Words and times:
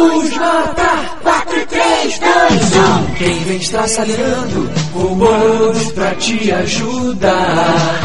Vamos 0.00 0.30
matar! 0.34 1.18
4, 1.22 1.66
3, 1.66 2.18
2, 2.18 2.76
1! 3.10 3.14
Quem 3.18 3.34
vem 3.44 3.56
estraçalhando 3.58 4.70
robôs 4.94 5.92
pra 5.92 6.14
te 6.14 6.50
ajudar? 6.50 8.00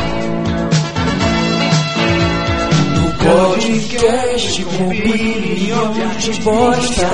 No 2.96 3.12
podcast 3.14 4.64
com 4.66 4.90
bilhão 4.90 5.94
de 6.20 6.34
bosta. 6.42 7.08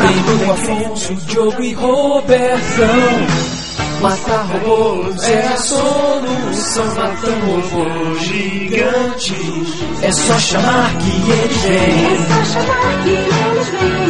Tem 0.00 0.46
o 0.46 0.52
Afonso, 0.52 1.14
Diogo 1.26 1.62
e 1.62 1.72
Robertão. 1.74 3.59
Matar 4.00 4.46
robôs 4.46 5.28
é 5.28 5.46
a 5.46 5.56
solução. 5.58 6.86
Matando 6.94 7.46
robôs 7.46 8.22
gigantes. 8.22 10.02
É 10.02 10.10
só 10.10 10.38
chamar 10.38 10.96
que 10.96 11.10
eles 11.30 11.56
vêm. 11.58 12.06
É 12.06 12.16
só 12.26 12.44
chamar 12.44 13.02
que 13.02 13.10
eles 13.10 13.68
vêm. 13.68 14.00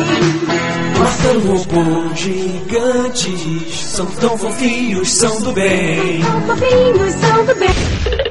Matando 0.96 1.56
robôs 1.56 2.18
gigantes. 2.20 3.80
São 3.80 4.06
tão 4.06 4.38
fofinhos, 4.38 5.10
são 5.10 5.40
do 5.42 5.52
bem. 5.52 6.22
São 6.22 6.42
fofinhos, 6.42 7.14
são 7.14 7.44
do 7.46 7.54
bem. 7.56 8.29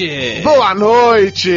Tarde! 0.00 0.40
Boa 0.42 0.74
noite! 0.74 1.50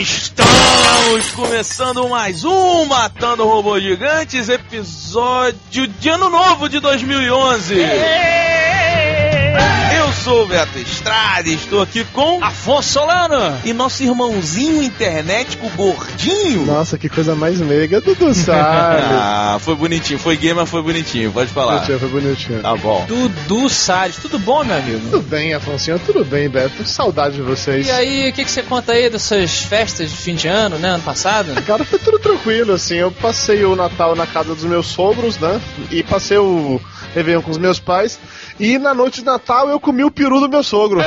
Estamos 0.00 1.32
começando 1.34 2.08
mais 2.08 2.44
um 2.44 2.84
Matando 2.84 3.44
Robôs 3.44 3.82
Gigantes, 3.82 4.48
episódio 4.48 5.88
de 5.88 6.08
Ano 6.08 6.30
Novo 6.30 6.68
de 6.68 6.78
2011. 6.78 7.74
Eu 7.74 9.81
sou 10.22 10.44
o 10.44 10.46
Beto 10.46 10.78
Estrada 10.78 11.48
estou 11.48 11.82
aqui 11.82 12.04
com 12.04 12.42
Afonso 12.44 12.92
Solano! 12.92 13.58
e 13.64 13.72
nosso 13.72 14.04
irmãozinho 14.04 14.80
internético 14.80 15.68
gordinho. 15.70 16.64
Nossa, 16.64 16.96
que 16.96 17.08
coisa 17.08 17.34
mais 17.34 17.58
meiga, 17.60 18.00
Dudu 18.00 18.32
Salles. 18.34 19.04
Ah, 19.10 19.58
foi 19.60 19.74
bonitinho, 19.74 20.20
foi 20.20 20.36
gay, 20.36 20.54
mas 20.54 20.68
foi 20.68 20.80
bonitinho, 20.80 21.32
pode 21.32 21.50
falar. 21.50 21.74
Bonitinho, 21.74 21.98
foi 21.98 22.08
bonitinho. 22.08 22.62
Tá 22.62 22.76
bom. 22.76 23.04
Dudu 23.06 23.68
Salles, 23.68 24.16
tudo 24.16 24.38
bom, 24.38 24.62
meu 24.62 24.76
amigo? 24.76 25.00
Tudo 25.10 25.22
bem, 25.22 25.54
Afonso? 25.54 25.98
Tudo 26.06 26.24
bem, 26.24 26.48
Beto? 26.48 26.86
Saudade 26.86 27.34
de 27.36 27.42
vocês. 27.42 27.88
E 27.88 27.90
aí, 27.90 28.30
o 28.30 28.32
que, 28.32 28.44
que 28.44 28.50
você 28.50 28.62
conta 28.62 28.92
aí 28.92 29.10
dessas 29.10 29.62
festas 29.62 30.08
de 30.08 30.16
fim 30.16 30.36
de 30.36 30.46
ano, 30.46 30.78
né? 30.78 30.90
Ano 30.90 31.02
passado? 31.02 31.60
Cara, 31.62 31.84
foi 31.84 31.98
tudo 31.98 32.20
tranquilo, 32.20 32.74
assim. 32.74 32.94
Eu 32.94 33.10
passei 33.10 33.64
o 33.64 33.74
Natal 33.74 34.14
na 34.14 34.26
casa 34.26 34.54
dos 34.54 34.64
meus 34.64 34.86
sogros, 34.86 35.36
né? 35.38 35.60
E 35.90 36.04
passei 36.04 36.38
o 36.38 36.80
Réveillon 37.12 37.42
com 37.42 37.50
os 37.50 37.58
meus 37.58 37.80
pais. 37.80 38.20
E 38.60 38.78
na 38.78 38.94
noite 38.94 39.20
de 39.20 39.26
Natal 39.26 39.68
eu 39.68 39.80
comi 39.80 40.04
o 40.04 40.11
peru 40.12 40.40
do 40.40 40.48
meu 40.48 40.62
sogro. 40.62 41.00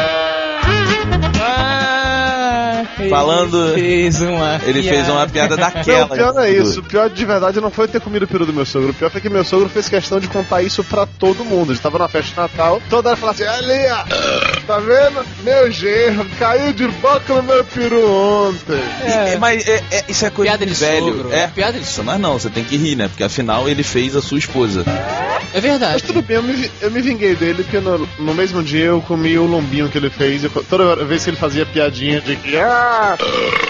Falando- 3.10 3.70
Ele 3.78 3.82
fez 3.82 4.22
uma. 4.22 4.62
Ele 4.66 4.84
fez 4.84 5.10
uma 5.10 5.28
piada 5.28 5.56
Não, 5.56 5.64
daquela. 5.64 6.06
o 6.06 6.10
pior 6.10 6.34
não 6.34 6.42
é 6.42 6.52
isso. 6.52 6.80
O 6.80 6.84
pior 6.84 7.10
de 7.10 7.26
verdade 7.26 7.60
não 7.62 7.70
foi 7.72 7.88
ter 7.88 8.00
comido 8.02 8.24
o 8.24 8.28
peru 8.28 8.46
do 8.46 8.54
meu 8.54 8.66
sogro. 8.66 8.90
O 8.90 8.94
pior 8.94 9.10
foi 9.12 9.22
que 9.22 9.30
meu 9.30 9.44
sogro 9.44 9.70
fez 9.70 9.88
questão 9.90 10.20
de 10.20 10.28
contar 10.28 10.62
isso 10.62 10.84
pra 10.84 11.06
todo 11.06 11.44
mundo. 11.46 11.72
A 11.72 11.74
gente 11.76 11.84
tava 11.84 11.98
na 12.00 12.08
festa 12.08 12.32
de 12.32 12.38
Natal, 12.38 12.82
toda 12.90 13.10
hora 13.10 13.18
falava 13.18 13.42
assim: 13.44 13.50
ali, 13.50 13.86
ó, 13.92 14.66
tá 14.66 14.80
vendo? 14.80 15.26
Meu 15.44 15.72
genro 15.72 16.26
caiu 16.40 16.74
de 16.74 16.88
boca 16.88 17.34
no 17.34 17.44
meu 17.44 17.64
peru 17.66 18.10
ontem. 18.10 18.80
É, 19.04 19.38
mas 19.38 19.68
é- 19.68 19.84
é- 19.92 20.04
isso 20.08 20.26
é 20.26 20.30
coisa 20.30 20.52
Piada 20.52 20.66
de 20.66 20.74
de 20.74 20.80
velho. 20.80 21.06
sogro. 21.06 21.34
É 21.34 21.48
Piada 21.48 21.74
de 21.80 21.84
isso, 21.86 22.04
mas 22.04 22.20
não, 22.20 22.34
você 22.40 22.50
tem 22.50 22.64
que 22.64 22.78
rir, 22.78 22.96
né? 22.96 23.08
Porque 23.08 23.24
afinal 23.24 23.68
ele 23.70 23.84
fez 23.84 24.16
a 24.16 24.22
sua 24.22 24.38
esposa. 24.40 24.84
É 25.54 25.62
verdade. 25.62 25.94
Mas 25.94 26.02
tudo 26.02 26.22
bem, 26.22 26.36
eu 26.38 26.44
me, 26.44 26.72
eu 26.82 26.92
me 26.92 27.02
vinguei 27.02 27.34
dele, 27.36 27.64
porque 27.64 27.80
no, 27.80 28.08
no 28.20 28.34
mesmo 28.34 28.62
dia 28.62 28.86
eu 28.86 29.02
comi 29.02 29.38
o 29.38 29.46
lombinho 29.46 29.88
que 29.88 29.98
ele 29.98 30.10
fez. 30.10 30.44
Eu- 30.44 30.50
toda 30.70 30.96
vez 31.06 31.24
que 31.24 31.30
ele 31.30 31.38
fazia 31.38 31.66
piadinha 31.66 32.20
de 32.20 32.36
que, 32.36 32.58
ah, 32.58 32.85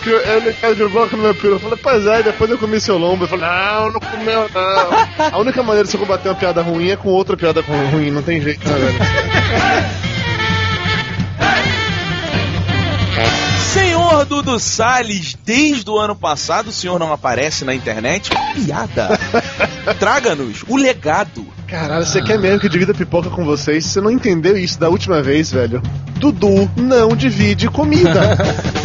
que 0.03 0.09
ele 0.09 0.53
caiu 0.53 0.75
de 0.75 0.87
boca 0.87 1.15
no 1.17 1.23
meu 1.23 1.35
peru, 1.35 1.53
eu 1.55 1.59
falei, 1.59 1.77
pois 1.81 2.05
é, 2.05 2.19
e 2.19 2.23
depois 2.23 2.49
eu 2.51 2.57
comi 2.57 2.79
seu 2.79 2.97
lombo. 2.97 3.23
Eu 3.23 3.27
falei, 3.27 3.45
não, 3.47 3.91
não 3.91 3.99
comeu, 3.99 4.49
não. 4.53 5.27
A 5.33 5.37
única 5.39 5.61
maneira 5.63 5.85
de 5.85 5.91
você 5.91 5.97
combater 5.97 6.29
uma 6.29 6.35
piada 6.35 6.61
ruim 6.61 6.89
é 6.89 6.95
com 6.95 7.09
outra 7.09 7.35
piada 7.35 7.61
ru- 7.61 7.87
ruim, 7.91 8.11
não 8.11 8.21
tem 8.21 8.41
jeito, 8.41 8.67
né, 8.69 8.75
velho? 8.75 10.05
Senhor 13.73 14.25
Dudu 14.25 14.59
Salles, 14.59 15.37
desde 15.45 15.89
o 15.89 15.97
ano 15.97 16.15
passado 16.15 16.67
o 16.67 16.71
senhor 16.71 16.97
não 16.99 17.11
aparece 17.11 17.65
na 17.65 17.73
internet? 17.73 18.29
Piada. 18.53 19.19
Traga-nos 19.99 20.63
o 20.67 20.77
legado. 20.77 21.45
Caralho, 21.67 22.05
você 22.05 22.21
quer 22.21 22.37
mesmo 22.39 22.59
que 22.59 22.69
divida 22.69 22.93
pipoca 22.93 23.29
com 23.29 23.43
vocês? 23.43 23.85
Você 23.85 23.99
não 23.99 24.11
entendeu 24.11 24.57
isso 24.57 24.79
da 24.79 24.87
última 24.89 25.21
vez, 25.21 25.51
velho? 25.51 25.81
Dudu 26.17 26.69
não 26.77 27.15
divide 27.15 27.67
comida. 27.69 28.37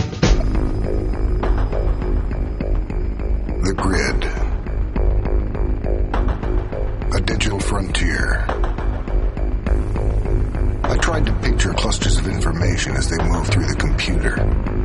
Grid. 3.80 4.24
A 7.14 7.20
digital 7.22 7.58
frontier. 7.58 8.44
I 10.84 10.96
tried 11.00 11.24
to 11.24 11.32
picture 11.40 11.72
clusters 11.72 12.18
of 12.18 12.28
information 12.28 12.92
as 12.96 13.08
they 13.08 13.16
move 13.24 13.48
through 13.48 13.66
the 13.66 13.76
computer. 13.76 14.79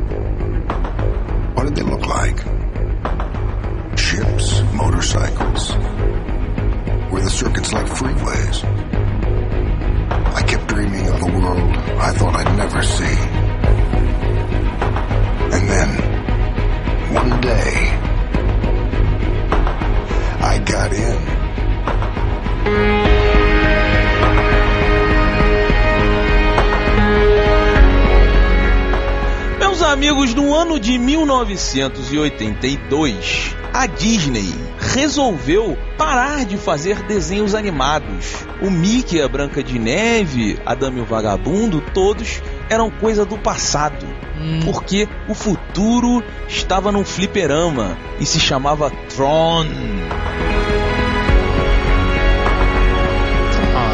1982, 31.44 33.56
a 33.74 33.86
Disney 33.88 34.54
resolveu 34.80 35.78
parar 35.98 36.46
de 36.46 36.58
fazer 36.58 37.04
desenhos 37.04 37.54
animados. 37.54 38.46
O 38.62 38.72
Mickey, 38.72 39.22
a 39.22 39.28
Branca 39.28 39.62
de 39.62 39.78
Neve, 39.78 40.58
a 40.66 40.74
Dama 40.74 41.00
e 41.00 41.02
o 41.02 41.06
Vagabundo, 41.06 41.82
todos 41.94 42.42
eram 42.70 42.90
coisa 42.90 43.26
do 43.26 43.38
passado. 43.38 44.08
Hum, 44.40 44.62
Porque 44.64 45.10
o 45.28 45.34
futuro 45.34 46.24
estava 46.48 46.90
num 46.92 47.04
fliperama 47.04 47.98
e 48.20 48.26
se 48.26 48.40
chamava 48.40 48.90
Tron. 49.14 49.66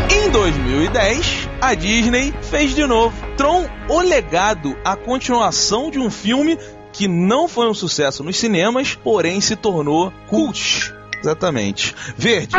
Em 0.10 0.30
2010, 0.30 1.50
a 1.60 1.74
Disney 1.74 2.32
fez 2.42 2.76
de 2.76 2.86
novo 2.86 3.16
Tron 3.36 3.66
O 3.90 4.00
Legado, 4.02 4.78
a 4.86 4.96
continuação 4.96 5.90
de 5.90 5.98
um 6.00 6.12
filme 6.12 6.58
que 6.92 7.08
não 7.08 7.48
foi 7.48 7.68
um 7.68 7.74
sucesso 7.74 8.24
nos 8.24 8.38
cinemas, 8.38 8.96
porém 8.96 9.40
se 9.42 9.56
tornou 9.56 10.12
cult. 10.28 10.94
Exatamente. 11.20 11.96
Verde. 12.18 12.56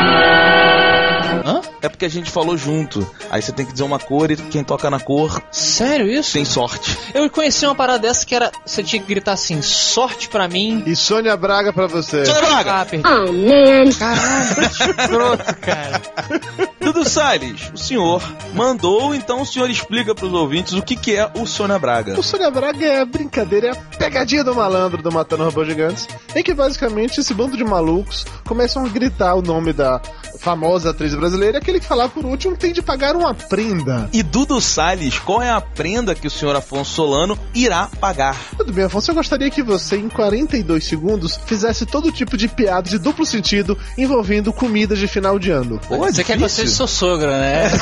Hã? 1.44 1.60
É 1.80 1.88
porque 1.88 2.04
a 2.04 2.08
gente 2.10 2.30
falou 2.30 2.56
junto. 2.56 3.06
Aí 3.30 3.40
você 3.42 3.52
tem 3.52 3.64
que 3.66 3.72
dizer 3.72 3.84
uma 3.84 3.98
cor 3.98 4.30
e 4.30 4.36
quem 4.36 4.62
toca 4.62 4.88
na 4.90 5.00
cor 5.00 5.42
Sério 5.50 6.06
isso? 6.06 6.32
tem 6.34 6.44
sorte. 6.44 6.96
Eu 7.14 7.28
conheci 7.30 7.64
uma 7.66 7.74
parada 7.74 8.00
dessa 8.00 8.24
que 8.26 8.34
era. 8.34 8.50
Você 8.64 8.82
tinha 8.82 9.00
que 9.00 9.08
gritar 9.08 9.32
assim: 9.32 9.60
sorte 9.62 10.28
pra 10.28 10.48
mim. 10.48 10.82
e 10.86 10.94
Sônia 10.94 11.36
Braga 11.36 11.72
pra 11.72 11.86
você. 11.86 12.24
Sônia 12.24 12.40
Braga! 12.42 12.72
Ah, 12.74 12.84
perdi. 12.84 13.06
Oh, 13.08 13.32
man. 13.32 13.92
Caralho, 13.98 14.54
que 14.56 15.00
escroto, 15.00 15.56
cara. 15.60 16.02
Dudu 16.80 17.08
Salles, 17.08 17.70
o 17.72 17.78
senhor 17.78 18.20
mandou, 18.54 19.14
então 19.14 19.40
o 19.40 19.46
senhor 19.46 19.70
explica 19.70 20.14
pros 20.16 20.32
ouvintes 20.32 20.72
o 20.72 20.82
que, 20.82 20.96
que 20.96 21.14
é 21.14 21.30
o 21.36 21.46
Sônia 21.46 21.78
Braga. 21.78 22.18
O 22.18 22.22
Sônia 22.24 22.50
Braga 22.50 22.84
é 22.84 23.00
a 23.00 23.04
brincadeira, 23.04 23.68
é 23.68 23.70
a 23.70 23.74
pegadinha 23.96 24.42
do 24.42 24.52
malandro 24.54 25.00
do 25.00 25.12
Matando 25.12 25.44
Robôs 25.44 25.68
Gigantes, 25.68 26.08
em 26.34 26.42
que 26.42 26.52
basicamente 26.52 27.20
esse 27.20 27.32
bando 27.32 27.56
de 27.56 27.62
malucos 27.64 28.26
começam 28.44 28.84
a 28.84 28.88
gritar 28.88 29.34
o 29.36 29.42
nome 29.42 29.72
da 29.72 30.00
famosa 30.42 30.90
atriz 30.90 31.14
brasileira, 31.14 31.58
aquele 31.58 31.78
que 31.78 31.86
falar 31.86 32.08
por 32.08 32.24
último 32.26 32.56
tem 32.56 32.72
de 32.72 32.82
pagar 32.82 33.14
uma 33.14 33.32
prenda. 33.32 34.08
E 34.12 34.22
Dudu 34.22 34.60
Salles, 34.60 35.18
qual 35.20 35.40
é 35.40 35.50
a 35.50 35.60
prenda 35.60 36.14
que 36.16 36.26
o 36.26 36.30
senhor 36.30 36.56
Afonso 36.56 36.92
Solano 36.92 37.38
irá 37.54 37.88
pagar? 38.00 38.36
Tudo 38.56 38.72
bem, 38.72 38.84
Afonso, 38.84 39.10
eu 39.10 39.14
gostaria 39.14 39.48
que 39.50 39.62
você, 39.62 39.96
em 39.96 40.08
42 40.08 40.84
segundos, 40.84 41.38
fizesse 41.46 41.86
todo 41.86 42.10
tipo 42.10 42.36
de 42.36 42.48
piada 42.48 42.90
de 42.90 42.98
duplo 42.98 43.24
sentido 43.24 43.78
envolvendo 43.96 44.52
comidas 44.52 44.98
de 44.98 45.06
final 45.06 45.38
de 45.38 45.50
ano. 45.52 45.80
Pô, 45.86 45.98
Você 45.98 46.24
quer 46.24 46.36
que 46.36 46.44
eu 46.44 46.48
seja 46.48 46.72
seu 46.72 46.88
sogro, 46.88 47.28
né? 47.28 47.70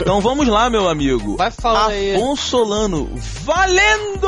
Então 0.00 0.20
vamos 0.20 0.48
lá, 0.48 0.68
meu 0.68 0.88
amigo. 0.88 1.36
Vai 1.36 1.52
falando 1.52 1.90
aí. 1.90 2.16
Afonso 2.16 2.42
Solano, 2.48 3.10
valendo! 3.44 4.26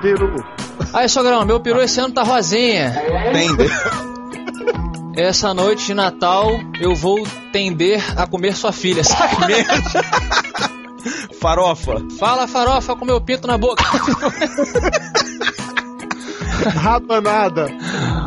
Peru. 0.00 0.44
Aí, 0.92 1.08
sogrão, 1.08 1.44
meu 1.44 1.60
peru 1.60 1.80
esse 1.82 2.00
ano 2.00 2.14
tá 2.14 2.22
rosinha. 2.22 2.94
Tender. 3.32 3.70
Essa 5.16 5.52
noite 5.52 5.86
de 5.86 5.94
Natal 5.94 6.48
eu 6.80 6.94
vou 6.94 7.26
tender 7.52 8.02
a 8.16 8.26
comer 8.26 8.54
sua 8.54 8.72
filha. 8.72 9.02
Sacanagem. 9.04 9.66
Farofa. 11.40 11.96
Fala, 12.18 12.46
farofa, 12.46 12.94
com 12.94 13.04
meu 13.04 13.20
pinto 13.20 13.46
na 13.46 13.58
boca. 13.58 13.82
Rabanada. 16.76 17.68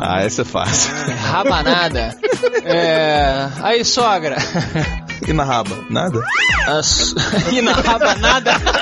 Ah, 0.00 0.22
essa 0.22 0.42
é 0.42 0.44
fácil. 0.44 0.92
Rabanada. 1.30 2.16
É... 2.64 3.48
Aí, 3.62 3.84
sogra. 3.84 4.36
E 5.26 5.32
na 5.32 5.44
raba? 5.44 5.76
Nada? 5.88 6.22
As... 6.66 7.14
E 7.52 7.60
na 7.60 7.72
rabanada. 7.72 8.58
tá 8.58 8.81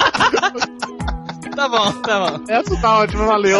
bom, 1.70 1.92
tá 2.02 2.30
bom. 2.30 2.44
Essa 2.48 2.80
tá 2.80 2.98
ótima, 2.98 3.26
valeu. 3.26 3.58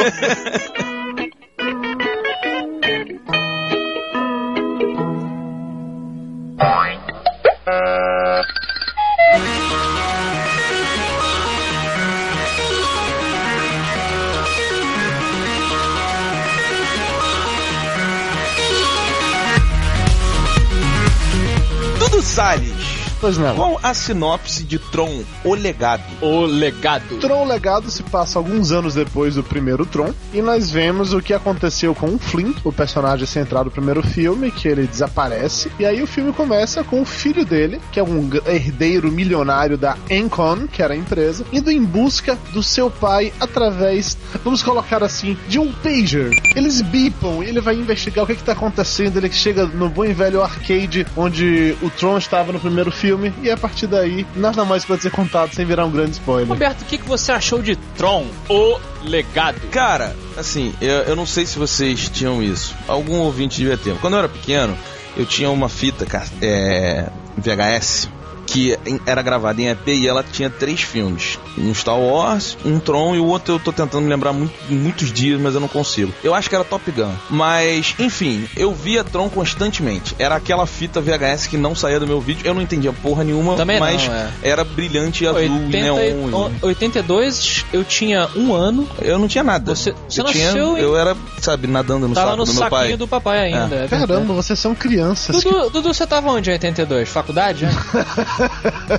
Dudu 21.98 22.22
Salles. 22.22 22.99
Pois 23.20 23.36
não. 23.36 23.54
Qual 23.54 23.78
a 23.82 23.92
sinopse 23.92 24.64
de 24.64 24.78
Tron, 24.78 25.22
o 25.44 25.54
legado? 25.54 26.02
O 26.22 26.46
legado. 26.46 27.18
Tron 27.18 27.44
Legado 27.44 27.90
se 27.90 28.02
passa 28.02 28.38
alguns 28.38 28.72
anos 28.72 28.94
depois 28.94 29.34
do 29.34 29.42
primeiro 29.42 29.84
Tron 29.84 30.12
e 30.32 30.40
nós 30.40 30.70
vemos 30.70 31.12
o 31.12 31.20
que 31.20 31.34
aconteceu 31.34 31.94
com 31.94 32.14
o 32.14 32.18
Flynn, 32.18 32.54
o 32.64 32.72
personagem 32.72 33.26
central 33.26 33.64
do 33.64 33.70
primeiro 33.70 34.02
filme, 34.02 34.50
que 34.50 34.68
ele 34.68 34.86
desaparece. 34.86 35.70
E 35.78 35.84
aí 35.84 36.02
o 36.02 36.06
filme 36.06 36.32
começa 36.32 36.82
com 36.84 37.02
o 37.02 37.04
filho 37.04 37.44
dele, 37.44 37.80
que 37.92 38.00
é 38.00 38.02
um 38.02 38.30
herdeiro 38.46 39.10
milionário 39.10 39.76
da 39.76 39.96
Encon, 40.08 40.66
que 40.66 40.82
era 40.82 40.94
a 40.94 40.96
empresa, 40.96 41.44
indo 41.52 41.70
em 41.70 41.84
busca 41.84 42.38
do 42.52 42.62
seu 42.62 42.90
pai 42.90 43.32
através, 43.40 44.16
vamos 44.44 44.62
colocar 44.62 45.02
assim, 45.02 45.36
de 45.48 45.58
um 45.58 45.72
pager. 45.72 46.30
Eles 46.54 46.80
bipam 46.80 47.42
e 47.42 47.48
ele 47.48 47.60
vai 47.60 47.74
investigar 47.74 48.24
o 48.24 48.26
que 48.26 48.32
está 48.32 48.52
acontecendo. 48.52 49.16
Ele 49.16 49.30
chega 49.30 49.66
no 49.66 49.88
bom 49.88 50.04
e 50.04 50.12
velho 50.12 50.42
arcade 50.42 51.06
onde 51.16 51.76
o 51.82 51.90
Tron 51.90 52.16
estava 52.18 52.52
no 52.52 52.60
primeiro 52.60 52.90
filme 52.90 53.09
e 53.42 53.50
a 53.50 53.56
partir 53.56 53.86
daí 53.86 54.26
nada 54.34 54.64
mais 54.64 54.84
pode 54.84 55.02
ser 55.02 55.10
contado 55.10 55.54
sem 55.54 55.64
virar 55.64 55.84
um 55.84 55.90
grande 55.90 56.12
spoiler. 56.12 56.48
Roberto, 56.48 56.82
o 56.82 56.84
que, 56.84 56.98
que 56.98 57.08
você 57.08 57.32
achou 57.32 57.62
de 57.62 57.76
Tron, 57.96 58.26
o 58.48 58.78
legado? 59.02 59.60
Cara, 59.70 60.14
assim, 60.36 60.74
eu, 60.80 61.02
eu 61.02 61.16
não 61.16 61.26
sei 61.26 61.46
se 61.46 61.58
vocês 61.58 62.08
tinham 62.08 62.42
isso. 62.42 62.74
Algum 62.86 63.18
ouvinte 63.18 63.58
devia 63.58 63.76
ter. 63.76 63.96
Quando 63.98 64.14
eu 64.14 64.20
era 64.20 64.28
pequeno, 64.28 64.76
eu 65.16 65.26
tinha 65.26 65.50
uma 65.50 65.68
fita 65.68 66.06
é, 66.40 67.08
VHS 67.36 68.08
que 68.50 68.76
era 69.06 69.22
gravada 69.22 69.62
em 69.62 69.68
EP 69.68 69.86
e 69.88 70.08
ela 70.08 70.24
tinha 70.24 70.50
três 70.50 70.80
filmes. 70.80 71.38
Um 71.56 71.72
Star 71.72 71.96
Wars, 71.98 72.58
um 72.64 72.80
Tron 72.80 73.14
e 73.14 73.18
o 73.20 73.26
outro 73.26 73.54
eu 73.54 73.58
tô 73.60 73.72
tentando 73.72 74.08
lembrar 74.08 74.32
muito, 74.32 74.52
muitos 74.68 75.12
dias, 75.12 75.40
mas 75.40 75.54
eu 75.54 75.60
não 75.60 75.68
consigo. 75.68 76.12
Eu 76.24 76.34
acho 76.34 76.48
que 76.48 76.54
era 76.56 76.64
Top 76.64 76.90
Gun. 76.90 77.12
Mas, 77.30 77.94
enfim, 77.98 78.48
eu 78.56 78.74
via 78.74 79.04
Tron 79.04 79.28
constantemente. 79.28 80.16
Era 80.18 80.34
aquela 80.34 80.66
fita 80.66 81.00
VHS 81.00 81.46
que 81.46 81.56
não 81.56 81.76
saía 81.76 82.00
do 82.00 82.06
meu 82.08 82.20
vídeo. 82.20 82.42
Eu 82.44 82.52
não 82.52 82.60
entendia 82.60 82.92
porra 82.92 83.22
nenhuma, 83.22 83.54
Também 83.54 83.78
não, 83.78 83.86
mas 83.86 84.02
é. 84.08 84.30
era 84.42 84.64
brilhante 84.64 85.22
e 85.22 85.28
azul 85.28 85.40
e 85.42 85.48
80 85.48 85.68
neon. 85.70 85.98
e- 86.00 86.32
o- 86.34 86.66
82, 86.66 87.64
eu 87.72 87.84
tinha 87.84 88.28
um 88.34 88.52
ano. 88.52 88.88
Eu 89.00 89.16
não 89.18 89.28
tinha 89.28 89.44
nada. 89.44 89.74
Você- 89.76 89.94
você 90.08 90.20
eu, 90.22 90.24
tinha, 90.24 90.46
nasceu 90.46 90.76
em- 90.76 90.80
eu 90.80 90.96
era, 90.96 91.16
sabe, 91.40 91.68
nadando 91.68 92.08
no 92.08 92.14
Tava 92.14 92.28
saco 92.32 92.38
no 92.38 92.44
do 92.46 92.52
meu 92.52 92.62
saquinho 92.62 92.80
pai. 92.88 92.96
do 92.96 93.06
papai 93.08 93.38
ainda. 93.44 93.76
é 93.76 93.86
verdade. 93.86 94.06
Caramba, 94.08 94.34
vocês 94.34 94.58
são 94.58 94.74
crianças. 94.74 95.42
Dudu, 95.44 95.70
Dudu, 95.70 95.94
você 95.94 96.04
tava 96.06 96.30
onde 96.32 96.50
em 96.50 96.54
82? 96.54 97.08
Faculdade, 97.08 97.64
né? 97.66 97.72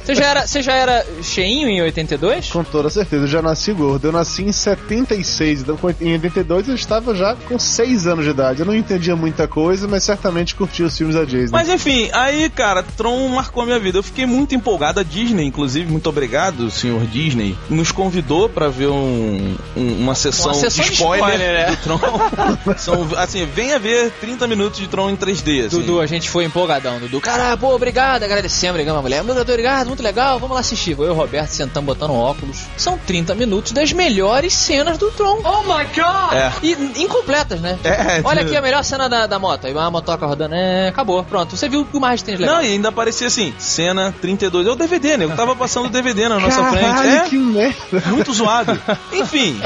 você, 0.03 0.15
já 0.15 0.25
era, 0.25 0.47
você 0.47 0.61
já 0.61 0.73
era 0.73 1.05
cheinho 1.23 1.67
em 1.69 1.81
82? 1.81 2.49
Com 2.49 2.63
toda 2.63 2.89
certeza, 2.89 3.23
eu 3.23 3.27
já 3.27 3.41
nasci 3.41 3.73
gordo. 3.73 4.07
Eu 4.07 4.11
nasci 4.11 4.43
em 4.43 4.51
76, 4.51 5.61
então 5.61 5.77
em 5.99 6.13
82 6.13 6.69
eu 6.69 6.75
estava 6.75 7.15
já 7.15 7.35
com 7.47 7.57
6 7.59 8.07
anos 8.07 8.25
de 8.25 8.31
idade. 8.31 8.59
Eu 8.61 8.65
não 8.65 8.75
entendia 8.75 9.15
muita 9.15 9.47
coisa, 9.47 9.87
mas 9.87 10.03
certamente 10.03 10.55
curtia 10.55 10.85
os 10.85 10.97
filmes 10.97 11.15
da 11.15 11.23
Disney. 11.23 11.49
Mas 11.51 11.69
enfim, 11.69 12.09
aí, 12.13 12.49
cara, 12.49 12.83
Tron 12.83 13.27
marcou 13.29 13.65
minha 13.65 13.79
vida. 13.79 13.97
Eu 13.97 14.03
fiquei 14.03 14.25
muito 14.25 14.55
empolgado. 14.55 14.99
A 14.99 15.03
Disney, 15.03 15.45
inclusive, 15.45 15.89
muito 15.91 16.07
obrigado, 16.09 16.69
senhor 16.71 17.05
Disney, 17.05 17.57
nos 17.69 17.91
convidou 17.91 18.49
pra 18.49 18.67
ver 18.69 18.87
um, 18.87 19.55
um- 19.75 19.95
uma 20.01 20.15
sessão, 20.15 20.47
Uma 20.47 20.53
sessão 20.53 20.83
de 20.83 20.89
de 20.91 20.95
spoiler, 20.95 21.29
spoiler, 21.35 21.53
né? 21.53 21.71
do 21.71 21.77
Tron. 21.77 21.99
São, 22.77 23.07
assim, 23.17 23.45
venha 23.45 23.77
ver 23.79 24.11
30 24.19 24.47
minutos 24.47 24.79
de 24.79 24.87
Tron 24.87 25.09
em 25.09 25.15
3D. 25.15 25.65
Assim. 25.67 25.79
Dudu, 25.79 25.99
a 26.01 26.05
gente 26.05 26.29
foi 26.29 26.43
empolgadão, 26.45 26.99
Dudu. 26.99 27.21
Cara, 27.21 27.55
pô, 27.57 27.73
obrigado, 27.73 28.23
agradecemos, 28.23 28.77
ligamos 28.77 28.99
a 28.99 29.01
mulher. 29.01 29.23
Doutor, 29.33 29.51
obrigado, 29.53 29.87
muito 29.87 30.03
legal, 30.03 30.39
vamos 30.39 30.53
lá 30.55 30.61
assistir. 30.61 30.91
Eu 30.97 31.05
e 31.05 31.09
o 31.09 31.13
Roberto 31.13 31.49
sentamos 31.49 31.85
botando 31.85 32.11
óculos. 32.11 32.65
São 32.77 32.97
30 32.97 33.35
minutos 33.35 33.71
das 33.71 33.91
melhores 33.93 34.53
cenas 34.53 34.97
do 34.97 35.11
Tron. 35.11 35.41
Oh 35.43 35.63
my 35.63 35.85
god! 35.85 36.33
É. 36.33 36.51
E 36.61 37.03
incompletas, 37.03 37.59
né? 37.61 37.77
É, 37.83 38.21
Olha 38.23 38.41
aqui 38.41 38.55
a 38.55 38.61
melhor 38.61 38.83
cena 38.83 39.07
da, 39.07 39.27
da 39.27 39.39
moto. 39.39 39.67
Aí 39.67 39.77
a 39.77 39.89
motoca 39.91 40.25
rodando, 40.25 40.55
é, 40.55 40.89
acabou, 40.89 41.23
pronto. 41.23 41.55
Você 41.55 41.67
viu 41.69 41.81
o 41.81 41.85
que 41.85 41.99
mais 41.99 42.21
tem 42.21 42.35
de 42.35 42.41
legal. 42.41 42.57
Não, 42.57 42.63
e 42.63 42.67
ainda 42.67 42.89
aparecia 42.89 43.27
assim, 43.27 43.53
cena 43.57 44.13
32. 44.21 44.67
É 44.67 44.69
o 44.71 44.75
DVD, 44.75 45.17
né? 45.17 45.25
Eu 45.25 45.35
tava 45.35 45.55
passando 45.55 45.85
o 45.85 45.89
DVD 45.89 46.27
na 46.27 46.39
nossa 46.39 46.61
Caralho, 46.61 46.97
frente. 46.97 47.15
É, 47.15 47.29
que 47.29 47.37
merda. 47.37 48.03
muito 48.07 48.33
zoado. 48.33 48.79
Enfim. 49.13 49.59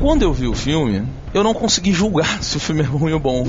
Quando 0.00 0.22
eu 0.22 0.32
vi 0.32 0.46
o 0.46 0.54
filme, 0.54 1.06
eu 1.34 1.42
não 1.44 1.54
consegui 1.54 1.92
julgar 1.92 2.42
se 2.42 2.56
o 2.56 2.60
filme 2.60 2.82
é 2.82 2.84
ruim 2.84 3.12
ou 3.12 3.20
bom. 3.20 3.44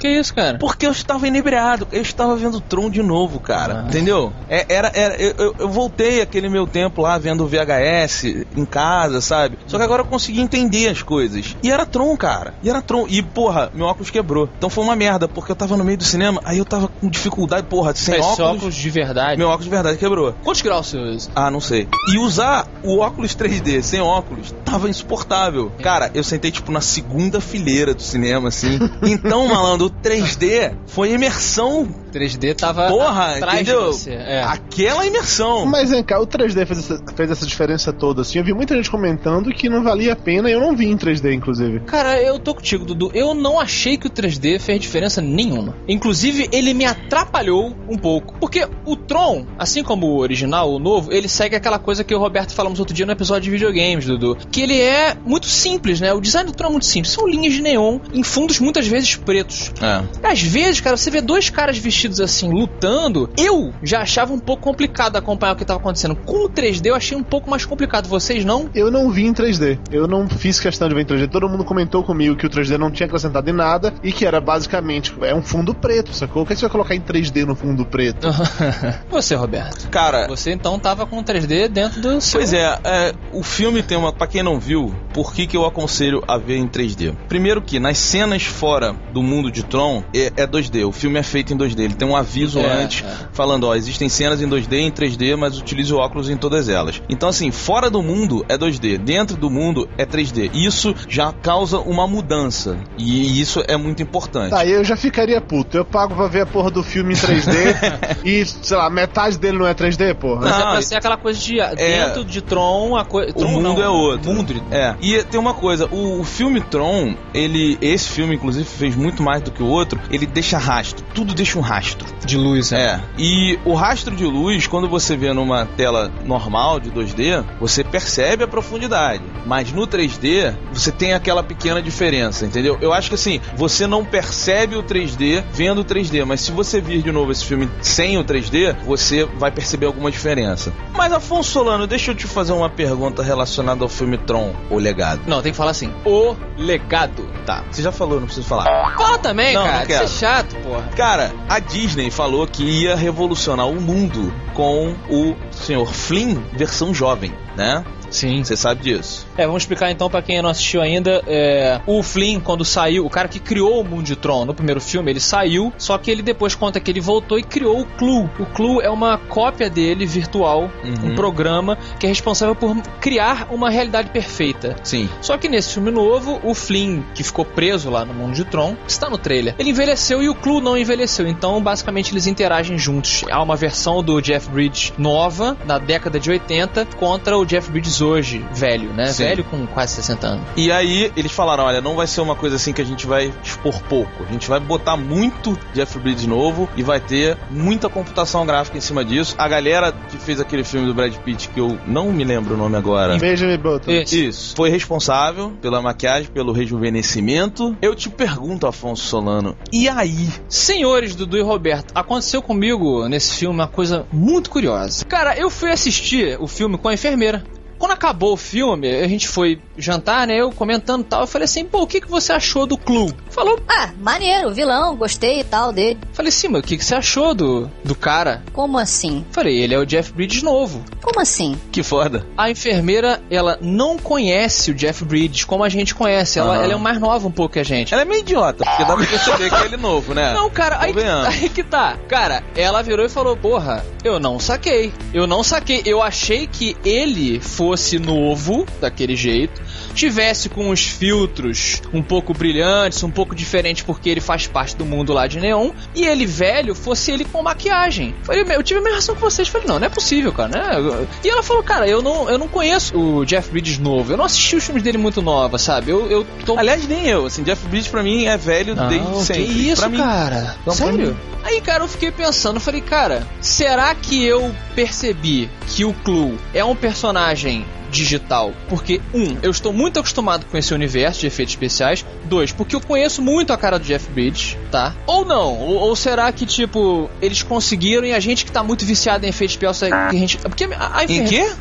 Que 0.00 0.08
isso, 0.08 0.34
cara? 0.34 0.58
Porque 0.58 0.86
eu 0.86 0.92
estava 0.92 1.26
inebriado, 1.28 1.86
eu 1.92 2.00
estava 2.02 2.34
vendo 2.36 2.60
Tron 2.60 2.88
de 2.90 3.02
novo, 3.02 3.38
cara. 3.40 3.82
Ah. 3.84 3.88
Entendeu? 3.88 4.32
É, 4.48 4.64
era, 4.68 4.90
era, 4.94 5.14
eu, 5.16 5.34
eu- 5.38 5.54
eu 5.58 5.68
voltei 5.68 6.20
aquele 6.22 6.48
meu 6.48 6.66
tempo 6.66 7.02
lá 7.02 7.18
vendo 7.18 7.46
VHS 7.46 8.24
em 8.56 8.64
casa, 8.64 9.20
sabe? 9.20 9.58
Só 9.66 9.76
que 9.76 9.84
agora 9.84 10.02
eu 10.02 10.06
consegui 10.06 10.40
entender 10.40 10.88
as 10.88 11.02
coisas. 11.02 11.54
E 11.62 11.70
era 11.70 11.84
Tron, 11.84 12.16
cara. 12.16 12.54
E 12.62 12.70
era 12.70 12.80
Tron. 12.80 13.06
E, 13.08 13.22
porra, 13.22 13.70
meu 13.74 13.86
óculos 13.86 14.10
quebrou. 14.10 14.48
Então 14.56 14.70
foi 14.70 14.82
uma 14.84 14.96
merda, 14.96 15.28
porque 15.28 15.52
eu 15.52 15.56
tava 15.56 15.76
no 15.76 15.84
meio 15.84 15.98
do 15.98 16.04
cinema, 16.04 16.40
aí 16.44 16.58
eu 16.58 16.64
tava 16.64 16.88
com 16.88 17.08
dificuldade, 17.08 17.66
porra, 17.66 17.94
sem 17.94 18.14
Esse 18.14 18.22
óculos. 18.22 18.40
óculos 18.56 18.74
de 18.74 18.90
verdade. 18.90 19.36
Meu 19.38 19.48
óculos 19.48 19.64
de 19.64 19.70
verdade 19.70 19.98
quebrou. 19.98 20.34
Quantos 20.42 20.62
graus 20.62 20.88
você 20.88 20.98
usa? 20.98 21.30
Ah, 21.34 21.50
não 21.50 21.60
sei. 21.60 21.86
E 22.12 22.18
usar 22.18 22.66
o 22.82 22.98
óculos 23.00 23.34
3D 23.36 23.82
sem 23.82 24.00
óculos 24.00 24.54
tava 24.64 24.88
insuportável. 24.88 25.70
Cara, 25.82 26.10
eu 26.14 26.24
sentei 26.24 26.50
tipo 26.50 26.72
na 26.72 26.80
segunda 26.80 27.19
fileira 27.40 27.92
do 27.92 28.02
cinema, 28.02 28.48
assim. 28.48 28.78
Então, 29.02 29.48
malandro, 29.48 29.86
o 29.86 29.90
3D 29.90 30.74
foi 30.86 31.12
imersão. 31.12 31.88
3D 32.10 32.54
tava 32.54 32.88
Porra, 32.88 33.36
atrás 33.36 33.60
entendeu? 33.60 33.90
de 33.90 33.96
você. 33.96 34.12
É. 34.12 34.42
Aquela 34.42 35.06
imersão. 35.06 35.66
Mas 35.66 35.90
vem 35.90 36.02
cá, 36.02 36.20
o 36.20 36.26
3D 36.26 36.66
fez 36.66 36.78
essa, 36.78 37.04
fez 37.14 37.30
essa 37.30 37.46
diferença 37.46 37.92
toda, 37.92 38.22
assim. 38.22 38.38
Eu 38.38 38.44
vi 38.44 38.52
muita 38.52 38.74
gente 38.76 38.90
comentando 38.90 39.52
que 39.52 39.68
não 39.68 39.82
valia 39.82 40.12
a 40.12 40.16
pena 40.16 40.50
e 40.50 40.52
eu 40.52 40.60
não 40.60 40.76
vi 40.76 40.86
em 40.86 40.96
3D, 40.96 41.32
inclusive. 41.32 41.80
Cara, 41.80 42.20
eu 42.20 42.38
tô 42.38 42.54
contigo, 42.54 42.84
Dudu. 42.84 43.10
Eu 43.14 43.34
não 43.34 43.58
achei 43.60 43.96
que 43.96 44.06
o 44.06 44.10
3D 44.10 44.58
fez 44.58 44.80
diferença 44.80 45.20
nenhuma. 45.20 45.76
Inclusive, 45.88 46.48
ele 46.52 46.74
me 46.74 46.84
atrapalhou 46.84 47.74
um 47.88 47.96
pouco. 47.96 48.34
Porque 48.40 48.66
o 48.84 48.96
Tron, 48.96 49.46
assim 49.58 49.82
como 49.82 50.06
o 50.06 50.18
original, 50.18 50.72
o 50.72 50.78
novo, 50.78 51.12
ele 51.12 51.28
segue 51.28 51.56
aquela 51.56 51.78
coisa 51.78 52.04
que 52.04 52.14
o 52.14 52.18
Roberto 52.18 52.52
falamos 52.52 52.80
outro 52.80 52.94
dia 52.94 53.06
no 53.06 53.12
episódio 53.12 53.42
de 53.42 53.50
videogames, 53.50 54.06
Dudu. 54.06 54.36
Que 54.50 54.62
ele 54.62 54.80
é 54.80 55.14
muito 55.24 55.46
simples, 55.46 56.00
né? 56.00 56.12
O 56.12 56.20
design 56.20 56.50
do 56.50 56.56
Tron 56.56 56.68
é 56.68 56.72
muito 56.72 56.86
simples. 56.86 57.12
são 57.12 57.26
linhas 57.28 57.52
de 57.52 57.62
neon 57.62 57.98
em 58.12 58.22
fundos 58.22 58.58
muitas 58.60 58.86
vezes 58.86 59.16
pretos. 59.16 59.72
É. 59.80 60.28
Às 60.28 60.40
vezes, 60.42 60.80
cara, 60.80 60.96
você 60.96 61.10
vê 61.10 61.20
dois 61.20 61.50
caras 61.50 61.78
vestidos 61.78 61.99
assim, 62.08 62.50
lutando, 62.50 63.28
eu 63.36 63.72
já 63.82 64.00
achava 64.00 64.32
um 64.32 64.38
pouco 64.38 64.62
complicado 64.62 65.16
acompanhar 65.16 65.52
o 65.52 65.56
que 65.56 65.64
tava 65.64 65.80
acontecendo. 65.80 66.14
Com 66.14 66.46
o 66.46 66.48
3D 66.48 66.86
eu 66.86 66.94
achei 66.94 67.16
um 67.16 67.22
pouco 67.22 67.50
mais 67.50 67.64
complicado. 67.64 68.08
Vocês 68.08 68.44
não? 68.44 68.70
Eu 68.74 68.90
não 68.90 69.10
vi 69.10 69.26
em 69.26 69.32
3D. 69.32 69.78
Eu 69.90 70.06
não 70.06 70.28
fiz 70.28 70.60
questão 70.60 70.88
de 70.88 70.94
ver 70.94 71.02
em 71.02 71.04
3D. 71.04 71.28
Todo 71.28 71.48
mundo 71.48 71.64
comentou 71.64 72.02
comigo 72.02 72.36
que 72.36 72.46
o 72.46 72.50
3D 72.50 72.76
não 72.78 72.90
tinha 72.90 73.06
acrescentado 73.06 73.48
em 73.50 73.52
nada 73.52 73.92
e 74.02 74.12
que 74.12 74.24
era 74.24 74.40
basicamente 74.40 75.14
é 75.22 75.34
um 75.34 75.42
fundo 75.42 75.74
preto, 75.74 76.12
sacou? 76.12 76.42
O 76.42 76.46
que 76.46 76.54
você 76.54 76.62
vai 76.62 76.70
colocar 76.70 76.94
em 76.94 77.00
3D 77.00 77.44
no 77.44 77.54
fundo 77.54 77.84
preto? 77.84 78.28
Você, 79.10 79.34
Roberto. 79.34 79.88
Cara, 79.90 80.26
Você 80.28 80.52
então 80.52 80.78
tava 80.78 81.06
com 81.06 81.22
3D 81.22 81.68
dentro 81.68 82.00
do 82.00 82.20
seu. 82.20 82.40
Pois 82.40 82.52
é, 82.52 82.78
é, 82.84 83.14
o 83.32 83.42
filme 83.42 83.82
tem 83.82 83.96
uma. 83.96 84.12
Pra 84.12 84.26
quem 84.26 84.42
não 84.42 84.58
viu, 84.58 84.94
por 85.12 85.32
que, 85.32 85.46
que 85.46 85.56
eu 85.56 85.64
aconselho 85.64 86.22
a 86.26 86.36
ver 86.36 86.56
em 86.56 86.68
3D? 86.68 87.14
Primeiro 87.28 87.62
que 87.62 87.78
nas 87.78 87.98
cenas 87.98 88.44
fora 88.44 88.94
do 89.12 89.22
mundo 89.22 89.50
de 89.50 89.62
Tron 89.62 90.02
é, 90.14 90.32
é 90.36 90.46
2D, 90.46 90.86
o 90.86 90.92
filme 90.92 91.18
é 91.18 91.22
feito 91.22 91.52
em 91.52 91.56
2D. 91.56 91.89
Ele 91.90 91.98
tem 91.98 92.08
um 92.08 92.16
aviso 92.16 92.60
É, 92.60 92.82
antes 92.82 93.04
é. 93.04 93.28
falando: 93.32 93.64
ó, 93.64 93.74
existem 93.74 94.08
cenas 94.08 94.40
em 94.40 94.48
2D 94.48 94.72
e 94.72 94.82
em 94.82 94.90
3D, 94.90 95.36
mas 95.36 95.58
utilize 95.58 95.92
o 95.92 95.98
óculos 95.98 96.30
em 96.30 96.36
todas 96.36 96.68
elas. 96.68 97.02
Então, 97.08 97.28
assim, 97.28 97.50
fora 97.50 97.90
do 97.90 98.02
mundo 98.02 98.44
é 98.48 98.56
2D, 98.56 98.98
dentro 98.98 99.36
do 99.36 99.50
mundo 99.50 99.88
é 99.98 100.06
3D. 100.06 100.50
Isso 100.54 100.94
já 101.08 101.32
causa 101.32 101.78
uma 101.78 102.06
mudança 102.06 102.78
e 102.96 103.40
isso 103.40 103.62
é 103.66 103.76
muito 103.76 104.02
importante. 104.02 104.50
Tá, 104.50 104.64
eu 104.64 104.84
já 104.84 104.96
ficaria 104.96 105.40
puto. 105.40 105.76
Eu 105.76 105.84
pago 105.84 106.14
pra 106.14 106.28
ver 106.28 106.42
a 106.42 106.46
porra 106.46 106.70
do 106.70 106.82
filme 106.82 107.14
em 107.14 107.16
3D 107.16 107.54
e, 108.24 108.44
sei 108.44 108.76
lá, 108.76 108.88
metade 108.88 109.38
dele 109.38 109.58
não 109.58 109.66
é 109.66 109.74
3D, 109.74 110.14
porra. 110.14 110.42
Mas 110.42 110.54
é 110.54 110.58
Não, 110.58 110.70
pra 110.72 110.82
ser 110.82 110.94
aquela 110.96 111.16
coisa 111.16 111.38
de. 111.40 111.56
Dentro 111.76 112.24
de 112.24 112.40
Tron, 112.40 112.96
a 112.96 113.04
coisa. 113.04 113.32
O 113.36 113.48
mundo 113.48 113.82
é 113.82 113.88
outro. 113.88 114.32
Mundo 114.32 114.54
de... 114.54 114.62
É. 114.70 114.94
E 115.00 115.22
tem 115.24 115.40
uma 115.40 115.54
coisa, 115.54 115.86
o, 115.86 116.20
o 116.20 116.24
filme 116.24 116.60
Tron, 116.60 117.14
ele. 117.34 117.78
Esse 117.80 118.08
filme, 118.10 118.34
inclusive, 118.34 118.64
fez 118.64 118.94
muito 118.94 119.22
mais 119.22 119.42
do 119.42 119.50
que 119.50 119.62
o 119.62 119.66
outro. 119.66 120.00
Ele 120.10 120.26
deixa 120.26 120.58
rastro. 120.58 121.04
Tudo 121.14 121.34
deixa 121.34 121.58
um 121.58 121.62
rastro. 121.62 121.79
De 122.24 122.36
luz, 122.36 122.70
né? 122.70 122.80
É. 122.80 123.00
E 123.18 123.58
o 123.64 123.74
rastro 123.74 124.14
de 124.14 124.24
luz, 124.24 124.66
quando 124.66 124.88
você 124.88 125.16
vê 125.16 125.32
numa 125.32 125.66
tela 125.66 126.10
normal 126.24 126.78
de 126.80 126.90
2D, 126.90 127.44
você 127.58 127.82
percebe 127.84 128.44
a 128.44 128.48
profundidade. 128.48 129.22
Mas 129.46 129.72
no 129.72 129.86
3D, 129.86 130.54
você 130.72 130.90
tem 130.92 131.12
aquela 131.12 131.42
pequena 131.42 131.82
diferença, 131.82 132.44
entendeu? 132.46 132.78
Eu 132.80 132.92
acho 132.92 133.08
que 133.08 133.14
assim, 133.14 133.40
você 133.56 133.86
não 133.86 134.04
percebe 134.04 134.76
o 134.76 134.82
3D 134.82 135.42
vendo 135.52 135.80
o 135.80 135.84
3D, 135.84 136.24
mas 136.24 136.40
se 136.40 136.52
você 136.52 136.80
vir 136.80 137.02
de 137.02 137.10
novo 137.12 137.32
esse 137.32 137.44
filme 137.44 137.68
sem 137.82 138.18
o 138.18 138.24
3D, 138.24 138.76
você 138.84 139.24
vai 139.24 139.50
perceber 139.50 139.86
alguma 139.86 140.10
diferença. 140.10 140.72
Mas 140.94 141.12
Afonso 141.12 141.50
Solano, 141.50 141.86
deixa 141.86 142.10
eu 142.10 142.14
te 142.14 142.26
fazer 142.26 142.52
uma 142.52 142.68
pergunta 142.68 143.22
relacionada 143.22 143.82
ao 143.82 143.88
filme 143.88 144.18
Tron, 144.18 144.52
o 144.70 144.76
legado. 144.78 145.20
Não, 145.26 145.42
tem 145.42 145.52
que 145.52 145.58
falar 145.58 145.70
assim. 145.72 145.92
O 146.04 146.34
legado. 146.56 147.28
Tá, 147.46 147.64
você 147.70 147.82
já 147.82 147.90
falou, 147.90 148.18
não 148.20 148.26
preciso 148.26 148.46
falar. 148.46 148.64
Fala 148.96 149.18
também, 149.18 149.54
Não, 149.54 149.64
cara. 149.64 149.76
não 149.78 149.82
Isso 149.82 149.92
é 149.92 149.96
quero. 149.98 150.08
chato, 150.08 150.56
porra. 150.56 150.82
Cara, 150.96 151.32
a 151.48 151.58
Disney 151.70 152.10
falou 152.10 152.46
que 152.46 152.64
ia 152.64 152.96
revolucionar 152.96 153.68
o 153.68 153.80
mundo 153.80 154.32
com 154.54 154.92
o 155.08 155.36
Sr. 155.52 155.86
Flynn 155.86 156.36
versão 156.52 156.92
jovem, 156.92 157.32
né? 157.56 157.84
Sim. 158.10 158.42
Você 158.44 158.56
sabe 158.56 158.82
disso. 158.82 159.26
É, 159.36 159.46
vamos 159.46 159.62
explicar 159.62 159.90
então 159.90 160.10
pra 160.10 160.22
quem 160.22 160.40
não 160.42 160.50
assistiu 160.50 160.80
ainda. 160.82 161.22
é, 161.26 161.80
o 161.86 162.02
Flynn, 162.02 162.40
quando 162.40 162.64
saiu, 162.64 163.06
o 163.06 163.10
cara 163.10 163.28
que 163.28 163.38
criou 163.38 163.80
o 163.80 163.84
Mundo 163.84 164.02
de 164.04 164.16
Tron 164.16 164.44
no 164.44 164.54
primeiro 164.54 164.80
filme, 164.80 165.10
ele 165.10 165.20
saiu, 165.20 165.72
só 165.78 165.96
que 165.98 166.10
ele 166.10 166.22
depois 166.22 166.54
conta 166.54 166.80
que 166.80 166.90
ele 166.90 167.00
voltou 167.00 167.38
e 167.38 167.42
criou 167.42 167.80
o 167.80 167.84
Clue. 167.86 168.28
O 168.38 168.46
Clue 168.46 168.82
é 168.82 168.90
uma 168.90 169.16
cópia 169.18 169.68
dele 169.70 170.06
virtual, 170.06 170.70
Uhum. 170.84 171.12
um 171.12 171.14
programa 171.14 171.76
que 171.98 172.06
é 172.06 172.08
responsável 172.08 172.54
por 172.54 172.76
criar 173.00 173.48
uma 173.50 173.70
realidade 173.70 174.10
perfeita. 174.10 174.76
Sim. 174.82 175.08
Só 175.20 175.36
que 175.36 175.48
nesse 175.48 175.74
filme 175.74 175.90
novo, 175.90 176.40
o 176.42 176.54
Flynn, 176.54 177.02
que 177.14 177.22
ficou 177.22 177.44
preso 177.44 177.90
lá 177.90 178.04
no 178.04 178.12
mundo 178.14 178.34
de 178.34 178.44
Tron, 178.44 178.76
está 178.86 179.08
no 179.08 179.18
trailer. 179.18 179.54
Ele 179.58 179.70
envelheceu 179.70 180.22
e 180.22 180.28
o 180.28 180.34
Clue 180.34 180.60
não 180.60 180.76
envelheceu, 180.76 181.26
então 181.26 181.62
basicamente 181.62 182.12
eles 182.12 182.26
interagem 182.26 182.78
juntos. 182.78 183.24
Há 183.30 183.42
uma 183.42 183.56
versão 183.56 184.02
do 184.02 184.20
Jeff 184.20 184.48
Bridges 184.48 184.92
nova, 184.98 185.56
na 185.64 185.78
década 185.78 186.18
de 186.18 186.30
80, 186.30 186.86
contra 186.96 187.36
o 187.38 187.44
Jeff 187.44 187.70
Bridges 187.70 187.99
hoje, 188.00 188.44
velho, 188.52 188.92
né? 188.92 189.06
Sim. 189.06 189.24
Velho 189.24 189.44
com 189.44 189.66
quase 189.66 189.94
60 189.94 190.26
anos. 190.26 190.46
E 190.56 190.70
aí 190.70 191.12
eles 191.16 191.32
falaram, 191.32 191.64
olha, 191.64 191.80
não 191.80 191.96
vai 191.96 192.06
ser 192.06 192.20
uma 192.20 192.34
coisa 192.34 192.56
assim 192.56 192.72
que 192.72 192.80
a 192.80 192.84
gente 192.84 193.06
vai 193.06 193.32
expor 193.42 193.80
pouco. 193.82 194.24
A 194.28 194.32
gente 194.32 194.48
vai 194.48 194.60
botar 194.60 194.96
muito 194.96 195.58
Jeff 195.74 195.98
Bridges 195.98 196.26
novo 196.26 196.68
e 196.76 196.82
vai 196.82 197.00
ter 197.00 197.36
muita 197.50 197.88
computação 197.88 198.44
gráfica 198.46 198.78
em 198.78 198.80
cima 198.80 199.04
disso. 199.04 199.34
A 199.38 199.48
galera 199.48 199.92
que 199.92 200.16
fez 200.18 200.40
aquele 200.40 200.64
filme 200.64 200.86
do 200.86 200.94
Brad 200.94 201.14
Pitt, 201.16 201.48
que 201.48 201.60
eu 201.60 201.78
não 201.86 202.12
me 202.12 202.24
lembro 202.24 202.54
o 202.54 202.56
nome 202.56 202.76
agora. 202.76 203.18
Benjamin 203.18 203.58
Button. 203.58 203.90
Isso. 203.90 204.16
Isso. 204.16 204.56
Foi 204.56 204.70
responsável 204.70 205.52
pela 205.60 205.80
maquiagem, 205.82 206.30
pelo 206.30 206.52
rejuvenescimento. 206.52 207.76
Eu 207.80 207.94
te 207.94 208.08
pergunto, 208.08 208.66
Afonso 208.66 209.06
Solano, 209.06 209.56
e 209.72 209.88
aí? 209.88 210.28
Senhores 210.48 211.14
Dudu 211.14 211.36
e 211.36 211.42
Roberto, 211.42 211.92
aconteceu 211.94 212.42
comigo 212.42 213.08
nesse 213.08 213.34
filme 213.34 213.54
uma 213.54 213.68
coisa 213.68 214.06
muito 214.12 214.50
curiosa. 214.50 215.04
Cara, 215.04 215.36
eu 215.36 215.50
fui 215.50 215.70
assistir 215.70 216.36
o 216.40 216.46
filme 216.46 216.78
com 216.78 216.88
a 216.88 216.94
enfermeira. 216.94 217.44
Quando 217.80 217.92
acabou 217.92 218.34
o 218.34 218.36
filme, 218.36 218.88
a 218.88 219.08
gente 219.08 219.26
foi 219.26 219.58
jantar, 219.76 220.26
né? 220.26 220.36
Eu 220.36 220.52
comentando 220.52 221.00
e 221.00 221.04
tal. 221.04 221.22
Eu 221.22 221.26
falei 221.26 221.46
assim, 221.46 221.64
pô, 221.64 221.82
o 221.82 221.86
que, 221.86 222.00
que 222.00 222.08
você 222.08 222.32
achou 222.32 222.66
do 222.66 222.76
Clue? 222.78 223.12
Falou, 223.30 223.58
Ah, 223.68 223.88
maneiro, 223.98 224.52
vilão, 224.52 224.94
gostei 224.94 225.40
e 225.40 225.44
tal 225.44 225.72
dele. 225.72 225.98
falei 226.12 226.30
sim, 226.30 226.48
mas 226.48 226.60
o 226.62 226.64
que, 226.64 226.76
que 226.76 226.84
você 226.84 226.94
achou 226.94 227.34
do, 227.34 227.68
do 227.82 227.94
cara? 227.94 228.42
Como 228.52 228.78
assim? 228.78 229.24
Falei, 229.32 229.56
ele 229.58 229.74
é 229.74 229.78
o 229.78 229.86
Jeff 229.86 230.12
Bridges 230.12 230.42
novo. 230.42 230.84
Como 231.02 231.18
assim? 231.20 231.58
Que 231.72 231.82
foda. 231.82 232.26
A 232.36 232.50
enfermeira, 232.50 233.20
ela 233.30 233.58
não 233.62 233.96
conhece 233.96 234.70
o 234.70 234.74
Jeff 234.74 235.02
Bridges 235.04 235.44
como 235.44 235.64
a 235.64 235.68
gente 235.70 235.94
conhece. 235.94 236.38
Ela, 236.38 236.56
Aham. 236.56 236.64
ela 236.64 236.72
é 236.74 236.76
mais 236.76 237.00
nova 237.00 237.26
um 237.26 237.32
pouco 237.32 237.54
que 237.54 237.58
a 237.60 237.64
gente. 237.64 237.94
Ela 237.94 238.02
é 238.02 238.04
meio 238.04 238.20
idiota, 238.20 238.62
porque 238.64 238.84
dá 238.84 238.94
pra 238.94 239.06
perceber 239.06 239.48
que 239.48 239.54
é 239.56 239.64
ele 239.64 239.76
novo, 239.78 240.12
né? 240.12 240.34
Não, 240.34 240.50
cara, 240.50 240.78
aí, 240.80 240.92
Convenhamos. 240.92 241.26
aí 241.28 241.48
que 241.48 241.64
tá. 241.64 241.96
Cara, 242.08 242.44
ela 242.54 242.82
virou 242.82 243.06
e 243.06 243.08
falou: 243.08 243.34
Porra, 243.36 243.82
eu 244.04 244.20
não 244.20 244.38
saquei. 244.38 244.92
Eu 245.14 245.26
não 245.26 245.42
saquei. 245.42 245.80
Eu 245.86 246.02
achei 246.02 246.46
que 246.46 246.76
ele 246.84 247.40
fosse 247.40 247.69
novo, 247.98 248.66
daquele 248.80 249.14
jeito, 249.16 249.60
tivesse 249.94 250.48
com 250.48 250.70
os 250.70 250.82
filtros 250.84 251.82
um 251.92 252.02
pouco 252.02 252.32
brilhantes, 252.32 253.02
um 253.02 253.10
pouco 253.10 253.34
diferente, 253.34 253.84
porque 253.84 254.08
ele 254.08 254.20
faz 254.20 254.46
parte 254.46 254.76
do 254.76 254.84
mundo 254.84 255.12
lá 255.12 255.26
de 255.26 255.40
neon, 255.40 255.70
e 255.94 256.04
ele 256.04 256.26
velho 256.26 256.74
fosse 256.74 257.10
ele 257.10 257.24
com 257.24 257.42
maquiagem. 257.42 258.14
Falei, 258.22 258.44
eu 258.48 258.62
tive 258.62 258.80
a 258.80 258.82
mesma 258.82 258.96
reação 258.96 259.14
que 259.14 259.20
vocês. 259.20 259.48
Falei, 259.48 259.66
não, 259.66 259.78
não 259.78 259.86
é 259.86 259.90
possível, 259.90 260.32
cara, 260.32 260.48
né? 260.48 261.06
E 261.24 261.28
ela 261.28 261.42
falou, 261.42 261.62
cara, 261.62 261.88
eu 261.88 262.02
não, 262.02 262.28
eu 262.28 262.38
não 262.38 262.48
conheço 262.48 262.98
o 262.98 263.24
Jeff 263.24 263.50
Bridges 263.50 263.78
novo. 263.78 264.12
Eu 264.12 264.16
não 264.16 264.24
assisti 264.24 264.56
os 264.56 264.64
filmes 264.64 264.82
dele 264.82 264.98
muito 264.98 265.22
nova, 265.22 265.58
sabe? 265.58 265.90
Eu, 265.90 266.10
eu 266.10 266.26
tô 266.44 266.58
Aliás, 266.58 266.86
nem 266.86 267.06
eu. 267.06 267.26
Assim, 267.26 267.42
Jeff 267.42 267.66
Bridges 267.68 267.90
pra 267.90 268.02
mim 268.02 268.26
é 268.26 268.36
velho 268.36 268.74
desde 268.74 268.98
não, 268.98 269.22
sempre. 269.22 269.44
Que 269.46 269.70
isso, 269.70 269.80
pra 269.80 269.88
mim, 269.88 269.98
cara? 269.98 270.56
Pra 270.64 270.74
Sério? 270.74 271.16
Aí, 271.42 271.60
cara, 271.60 271.84
eu 271.84 271.88
fiquei 271.88 272.10
pensando, 272.10 272.60
falei, 272.60 272.80
cara, 272.80 273.26
será 273.40 273.94
que 273.94 274.24
eu 274.24 274.54
percebi 274.74 275.48
que 275.68 275.84
o 275.84 275.92
Clue 275.92 276.38
é 276.52 276.64
um 276.64 276.76
personagem 276.76 277.64
digital? 277.90 278.52
Porque, 278.68 279.00
um, 279.12 279.36
eu 279.42 279.50
estou 279.50 279.72
muito 279.72 279.98
acostumado 279.98 280.46
com 280.46 280.56
esse 280.56 280.72
universo 280.72 281.20
de 281.20 281.26
efeitos 281.26 281.54
especiais. 281.54 282.04
Dois, 282.24 282.52
porque 282.52 282.76
eu 282.76 282.80
conheço 282.80 283.20
muito 283.20 283.52
a 283.52 283.58
cara 283.58 283.78
do 283.78 283.84
Jeff 283.84 284.08
Bridges, 284.10 284.56
tá? 284.70 284.94
Ou 285.06 285.24
não? 285.24 285.58
Ou, 285.58 285.76
ou 285.76 285.96
será 285.96 286.30
que, 286.32 286.46
tipo, 286.46 287.10
eles 287.20 287.42
conseguiram 287.42 288.06
e 288.06 288.12
a 288.12 288.20
gente 288.20 288.44
que 288.44 288.52
tá 288.52 288.62
muito 288.62 288.84
viciado 288.84 289.26
em 289.26 289.28
efeitos 289.28 289.54
especiais, 289.54 289.92
que 290.10 290.16
a 290.16 290.18
gente... 290.18 290.38
Porque 290.38 290.64
a, 290.64 290.98
a 290.98 291.04
Em 291.04 291.24
quê? 291.24 291.50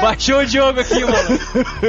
Baixou 0.00 0.40
o 0.40 0.46
Diogo 0.46 0.80
aqui, 0.80 1.04
mano. 1.04 1.38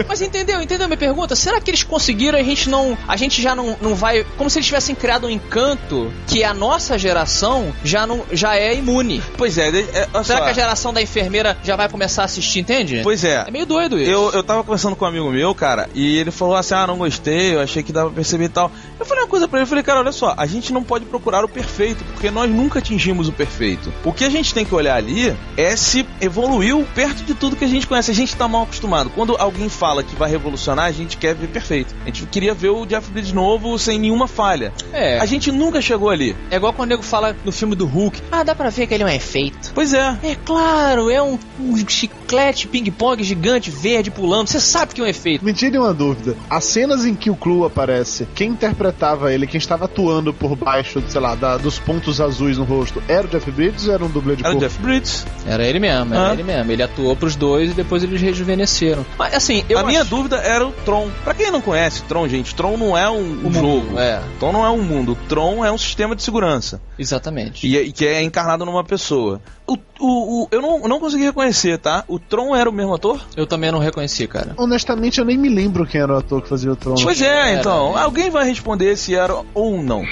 Mas 0.07 0.21
entendeu? 0.21 0.61
Entendeu 0.61 0.85
a 0.85 0.87
minha 0.87 0.97
pergunta? 0.97 1.35
Será 1.35 1.59
que 1.59 1.69
eles 1.69 1.83
conseguiram 1.83 2.37
e 2.37 2.41
a 2.41 2.43
gente 2.43 2.69
não. 2.69 2.97
A 3.07 3.15
gente 3.15 3.41
já 3.41 3.55
não, 3.55 3.77
não 3.81 3.95
vai. 3.95 4.25
Como 4.37 4.49
se 4.49 4.59
eles 4.59 4.67
tivessem 4.67 4.95
criado 4.95 5.27
um 5.27 5.29
encanto 5.29 6.11
que 6.27 6.43
a 6.43 6.53
nossa 6.53 6.97
geração 6.97 7.73
já 7.83 8.05
não 8.05 8.23
já 8.31 8.55
é 8.55 8.75
imune. 8.75 9.21
Pois 9.37 9.57
é, 9.57 9.69
é 9.69 10.07
olha 10.13 10.23
Será 10.23 10.39
só. 10.39 10.45
que 10.45 10.51
a 10.51 10.53
geração 10.53 10.93
da 10.93 11.01
enfermeira 11.01 11.52
já 11.63 11.75
vai 11.75 11.89
começar 11.89 12.23
a 12.23 12.25
assistir, 12.25 12.59
entende? 12.59 13.01
Pois 13.03 13.23
é. 13.23 13.45
É 13.47 13.51
meio 13.51 13.65
doido 13.65 13.99
isso. 13.99 14.09
Eu, 14.09 14.31
eu 14.31 14.43
tava 14.43 14.63
conversando 14.63 14.95
com 14.95 15.05
um 15.05 15.07
amigo 15.07 15.31
meu, 15.31 15.53
cara, 15.53 15.89
e 15.93 16.17
ele 16.17 16.31
falou 16.31 16.55
assim: 16.55 16.73
ah, 16.73 16.87
não 16.87 16.97
gostei, 16.97 17.55
eu 17.55 17.61
achei 17.61 17.83
que 17.83 17.91
dava 17.91 18.07
pra 18.07 18.15
perceber 18.15 18.45
e 18.45 18.49
tal. 18.49 18.71
Eu 18.99 19.05
falei 19.05 19.23
uma 19.23 19.29
coisa 19.29 19.47
pra 19.47 19.59
ele, 19.59 19.63
eu 19.63 19.69
falei, 19.69 19.83
cara, 19.83 19.99
olha 19.99 20.11
só, 20.11 20.33
a 20.37 20.45
gente 20.45 20.71
não 20.71 20.83
pode 20.83 21.05
procurar 21.05 21.43
o 21.43 21.49
perfeito, 21.49 22.03
porque 22.05 22.31
nós 22.31 22.49
nunca 22.49 22.79
atingimos 22.79 23.27
o 23.27 23.31
perfeito. 23.31 23.93
O 24.03 24.11
que 24.11 24.23
a 24.23 24.29
gente 24.29 24.53
tem 24.53 24.65
que 24.65 24.73
olhar 24.73 24.95
ali 24.95 25.35
é 25.57 25.75
se 25.75 26.05
evoluiu 26.21 26.85
perto 26.95 27.23
de 27.23 27.33
tudo 27.33 27.55
que 27.55 27.65
a 27.65 27.67
gente 27.67 27.87
conhece. 27.87 28.11
A 28.11 28.15
gente 28.15 28.35
tá 28.35 28.47
mal 28.47 28.63
acostumado. 28.63 29.09
Quando 29.09 29.35
alguém 29.37 29.69
fala 29.69 30.03
que 30.03 30.15
vai 30.15 30.29
revolucionar, 30.29 30.85
a 30.85 30.91
gente 30.91 31.17
quer 31.17 31.35
ver 31.35 31.47
perfeito. 31.47 31.93
A 32.03 32.05
gente 32.05 32.25
queria 32.27 32.53
ver 32.53 32.69
o 32.69 32.85
Jeff 32.85 33.09
Bridges 33.11 33.33
novo 33.33 33.77
sem 33.77 33.99
nenhuma 33.99 34.27
falha. 34.27 34.73
É. 34.91 35.19
A 35.19 35.25
gente 35.25 35.51
nunca 35.51 35.81
chegou 35.81 36.09
ali. 36.09 36.35
É 36.49 36.55
igual 36.55 36.73
quando 36.73 36.89
o 36.89 36.89
nego 36.89 37.03
fala 37.03 37.35
no 37.43 37.51
filme 37.51 37.75
do 37.75 37.85
Hulk. 37.85 38.21
Ah, 38.31 38.43
dá 38.43 38.55
pra 38.55 38.69
ver 38.69 38.87
que 38.87 38.93
ele 38.93 39.03
é 39.03 39.05
um 39.05 39.09
efeito. 39.09 39.71
Pois 39.73 39.93
é. 39.93 40.17
É 40.23 40.35
claro, 40.35 41.09
é 41.09 41.21
um 41.21 41.37
um 41.59 41.77
chiclete 41.87 42.67
ping-pong 42.67 43.23
gigante 43.23 43.69
verde 43.69 44.09
pulando. 44.11 44.47
Você 44.47 44.59
sabe 44.59 44.93
que 44.93 45.01
é 45.01 45.03
um 45.03 45.07
efeito. 45.07 45.43
Me 45.45 45.53
tire 45.53 45.77
uma 45.77 45.93
dúvida. 45.93 46.35
As 46.49 46.65
cenas 46.65 47.05
em 47.05 47.13
que 47.15 47.29
o 47.29 47.35
Clu 47.35 47.65
aparece, 47.65 48.27
quem 48.33 48.49
interpretava 48.51 49.31
ele, 49.33 49.45
quem 49.47 49.57
estava 49.57 49.85
atuando 49.85 50.33
por 50.33 50.55
baixo, 50.55 51.01
sei 51.07 51.21
lá, 51.21 51.35
da- 51.35 51.57
dos 51.57 51.77
pontos 51.79 52.19
azuis 52.19 52.57
no 52.57 52.63
rosto, 52.63 53.01
era 53.07 53.27
o 53.27 53.29
Jeff 53.29 53.49
Bridges 53.51 53.87
ou 53.87 53.93
era 53.93 54.03
um 54.03 54.09
dublê 54.09 54.35
de 54.35 54.41
Era 54.43 54.49
o 54.55 54.59
corpo? 54.59 54.67
Jeff 54.67 54.81
Bridges. 54.81 55.25
Era 55.45 55.65
ele 55.65 55.79
mesmo, 55.79 56.13
era 56.13 56.29
Ah. 56.29 56.33
ele 56.33 56.43
mesmo. 56.43 56.71
Ele 56.71 56.83
atuou 56.83 57.15
pros 57.15 57.35
dois 57.35 57.71
e 57.71 57.73
depois 57.73 58.03
eles 58.03 58.21
rejuvenesceram. 58.21 59.05
Mas 59.17 59.33
assim, 59.35 59.63
eu 59.69 59.77
a 59.79 59.83
minha 59.83 60.01
acho- 60.01 60.09
dúvida 60.09 60.37
era 60.37 60.65
o 60.65 60.71
Tron. 60.71 61.09
Pra 61.23 61.33
quem 61.33 61.51
não 61.51 61.61
conhece 61.61 62.01
Tron, 62.03 62.27
gente, 62.27 62.53
Tron 62.55 62.77
não 62.77 62.97
é 62.97 63.09
um, 63.09 63.47
um 63.47 63.53
jogo. 63.53 63.99
é. 63.99 64.21
Tron 64.39 64.51
não 64.51 64.65
é 64.65 64.69
um 64.69 64.81
mundo. 64.83 65.17
Tron 65.29 65.63
é 65.63 65.71
um 65.71 65.77
sistema 65.77 66.15
de 66.15 66.23
segurança. 66.23 66.81
Exatamente. 66.97 67.67
E, 67.67 67.77
é- 67.77 67.83
e 67.83 67.91
que 67.91 68.05
é 68.05 68.21
encarnado 68.23 68.65
numa 68.65 68.83
pessoa. 68.83 69.41
O, 69.65 69.77
o, 69.99 70.43
o- 70.43 70.47
eu 70.51 70.61
não, 70.61 70.79
não 70.81 70.99
consegui 70.99 71.23
reconhecer, 71.23 71.77
tá? 71.77 72.03
O 72.07 72.19
Tron 72.19 72.53
era 72.55 72.69
o 72.69 72.73
mesmo 72.73 72.93
ator? 72.93 73.21
Eu 73.37 73.47
também 73.47 73.71
não 73.71 73.79
reconheci, 73.79 74.27
cara. 74.27 74.53
Honestamente, 74.57 75.19
eu 75.19 75.25
nem 75.25 75.37
me 75.37 75.47
lembro 75.47 75.85
quem 75.85 76.01
era 76.01 76.13
o 76.13 76.17
ator 76.17 76.41
que 76.41 76.49
fazia 76.49 76.71
o 76.71 76.75
Tron. 76.75 76.95
Pois 77.01 77.21
é, 77.21 77.51
Era, 77.51 77.59
então. 77.59 77.93
né? 77.93 78.01
Alguém 78.01 78.29
vai 78.29 78.43
responder 78.45 78.97
se 78.97 79.15
era 79.15 79.33
ou 79.53 79.81
não. 79.81 80.03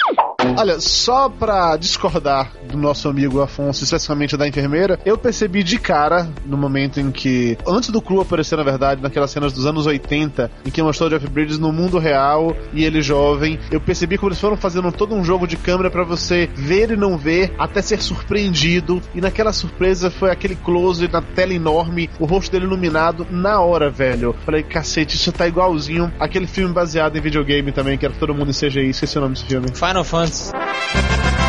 Olha, 0.57 0.79
só 0.79 1.29
pra 1.29 1.77
discordar 1.77 2.51
do 2.69 2.77
nosso 2.77 3.07
amigo 3.07 3.41
Afonso, 3.41 3.83
especificamente 3.83 4.35
da 4.35 4.47
enfermeira, 4.47 4.99
eu 5.05 5.17
percebi 5.17 5.63
de 5.63 5.77
cara, 5.77 6.29
no 6.45 6.57
momento 6.57 6.99
em 6.99 7.11
que. 7.11 7.57
Antes 7.67 7.89
do 7.89 8.01
Cru 8.01 8.21
aparecer, 8.21 8.57
na 8.57 8.63
verdade, 8.63 9.01
naquelas 9.01 9.31
cenas 9.31 9.53
dos 9.53 9.65
anos 9.65 9.85
80, 9.85 10.51
em 10.65 10.69
que 10.69 10.81
mostrou 10.81 11.09
Jeff 11.09 11.27
Bridges 11.27 11.57
no 11.57 11.71
mundo 11.71 11.99
real 11.99 12.55
e 12.73 12.83
ele 12.83 13.01
jovem, 13.01 13.59
eu 13.71 13.79
percebi 13.79 14.17
como 14.17 14.29
eles 14.29 14.39
foram 14.39 14.57
fazendo 14.57 14.91
todo 14.91 15.15
um 15.15 15.23
jogo 15.23 15.47
de 15.47 15.57
câmera 15.57 15.89
pra 15.89 16.03
você 16.03 16.49
ver 16.55 16.91
e 16.91 16.97
não 16.97 17.17
ver, 17.17 17.53
até 17.57 17.81
ser 17.81 18.01
surpreendido. 18.01 19.01
E 19.13 19.21
naquela 19.21 19.53
surpresa 19.53 20.09
foi 20.09 20.31
aquele 20.31 20.55
close 20.55 21.07
na 21.07 21.21
tela 21.21 21.53
enorme, 21.53 22.09
o 22.19 22.25
rosto 22.25 22.51
dele 22.51 22.65
iluminado 22.65 23.27
na 23.29 23.59
hora, 23.59 23.89
velho. 23.89 24.35
Falei, 24.45 24.63
cacete, 24.63 25.15
isso 25.15 25.31
tá 25.31 25.47
igualzinho 25.47 26.11
aquele 26.19 26.47
filme 26.47 26.73
baseado 26.73 27.17
em 27.17 27.21
videogame 27.21 27.71
também, 27.71 27.97
que 27.97 28.05
era 28.05 28.13
todo 28.13 28.33
mundo 28.33 28.51
em 28.51 28.53
CGI, 28.53 28.89
esqueci 28.89 29.17
o 29.17 29.21
nome 29.21 29.33
desse 29.33 29.45
filme. 29.45 29.67
Final 29.73 30.03
Fantasy. 30.03 30.30
Dance. 30.31 31.40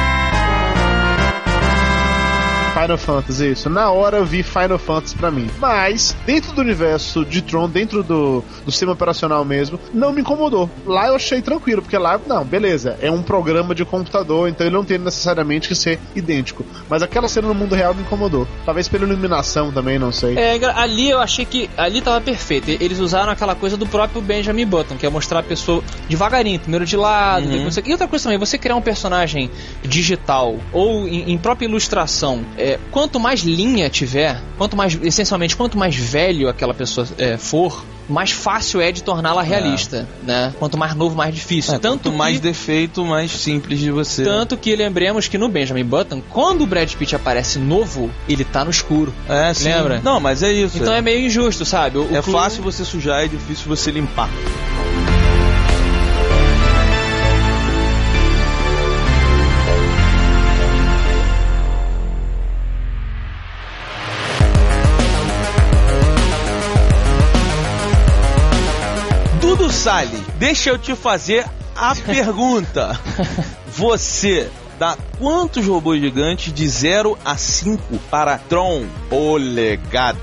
Final 2.73 2.97
Fantasy, 2.97 3.50
isso. 3.52 3.69
Na 3.69 3.91
hora 3.91 4.17
eu 4.17 4.25
vi 4.25 4.43
Final 4.43 4.79
Fantasy 4.79 5.14
pra 5.17 5.31
mim. 5.31 5.49
Mas, 5.59 6.17
dentro 6.25 6.52
do 6.52 6.61
universo 6.62 7.25
de 7.25 7.43
Tron, 7.43 7.69
dentro 7.69 8.02
do, 8.02 8.43
do 8.64 8.71
sistema 8.71 8.93
operacional 8.93 9.45
mesmo, 9.45 9.79
não 9.93 10.11
me 10.12 10.23
incomodou. 10.23 10.71
Lá 10.87 11.09
eu 11.09 11.14
achei 11.17 11.43
tranquilo, 11.43 11.83
porque 11.83 11.99
lá, 11.99 12.19
não, 12.26 12.45
beleza, 12.45 12.97
é 13.02 13.11
um 13.11 13.23
programa 13.23 13.75
de 13.75 13.85
computador, 13.85 14.49
então 14.49 14.67
ele 14.67 14.75
não 14.75 14.85
tem 14.85 14.97
necessariamente 14.99 15.69
que 15.69 15.75
ser 15.75 15.99
idêntico. 16.17 16.64
Mas 16.88 17.02
aquela 17.02 17.29
cena 17.29 17.47
no 17.49 17.55
mundo 17.55 17.75
real 17.75 17.95
me 17.95 18.02
incomodou. 18.02 18.49
Talvez 18.64 18.88
pela 18.88 19.05
iluminação 19.05 19.71
também, 19.71 19.99
não 19.99 20.11
sei. 20.11 20.38
É, 20.38 20.59
ali 20.75 21.11
eu 21.11 21.21
achei 21.21 21.45
que. 21.45 21.69
Ali 21.76 22.00
tava 22.00 22.21
perfeito. 22.21 22.71
E- 22.71 22.79
Eles 22.81 22.99
usaram 23.00 23.31
aquela 23.31 23.55
coisa 23.55 23.76
do 23.76 23.87
próprio 23.87 24.23
Benjamin 24.23 24.67
Button, 24.67 24.97
que 24.97 25.05
é 25.07 25.11
mostrar 25.11 25.41
a 25.41 25.43
pessoa 25.43 25.83
devagarinho, 26.09 26.59
primeiro 26.59 26.87
de 26.87 26.97
lado, 26.97 27.45
Uhum. 27.47 27.52
depois. 27.52 27.76
E 27.76 27.93
outra 27.93 28.09
coisa 28.09 28.25
também, 28.25 28.38
você 28.38 28.57
criar 28.57 28.76
um 28.76 28.83
personagem 28.83 29.50
digital 29.83 30.57
ou 30.73 31.07
em, 31.07 31.33
em 31.33 31.38
própria 31.38 31.67
ilustração, 31.67 32.43
é, 32.62 32.78
quanto 32.90 33.19
mais 33.21 33.40
linha 33.40 33.88
tiver, 33.90 34.40
quanto 34.57 34.76
mais. 34.76 34.99
Essencialmente, 35.02 35.57
quanto 35.57 35.76
mais 35.76 35.95
velho 35.97 36.49
aquela 36.49 36.73
pessoa 36.75 37.07
é, 37.19 37.37
for, 37.37 37.85
mais 38.09 38.31
fácil 38.31 38.81
é 38.81 38.90
de 38.92 39.02
torná-la 39.02 39.42
realista, 39.42 40.09
né? 40.23 40.52
Quanto 40.59 40.76
mais 40.76 40.95
novo, 40.95 41.16
mais 41.16 41.35
difícil. 41.35 41.75
É, 41.75 41.78
Tanto 41.78 42.04
Tanto 42.04 42.16
mais 42.16 42.37
que- 42.37 42.42
defeito, 42.42 43.04
mais 43.04 43.31
simples 43.31 43.78
de 43.78 43.90
você. 43.90 44.25
Tanto 44.25 44.57
que 44.57 44.75
lembremos 44.76 45.28
que 45.28 45.38
no 45.38 45.49
Benjamin 45.49 45.85
Button, 45.85 46.23
quando 46.31 46.62
o 46.62 46.66
Brad 46.66 46.92
Pitt 46.95 47.14
aparece 47.16 47.59
novo, 47.59 48.11
ele 48.28 48.45
tá 48.45 48.64
no 48.64 48.71
escuro. 48.71 49.12
É, 49.28 49.52
sim. 49.54 49.64
Lembra? 49.64 50.00
Não, 50.02 50.19
mas 50.21 50.42
é 50.42 50.52
isso. 50.52 50.78
Então 50.78 50.92
é 50.92 51.00
meio 51.00 51.26
injusto, 51.26 51.64
sabe? 51.64 51.99
O- 51.99 52.11
o 52.12 52.16
É 52.16 52.23
Clu- 52.23 52.33
fácil 52.33 52.62
você 52.62 52.85
sujar, 52.85 53.25
é 53.25 53.28
difícil 53.28 53.66
você 53.69 53.90
limpar. 53.90 54.28
Salles, 69.93 70.23
deixa 70.39 70.71
eu 70.71 70.79
te 70.79 70.97
fazer 70.97 71.45
a 71.77 71.95
pergunta. 72.07 72.99
Você 73.67 74.51
dá 74.83 74.97
quantos 75.17 75.65
robôs 75.65 76.01
gigantes 76.01 76.53
de 76.53 76.67
0 76.67 77.17
a 77.25 77.37
5 77.37 78.01
para 78.11 78.37
Tron, 78.37 78.85
o 79.12 79.37
legado? 79.37 80.19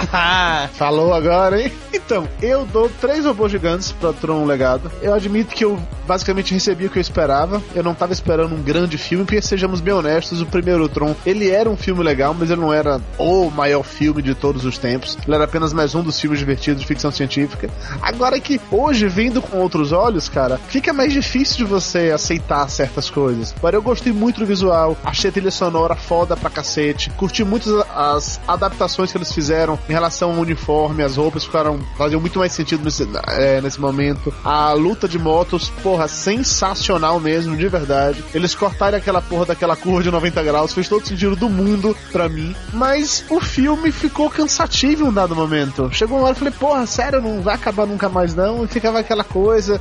Falou 0.72 1.12
agora, 1.12 1.60
hein? 1.60 1.70
Então, 1.92 2.26
eu 2.40 2.64
dou 2.64 2.90
três 3.00 3.26
robôs 3.26 3.52
gigantes 3.52 3.92
pra 3.92 4.12
Tron 4.14 4.46
Legado. 4.46 4.90
Eu 5.02 5.12
admito 5.12 5.54
que 5.54 5.64
eu 5.64 5.78
basicamente 6.06 6.52
recebi 6.52 6.86
o 6.86 6.90
que 6.90 6.98
eu 6.98 7.00
esperava. 7.00 7.62
Eu 7.74 7.82
não 7.82 7.94
tava 7.94 8.12
esperando 8.12 8.54
um 8.54 8.62
grande 8.62 8.98
filme, 8.98 9.24
porque 9.24 9.40
sejamos 9.40 9.80
bem 9.80 9.94
honestos, 9.94 10.40
o 10.40 10.46
primeiro 10.46 10.88
Tron, 10.88 11.14
ele 11.24 11.50
era 11.50 11.68
um 11.68 11.76
filme 11.76 12.02
legal, 12.02 12.34
mas 12.34 12.50
ele 12.50 12.60
não 12.60 12.72
era 12.72 13.00
o 13.18 13.50
maior 13.50 13.82
filme 13.82 14.22
de 14.22 14.34
todos 14.34 14.64
os 14.64 14.78
tempos. 14.78 15.16
Ele 15.26 15.34
era 15.34 15.44
apenas 15.44 15.72
mais 15.72 15.94
um 15.94 16.02
dos 16.02 16.18
filmes 16.18 16.38
divertidos 16.38 16.80
de 16.80 16.86
ficção 16.86 17.12
científica. 17.12 17.68
Agora 18.00 18.40
que 18.40 18.60
hoje, 18.70 19.06
vendo 19.06 19.42
com 19.42 19.58
outros 19.58 19.92
olhos, 19.92 20.28
cara, 20.28 20.58
fica 20.68 20.92
mais 20.92 21.12
difícil 21.12 21.58
de 21.58 21.64
você 21.64 22.10
aceitar 22.10 22.68
certas 22.68 23.08
coisas. 23.08 23.54
Agora 23.56 23.73
eu 23.74 23.82
gostei 23.82 24.12
muito 24.12 24.40
do 24.40 24.46
visual, 24.46 24.96
achei 25.04 25.30
a 25.30 25.32
trilha 25.32 25.50
sonora 25.50 25.94
foda 25.94 26.36
pra 26.36 26.50
cacete, 26.50 27.10
curti 27.10 27.44
muito 27.44 27.84
as 27.94 28.40
adaptações 28.46 29.10
que 29.10 29.18
eles 29.18 29.32
fizeram 29.32 29.78
em 29.88 29.92
relação 29.92 30.30
ao 30.30 30.38
uniforme, 30.38 31.02
as 31.02 31.16
roupas 31.16 31.44
ficaram 31.44 31.78
faziam 31.96 32.20
muito 32.20 32.38
mais 32.38 32.52
sentido 32.52 32.84
nesse, 32.84 33.08
é, 33.28 33.60
nesse 33.60 33.80
momento. 33.80 34.32
A 34.44 34.72
luta 34.72 35.08
de 35.08 35.18
motos, 35.18 35.70
porra, 35.82 36.08
sensacional 36.08 37.18
mesmo, 37.20 37.56
de 37.56 37.68
verdade. 37.68 38.22
Eles 38.34 38.54
cortaram 38.54 38.98
aquela 38.98 39.20
porra 39.20 39.46
daquela 39.46 39.76
curva 39.76 40.02
de 40.02 40.10
90 40.10 40.42
graus, 40.42 40.72
fez 40.72 40.88
todo 40.88 41.06
sentido 41.06 41.36
do 41.36 41.48
mundo 41.48 41.96
pra 42.12 42.28
mim. 42.28 42.54
Mas 42.72 43.24
o 43.30 43.40
filme 43.40 43.90
ficou 43.90 44.30
cansativo 44.30 45.04
em 45.04 45.08
um 45.08 45.12
dado 45.12 45.34
momento. 45.34 45.88
Chegou 45.92 46.18
uma 46.18 46.26
hora 46.26 46.36
e 46.36 46.38
falei, 46.38 46.54
porra, 46.54 46.86
sério, 46.86 47.20
não 47.20 47.40
vai 47.40 47.54
acabar 47.54 47.86
nunca 47.86 48.08
mais 48.08 48.34
não. 48.34 48.64
E 48.64 48.68
ficava 48.68 49.00
aquela 49.00 49.24
coisa. 49.24 49.80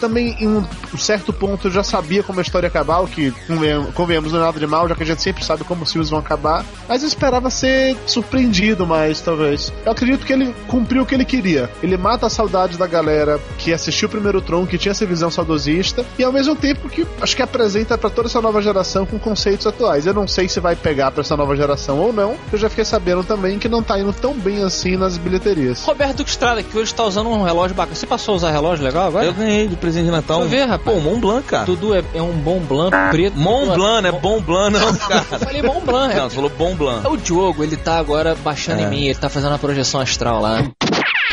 Também 0.00 0.36
em 0.40 0.48
um 0.48 0.64
certo 0.98 1.32
ponto 1.32 1.68
eu 1.68 1.72
já 1.72 1.82
sabia 1.82 2.22
como 2.22 2.38
a 2.38 2.42
história 2.42 2.66
ia 2.66 2.68
acabar, 2.68 3.00
o 3.00 3.06
que 3.06 3.17
convenhamos, 3.46 3.94
convenhamos 3.94 4.32
não 4.32 4.40
é 4.40 4.42
nada 4.42 4.58
de 4.58 4.66
mal, 4.66 4.88
já 4.88 4.94
que 4.94 5.02
a 5.02 5.06
gente 5.06 5.22
sempre 5.22 5.44
sabe 5.44 5.64
como 5.64 5.82
os 5.82 5.92
filmes 5.92 6.10
vão 6.10 6.18
acabar. 6.18 6.64
Mas 6.88 7.02
eu 7.02 7.08
esperava 7.08 7.50
ser 7.50 7.96
surpreendido 8.06 8.86
mais, 8.86 9.20
talvez. 9.20 9.72
Eu 9.84 9.92
acredito 9.92 10.24
que 10.24 10.32
ele 10.32 10.54
cumpriu 10.66 11.02
o 11.02 11.06
que 11.06 11.14
ele 11.14 11.24
queria. 11.24 11.70
Ele 11.82 11.96
mata 11.96 12.26
a 12.26 12.30
saudade 12.30 12.76
da 12.76 12.86
galera 12.86 13.40
que 13.58 13.72
assistiu 13.72 14.08
o 14.08 14.10
primeiro 14.10 14.40
Tron, 14.40 14.66
que 14.66 14.78
tinha 14.78 14.92
essa 14.92 15.06
visão 15.06 15.30
saudosista, 15.30 16.04
e 16.18 16.24
ao 16.24 16.32
mesmo 16.32 16.54
tempo 16.56 16.88
que 16.88 17.06
acho 17.20 17.36
que 17.36 17.42
apresenta 17.42 17.98
pra 17.98 18.10
toda 18.10 18.28
essa 18.28 18.40
nova 18.40 18.60
geração 18.62 19.06
com 19.06 19.18
conceitos 19.18 19.66
atuais. 19.66 20.06
Eu 20.06 20.14
não 20.14 20.26
sei 20.26 20.48
se 20.48 20.60
vai 20.60 20.76
pegar 20.76 21.10
pra 21.10 21.22
essa 21.22 21.36
nova 21.36 21.56
geração 21.56 21.98
ou 21.98 22.12
não, 22.12 22.36
eu 22.52 22.58
já 22.58 22.68
fiquei 22.68 22.84
sabendo 22.84 23.24
também 23.24 23.58
que 23.58 23.68
não 23.68 23.82
tá 23.82 23.98
indo 23.98 24.12
tão 24.12 24.34
bem 24.34 24.62
assim 24.62 24.96
nas 24.96 25.16
bilheterias. 25.18 25.82
Roberto 25.84 26.22
Estrada, 26.22 26.62
que 26.62 26.76
hoje 26.76 26.94
tá 26.94 27.04
usando 27.04 27.28
um 27.28 27.42
relógio 27.42 27.74
bacana. 27.74 27.94
Você 27.94 28.06
passou 28.06 28.34
a 28.34 28.36
usar 28.36 28.50
relógio 28.50 28.84
legal 28.84 29.06
agora? 29.06 29.26
Eu 29.26 29.32
ganhei 29.32 29.66
de 29.66 29.76
presente 29.76 30.06
de 30.06 30.10
Natal. 30.10 30.40
Deixa 30.40 30.54
eu 30.54 30.60
ver, 30.60 30.70
rapaz. 30.70 30.96
Pô, 30.96 31.02
Mont 31.02 31.20
Blanc, 31.20 31.46
cara. 31.46 31.64
Dudu 31.64 31.94
é, 31.94 32.02
é 32.14 32.22
um 32.22 32.32
Bom 32.32 32.60
Blanc 32.60 32.96
preto. 33.10 33.38
Mont 33.38 33.74
Blanc, 33.74 34.02
não 34.02 34.08
é 34.08 34.12
Bom 34.12 34.40
Blanc, 34.40 34.72
não, 34.78 34.94
cara. 34.96 35.24
Eu 35.32 35.38
falei 35.38 35.62
Bom 35.62 35.80
Blanc. 35.80 36.14
Não, 36.14 36.28
você 36.30 36.34
falou 36.36 36.50
Bom 36.50 36.74
Blanc. 36.74 37.06
O 37.08 37.16
Diogo, 37.16 37.62
ele 37.62 37.76
tá 37.76 37.98
agora 37.98 38.34
baixando 38.34 38.80
É. 38.80 38.84
em 38.84 38.88
mim, 38.88 39.04
ele 39.06 39.14
tá 39.18 39.28
fazendo 39.28 39.54
a 39.54 39.58
projeção 39.58 40.00
astral 40.00 40.40
lá. 40.40 40.62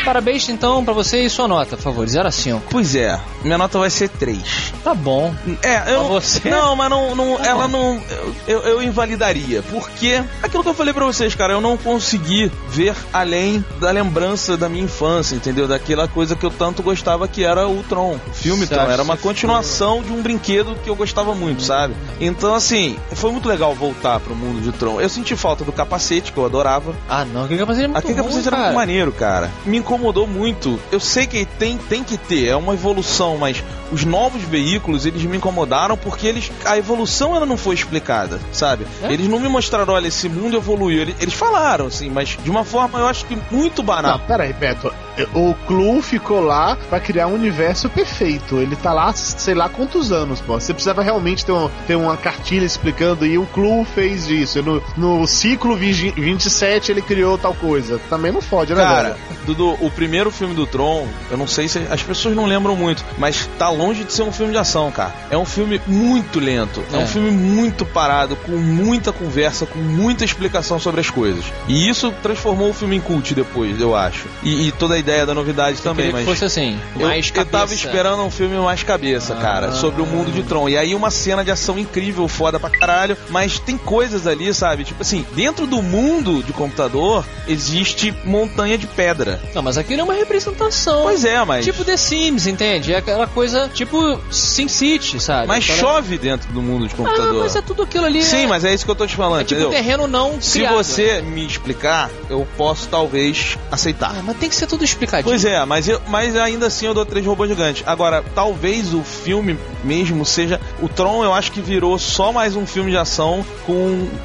Parabéns 0.06 0.48
então 0.48 0.84
pra 0.84 0.94
você 0.94 1.22
e 1.22 1.28
sua 1.28 1.48
nota, 1.48 1.76
por 1.76 1.82
favor, 1.82 2.06
0 2.08 2.28
a 2.28 2.30
5. 2.30 2.62
Pois 2.70 2.94
é, 2.94 3.18
minha 3.42 3.58
nota 3.58 3.76
vai 3.78 3.90
ser 3.90 4.08
3. 4.08 4.72
Tá 4.84 4.94
bom. 4.94 5.34
É, 5.62 5.92
eu. 5.92 6.04
Pra 6.04 6.08
você? 6.20 6.48
Não, 6.48 6.76
mas 6.76 6.88
não. 6.88 7.14
não 7.16 7.36
Tá 7.36 7.46
ela 7.46 7.66
bom. 7.66 7.94
não. 7.94 8.02
Eu, 8.46 8.60
eu 8.60 8.82
invalidaria. 8.82 9.62
Porque 9.62 10.22
aquilo 10.42 10.62
que 10.62 10.68
eu 10.68 10.74
falei 10.74 10.94
pra 10.94 11.04
vocês, 11.04 11.34
cara, 11.34 11.52
eu 11.54 11.60
não 11.60 11.76
consegui 11.76 12.50
ver 12.68 12.94
além 13.12 13.64
da 13.80 13.90
lembrança 13.90 14.56
da 14.56 14.68
minha 14.68 14.84
infância, 14.84 15.34
entendeu? 15.34 15.66
Daquela 15.66 16.06
coisa 16.06 16.36
que 16.36 16.46
eu 16.46 16.50
tanto 16.50 16.82
gostava 16.84 17.26
que 17.26 17.42
era 17.44 17.66
o 17.68 17.82
Tron. 17.88 18.16
O 18.28 18.32
filme 18.32 18.64
Tron. 18.66 18.82
Era 18.88 19.02
uma 19.02 19.16
continuação 19.16 20.02
de 20.02 20.12
um 20.12 20.22
brinquedo 20.22 20.76
que 20.84 20.88
eu 20.88 20.94
gostava 20.94 21.34
muito, 21.34 21.62
sabe? 21.62 21.96
Então, 22.20 22.54
assim, 22.54 22.96
foi 23.12 23.32
muito 23.32 23.48
legal 23.48 23.74
voltar 23.74 24.20
pro 24.20 24.36
mundo 24.36 24.62
de 24.62 24.70
Tron. 24.70 25.00
Eu 25.00 25.08
senti 25.08 25.34
falta 25.34 25.64
do 25.64 25.72
capacete, 25.72 26.30
que 26.30 26.38
eu 26.38 26.44
adorava. 26.46 26.94
Ah, 27.08 27.24
não, 27.24 27.44
aquele 27.44 27.58
capacete 27.58 27.84
é 27.84 27.88
muito 27.88 27.98
Aquele 27.98 28.14
ruim, 28.14 28.22
capacete 28.22 28.48
era 28.48 28.56
muito 28.64 28.74
maneiro, 28.76 29.10
cara. 29.10 29.50
Me 29.64 29.78
incomodou 29.78 29.95
muito. 29.98 30.78
Eu 30.90 31.00
sei 31.00 31.26
que 31.26 31.44
tem, 31.44 31.76
tem 31.78 32.02
que 32.04 32.16
ter, 32.16 32.48
é 32.48 32.56
uma 32.56 32.74
evolução, 32.74 33.36
mas 33.38 33.62
os 33.92 34.04
novos 34.04 34.42
veículos, 34.42 35.06
eles 35.06 35.22
me 35.22 35.36
incomodaram 35.36 35.96
porque 35.96 36.26
eles 36.26 36.50
a 36.64 36.76
evolução 36.76 37.34
ela 37.34 37.46
não 37.46 37.56
foi 37.56 37.74
explicada, 37.74 38.40
sabe? 38.52 38.86
É? 39.02 39.12
Eles 39.12 39.28
não 39.28 39.38
me 39.38 39.48
mostraram, 39.48 39.94
olha, 39.94 40.08
esse 40.08 40.28
mundo 40.28 40.56
evoluiu. 40.56 41.02
Eles, 41.02 41.16
eles 41.20 41.34
falaram, 41.34 41.86
assim, 41.86 42.10
mas 42.10 42.36
de 42.42 42.50
uma 42.50 42.64
forma 42.64 42.98
eu 42.98 43.06
acho 43.06 43.24
que 43.26 43.36
muito 43.50 43.78
Não, 43.78 43.86
banal. 43.86 44.18
pera 44.20 44.44
aí, 44.44 44.52
Beto. 44.52 44.92
O 45.34 45.54
Clu 45.66 46.02
ficou 46.02 46.40
lá 46.40 46.76
pra 46.88 47.00
criar 47.00 47.26
um 47.26 47.34
universo 47.34 47.88
perfeito. 47.88 48.58
Ele 48.58 48.76
tá 48.76 48.92
lá, 48.92 49.12
sei 49.14 49.54
lá 49.54 49.68
quantos 49.68 50.12
anos, 50.12 50.40
pô. 50.40 50.54
Você 50.60 50.72
precisava 50.74 51.02
realmente 51.02 51.44
ter, 51.44 51.52
um- 51.52 51.70
ter 51.86 51.96
uma 51.96 52.16
cartilha 52.16 52.64
explicando 52.64 53.24
e 53.26 53.38
o 53.38 53.46
Clu 53.46 53.84
fez 53.94 54.28
isso. 54.28 54.62
No, 54.62 54.82
no 54.96 55.26
ciclo 55.26 55.76
vigi- 55.76 56.10
27 56.16 56.90
ele 56.92 57.02
criou 57.02 57.38
tal 57.38 57.54
coisa. 57.54 57.98
Também 58.10 58.30
não 58.32 58.40
fode, 58.42 58.74
né, 58.74 58.82
Cara, 58.82 59.02
velho? 59.10 59.16
Dudu, 59.46 59.76
o 59.80 59.90
primeiro 59.90 60.30
filme 60.30 60.54
do 60.54 60.66
Tron, 60.66 61.06
eu 61.30 61.36
não 61.36 61.46
sei 61.46 61.68
se 61.68 61.78
as 61.90 62.02
pessoas 62.02 62.34
não 62.34 62.46
lembram 62.46 62.74
muito, 62.76 63.04
mas 63.16 63.48
tá 63.58 63.68
longe 63.70 64.04
de 64.04 64.12
ser 64.12 64.22
um 64.22 64.32
filme 64.32 64.52
de 64.52 64.58
ação, 64.58 64.90
cara. 64.90 65.14
É 65.30 65.38
um 65.38 65.44
filme 65.44 65.80
muito 65.86 66.40
lento, 66.40 66.82
é, 66.92 66.96
É. 66.96 66.98
um 66.98 67.06
filme 67.06 67.30
muito 67.30 67.84
parado, 67.86 68.34
com 68.36 68.52
muita 68.52 69.12
conversa, 69.12 69.64
com 69.66 69.78
muita 69.78 70.24
explicação 70.24 70.78
sobre 70.80 71.00
as 71.00 71.10
coisas. 71.10 71.44
E 71.68 71.88
isso 71.88 72.12
transformou 72.22 72.70
o 72.70 72.74
filme 72.74 72.96
em 72.96 73.00
cult 73.00 73.34
depois, 73.34 73.80
eu 73.80 73.94
acho. 73.96 74.26
E, 74.42 74.68
e 74.68 74.72
toda 74.72 74.94
a 74.94 74.98
ideia 75.06 75.24
da 75.24 75.32
novidade 75.34 75.80
também, 75.80 76.06
Queria 76.06 76.12
mas 76.12 76.24
que 76.24 76.30
fosse 76.30 76.44
assim, 76.44 76.80
eu, 76.98 77.06
mais 77.06 77.28
eu 77.28 77.34
tava 77.44 77.64
cabeça. 77.66 77.74
esperando 77.86 78.22
um 78.24 78.30
filme 78.30 78.56
mais 78.58 78.82
cabeça, 78.82 79.36
cara, 79.36 79.70
sobre 79.72 80.02
o 80.02 80.06
mundo 80.06 80.32
de 80.32 80.42
Tron. 80.42 80.68
E 80.68 80.76
aí 80.76 80.94
uma 80.96 81.10
cena 81.12 81.44
de 81.44 81.50
ação 81.50 81.78
incrível, 81.78 82.26
foda 82.26 82.58
pra 82.58 82.68
caralho, 82.70 83.16
mas 83.30 83.58
tem 83.60 83.78
coisas 83.78 84.26
ali, 84.26 84.52
sabe? 84.52 84.82
Tipo 84.84 85.02
assim, 85.02 85.24
dentro 85.34 85.64
do 85.66 85.80
mundo 85.80 86.42
de 86.42 86.52
computador 86.52 87.24
existe 87.46 88.12
montanha 88.24 88.76
de 88.76 88.86
pedra. 88.88 89.40
Não, 89.54 89.62
mas 89.62 89.78
aquilo 89.78 90.00
é 90.00 90.04
uma 90.04 90.14
representação. 90.14 91.02
Pois 91.04 91.24
é, 91.24 91.42
mas 91.44 91.64
Tipo 91.64 91.84
The 91.84 91.96
Sims, 91.96 92.46
entende? 92.46 92.92
É 92.92 92.96
aquela 92.98 93.26
coisa 93.26 93.68
tipo 93.72 94.20
Sim 94.30 94.66
City, 94.68 95.20
sabe? 95.20 95.46
mas 95.46 95.62
chove 95.64 96.18
dentro 96.18 96.52
do 96.52 96.60
mundo 96.60 96.88
de 96.88 96.94
Ah, 96.94 96.96
computador. 96.96 97.42
mas 97.44 97.54
é 97.56 97.62
tudo 97.62 97.82
aquilo 97.84 98.04
ali. 98.06 98.22
Sim, 98.22 98.44
é, 98.44 98.46
mas 98.48 98.64
é 98.64 98.74
isso 98.74 98.84
que 98.84 98.90
eu 98.90 98.94
tô 98.96 99.06
te 99.06 99.14
falando, 99.14 99.40
é 99.42 99.44
tipo 99.44 99.60
entendeu? 99.60 99.70
terreno 99.70 100.06
não 100.08 100.40
Se 100.40 100.58
criado. 100.58 100.74
você 100.74 101.22
me 101.22 101.46
explicar, 101.46 102.10
eu 102.28 102.46
posso 102.56 102.88
talvez 102.88 103.56
aceitar. 103.70 104.10
Ah, 104.18 104.22
mas 104.24 104.36
tem 104.36 104.48
que 104.48 104.54
ser 104.56 104.66
tudo 104.66 104.84
explicadinho. 104.96 105.30
Pois 105.30 105.44
é, 105.44 105.64
mas, 105.64 105.88
eu, 105.88 106.00
mas 106.08 106.36
ainda 106.36 106.66
assim 106.66 106.86
eu 106.86 106.94
dou 106.94 107.04
três 107.04 107.24
robôs 107.24 107.48
gigantes. 107.48 107.82
Agora, 107.86 108.24
talvez 108.34 108.92
o 108.94 109.02
filme 109.02 109.58
mesmo 109.84 110.24
seja. 110.24 110.60
O 110.80 110.88
Tron 110.88 111.22
eu 111.24 111.32
acho 111.32 111.52
que 111.52 111.60
virou 111.60 111.98
só 111.98 112.32
mais 112.32 112.56
um 112.56 112.66
filme 112.66 112.90
de 112.90 112.96
ação 112.96 113.44
com 113.64 113.74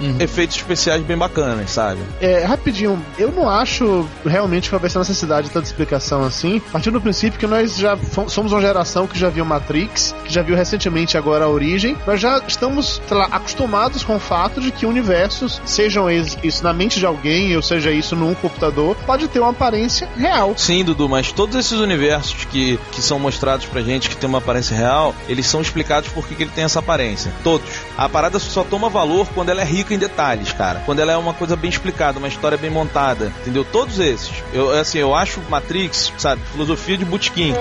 Uhum. 0.01 0.17
efeitos 0.19 0.55
especiais 0.57 1.01
bem 1.03 1.17
bacanas, 1.17 1.71
sabe? 1.71 1.99
É, 2.19 2.43
rapidinho, 2.45 2.99
eu 3.17 3.31
não 3.31 3.47
acho 3.49 4.07
realmente 4.25 4.69
que 4.69 4.75
vai 4.77 4.89
ser 4.89 4.99
necessidade 4.99 5.47
de 5.47 5.53
tanta 5.53 5.65
explicação 5.67 6.23
assim, 6.23 6.59
partindo 6.71 6.93
do 6.93 7.01
princípio 7.01 7.39
que 7.39 7.47
nós 7.47 7.75
já 7.77 7.97
somos 8.27 8.51
uma 8.51 8.61
geração 8.61 9.05
que 9.07 9.17
já 9.17 9.29
viu 9.29 9.45
Matrix, 9.45 10.15
que 10.25 10.33
já 10.33 10.41
viu 10.41 10.55
recentemente 10.55 11.17
agora 11.17 11.45
a 11.45 11.49
Origem, 11.49 11.95
nós 12.07 12.19
já 12.19 12.41
estamos, 12.47 13.01
sei 13.07 13.17
lá, 13.17 13.25
acostumados 13.31 14.03
com 14.03 14.15
o 14.15 14.19
fato 14.19 14.59
de 14.61 14.71
que 14.71 14.85
universos, 14.85 15.61
sejam 15.65 16.09
eles- 16.09 16.37
isso 16.43 16.63
na 16.63 16.73
mente 16.73 16.99
de 16.99 17.05
alguém, 17.05 17.55
ou 17.55 17.61
seja 17.61 17.91
isso 17.91 18.15
num 18.15 18.33
computador, 18.33 18.95
pode 19.05 19.27
ter 19.27 19.39
uma 19.39 19.51
aparência 19.51 20.07
real. 20.17 20.53
Sim, 20.61 20.83
Dudu, 20.83 21.09
mas 21.09 21.31
todos 21.31 21.55
esses 21.55 21.79
universos 21.79 22.45
que, 22.45 22.79
que 22.91 23.01
são 23.01 23.17
mostrados 23.17 23.65
pra 23.65 23.81
gente 23.81 24.07
que 24.07 24.15
tem 24.15 24.29
uma 24.29 24.37
aparência 24.37 24.77
real, 24.77 25.15
eles 25.27 25.47
são 25.47 25.59
explicados 25.59 26.09
por 26.09 26.27
que 26.27 26.35
que 26.35 26.43
ele 26.43 26.51
tem 26.51 26.63
essa 26.63 26.77
aparência. 26.77 27.33
Todos. 27.43 27.67
A 27.97 28.07
parada 28.07 28.37
só 28.37 28.63
toma 28.63 28.87
valor 28.87 29.27
quando 29.33 29.49
ela 29.49 29.61
é 29.61 29.65
rica 29.65 29.91
em 29.91 29.97
detalhes, 29.97 30.53
cara. 30.53 30.83
Quando 30.85 30.99
ela 30.99 31.13
é 31.13 31.17
uma 31.17 31.33
coisa 31.33 31.55
bem 31.55 31.71
explicada, 31.71 32.19
uma 32.19 32.27
história 32.27 32.59
bem 32.59 32.69
montada. 32.69 33.33
Entendeu? 33.41 33.65
Todos 33.65 33.97
esses. 33.97 34.31
Eu, 34.53 34.69
assim, 34.79 34.99
eu 34.99 35.15
acho 35.15 35.41
Matrix, 35.49 36.13
sabe, 36.19 36.43
filosofia 36.51 36.95
de 36.95 37.05
Butkin. 37.05 37.55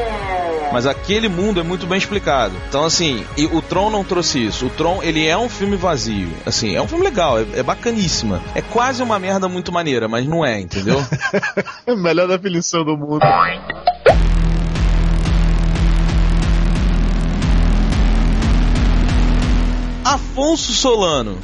Mas 0.73 0.87
aquele 0.87 1.29
mundo 1.29 1.61
é 1.61 1.63
muito 1.63 1.87
bem 1.87 1.99
explicado. 1.99 2.55
Então, 2.69 2.85
assim, 2.85 3.25
e 3.37 3.47
o 3.47 3.61
Tron 3.61 3.91
não 3.91 4.05
trouxe 4.05 4.45
isso. 4.47 4.67
O 4.67 4.71
Tron, 4.71 5.03
ele 5.03 5.27
é 5.27 5.37
um 5.37 5.49
filme 5.49 5.77
vazio. 5.77 6.31
Assim, 6.47 6.77
é 6.77 6.81
um 6.81 6.87
filme 6.87 7.05
legal, 7.05 7.41
é, 7.41 7.47
é 7.55 7.63
bacaníssima. 7.63 8.41
É 8.55 8.63
quase 8.63 9.03
uma 9.03 9.19
merda 9.19 9.49
muito 9.49 9.73
maneira, 9.73 10.07
mas 10.07 10.27
não 10.27 10.45
é, 10.45 10.61
entendeu? 10.61 11.05
Melhor 11.99 12.29
definição 12.29 12.85
do 12.85 12.90
mundo. 12.97 13.21
Afonso 20.05 20.73
Solano, 20.73 21.39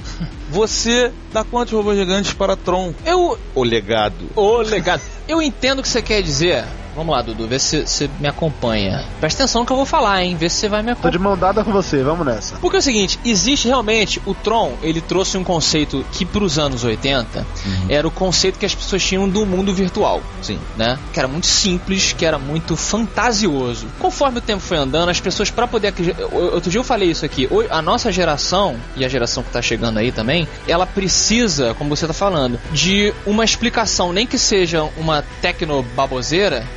você 0.50 1.12
dá 1.32 1.44
quantos 1.44 1.72
robôs 1.72 1.96
gigantes 1.98 2.32
para 2.32 2.56
Tron? 2.56 2.92
Eu. 3.04 3.38
O 3.54 3.62
legado. 3.62 4.30
Ô, 4.34 4.58
legado. 4.58 5.02
Eu 5.28 5.42
entendo 5.42 5.80
o 5.80 5.82
que 5.82 5.88
você 5.88 6.02
quer 6.02 6.22
dizer. 6.22 6.64
Vamos 6.96 7.14
lá, 7.14 7.20
Dudu, 7.20 7.46
vê 7.46 7.58
se 7.58 7.86
você 7.86 8.08
me 8.18 8.26
acompanha. 8.26 9.04
Presta 9.20 9.42
atenção 9.42 9.60
no 9.60 9.66
que 9.66 9.72
eu 9.72 9.76
vou 9.76 9.84
falar, 9.84 10.24
hein? 10.24 10.34
Vê 10.34 10.48
se 10.48 10.56
você 10.56 10.68
vai 10.68 10.80
me 10.82 10.86
Tô 10.86 10.92
acompanhar. 10.92 11.12
de 11.12 11.18
mão 11.18 11.36
dada 11.36 11.62
com 11.62 11.70
você, 11.70 12.02
vamos 12.02 12.26
nessa. 12.26 12.56
Porque 12.56 12.76
é 12.76 12.78
o 12.78 12.82
seguinte, 12.82 13.20
existe 13.22 13.68
realmente 13.68 14.20
o 14.24 14.34
Tron, 14.34 14.72
ele 14.82 15.02
trouxe 15.02 15.36
um 15.36 15.44
conceito 15.44 16.04
que 16.12 16.24
pros 16.24 16.58
anos 16.58 16.84
80 16.84 17.46
era 17.90 18.08
o 18.08 18.10
conceito 18.10 18.58
que 18.58 18.64
as 18.64 18.74
pessoas 18.74 19.04
tinham 19.04 19.28
do 19.28 19.44
mundo 19.44 19.74
virtual, 19.74 20.22
Sim. 20.40 20.58
né? 20.76 20.98
Que 21.12 21.18
era 21.18 21.28
muito 21.28 21.46
simples, 21.46 22.14
que 22.14 22.24
era 22.24 22.38
muito 22.38 22.76
fantasioso. 22.76 23.86
Conforme 23.98 24.38
o 24.38 24.40
tempo 24.40 24.62
foi 24.62 24.78
andando, 24.78 25.10
as 25.10 25.20
pessoas 25.20 25.50
para 25.50 25.66
poder 25.66 25.92
outro 26.32 26.70
dia 26.70 26.80
eu 26.80 26.84
falei 26.84 27.10
isso 27.10 27.24
aqui, 27.26 27.46
a 27.70 27.82
nossa 27.82 28.10
geração 28.10 28.76
e 28.96 29.04
a 29.04 29.08
geração 29.08 29.42
que 29.42 29.50
tá 29.50 29.60
chegando 29.60 29.98
aí 29.98 30.10
também, 30.10 30.48
ela 30.66 30.86
precisa, 30.86 31.74
como 31.74 31.94
você 31.94 32.06
tá 32.06 32.14
falando, 32.14 32.58
de 32.72 33.12
uma 33.26 33.44
explicação, 33.44 34.12
nem 34.12 34.26
que 34.26 34.38
seja 34.38 34.82
uma 34.96 35.22
tecno 35.42 35.82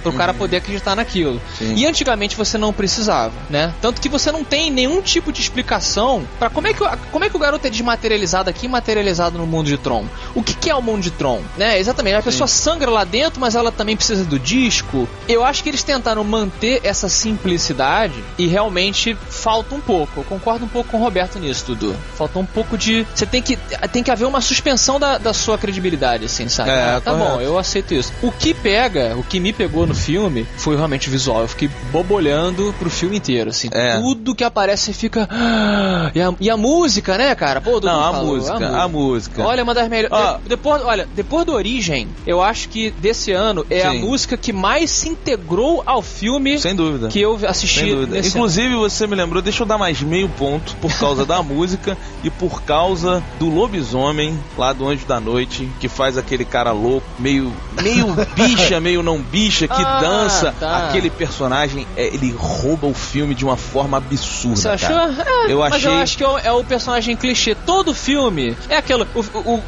pro 0.09 0.17
cara 0.17 0.33
poder 0.33 0.57
acreditar 0.57 0.95
naquilo. 0.95 1.41
Sim. 1.57 1.75
E 1.75 1.85
antigamente 1.85 2.35
você 2.35 2.57
não 2.57 2.71
precisava, 2.73 3.33
né? 3.49 3.73
Tanto 3.81 4.01
que 4.01 4.09
você 4.09 4.31
não 4.31 4.43
tem 4.43 4.71
nenhum 4.71 5.01
tipo 5.01 5.31
de 5.31 5.41
explicação 5.41 6.27
para 6.37 6.49
como 6.49 6.67
é 6.67 6.73
que 6.73 6.83
o- 6.83 6.89
como 7.11 7.25
é 7.25 7.29
que 7.29 7.35
o 7.35 7.39
garoto 7.39 7.65
é 7.67 7.69
desmaterializado 7.69 8.49
aqui 8.49 8.65
e 8.65 8.69
materializado 8.69 9.37
no 9.37 9.45
mundo 9.47 9.67
de 9.67 9.77
Tron. 9.77 10.05
O 10.35 10.43
que, 10.43 10.53
que 10.53 10.69
é 10.69 10.75
o 10.75 10.81
mundo 10.81 11.01
de 11.01 11.11
Tron, 11.11 11.41
né? 11.57 11.79
Exatamente. 11.79 12.15
A 12.15 12.21
pessoa 12.21 12.47
sangra 12.47 12.89
lá 12.89 13.03
dentro, 13.03 13.39
mas 13.39 13.55
ela 13.55 13.71
também 13.71 13.95
precisa 13.95 14.23
do 14.23 14.37
disco. 14.39 15.07
Eu 15.27 15.43
acho 15.43 15.63
que 15.63 15.69
eles 15.69 15.83
tentaram 15.83 16.23
manter 16.23 16.81
essa 16.83 17.07
simplicidade 17.09 18.23
e 18.37 18.47
realmente 18.47 19.17
falta 19.29 19.73
um 19.75 19.81
pouco. 19.81 20.19
Eu 20.21 20.23
concordo 20.23 20.65
um 20.65 20.67
pouco 20.67 20.89
com 20.91 20.97
o 20.97 20.99
Roberto 21.03 21.39
nisso, 21.39 21.65
Dudu. 21.67 21.95
Falta 22.15 22.37
um 22.39 22.45
pouco 22.45 22.77
de 22.77 23.05
você 23.13 23.25
tem 23.25 23.41
que 23.41 23.57
tem 23.91 24.03
que 24.03 24.11
haver 24.11 24.25
uma 24.25 24.41
suspensão 24.41 24.99
da, 24.99 25.17
da 25.17 25.33
sua 25.33 25.57
credibilidade, 25.57 26.25
assim, 26.25 26.47
sabe? 26.49 26.69
É, 26.69 26.73
Ah, 26.95 27.01
tá 27.03 27.11
correto. 27.11 27.31
bom, 27.35 27.41
eu 27.41 27.57
aceito 27.57 27.93
isso. 27.93 28.11
O 28.21 28.31
que 28.31 28.53
pega, 28.53 29.15
o 29.17 29.23
que 29.23 29.39
me 29.39 29.51
pegou 29.53 29.85
no 29.87 29.95
filme 29.99 30.47
foi 30.57 30.75
realmente 30.75 31.09
visual. 31.09 31.41
Eu 31.41 31.47
fiquei 31.47 31.69
bobolhando 31.91 32.73
pro 32.79 32.89
filme 32.89 33.17
inteiro, 33.17 33.49
assim. 33.49 33.69
É. 33.71 33.99
Tudo 33.99 34.33
que 34.33 34.43
aparece 34.43 34.93
fica. 34.93 35.27
"Ah!" 35.31 36.11
E 36.15 36.21
a, 36.21 36.33
e 36.39 36.49
a 36.49 36.57
música, 36.57 37.17
né, 37.17 37.33
cara? 37.35 37.61
Pô, 37.61 37.79
Não, 37.79 37.99
a 38.03 38.11
falou, 38.13 38.35
música, 38.35 38.67
a 38.81 38.87
música. 38.87 39.43
Olha, 39.45 39.63
uma 39.63 39.73
das 39.73 39.87
melhores. 39.89 40.17
De- 40.43 40.49
depois, 40.49 40.81
olha, 40.83 41.07
depois 41.15 41.45
do 41.45 41.53
Origem, 41.53 42.07
eu 42.25 42.41
acho 42.41 42.69
que 42.69 42.91
desse 42.91 43.31
ano 43.31 43.65
é 43.69 43.83
a 43.85 43.91
Sim. 43.91 43.99
música 43.99 44.37
que 44.37 44.51
mais 44.53 44.89
se 44.89 45.09
integrou 45.09 45.83
ao 45.85 46.01
filme 46.01 46.57
Sem 46.59 46.75
dúvida. 46.75 47.07
que 47.09 47.19
eu 47.21 47.39
assisti. 47.47 47.79
Sem 47.81 47.95
dúvida. 47.95 48.19
Inclusive, 48.25 48.75
você 48.75 49.05
me 49.07 49.15
lembrou, 49.15 49.41
deixa 49.41 49.63
eu 49.63 49.67
dar 49.67 49.77
mais 49.77 50.01
meio 50.01 50.29
ponto 50.29 50.75
por 50.77 50.91
causa 50.97 51.25
da 51.25 51.41
música 51.43 51.97
e 52.23 52.29
por 52.29 52.61
causa 52.63 53.21
do 53.39 53.49
lobisomem 53.49 54.37
lá 54.57 54.73
do 54.73 54.87
Anjo 54.87 55.05
da 55.05 55.19
Noite, 55.19 55.69
que 55.79 55.87
faz 55.87 56.17
aquele 56.17 56.45
cara 56.45 56.71
louco, 56.71 57.05
meio, 57.19 57.51
meio 57.81 58.07
bicha, 58.35 58.79
meio 58.79 59.03
não 59.03 59.19
bicha, 59.21 59.67
que 59.67 59.73
Ah, 59.81 59.88
dança. 59.99 60.53
tá. 60.59 60.87
Aquele 60.87 61.09
personagem, 61.09 61.87
é, 61.95 62.07
ele 62.07 62.31
rouba 62.37 62.87
o 62.87 62.93
filme 62.93 63.33
de 63.33 63.43
uma 63.45 63.57
forma 63.57 63.97
absurda. 63.97 64.55
Você 64.55 64.69
achou? 64.69 64.95
É, 64.97 65.51
Eu 65.51 65.59
mas 65.59 65.83
eu 65.83 65.91
achei- 65.91 66.01
acho 66.01 66.17
que 66.17 66.23
é 66.23 66.27
o, 66.27 66.37
é 66.37 66.51
o 66.51 66.63
personagem 66.63 67.15
clichê. 67.15 67.55
Todo 67.55 67.93
filme 67.93 68.55
é 68.69 68.77
aquilo. 68.77 69.07
O, 69.15 69.21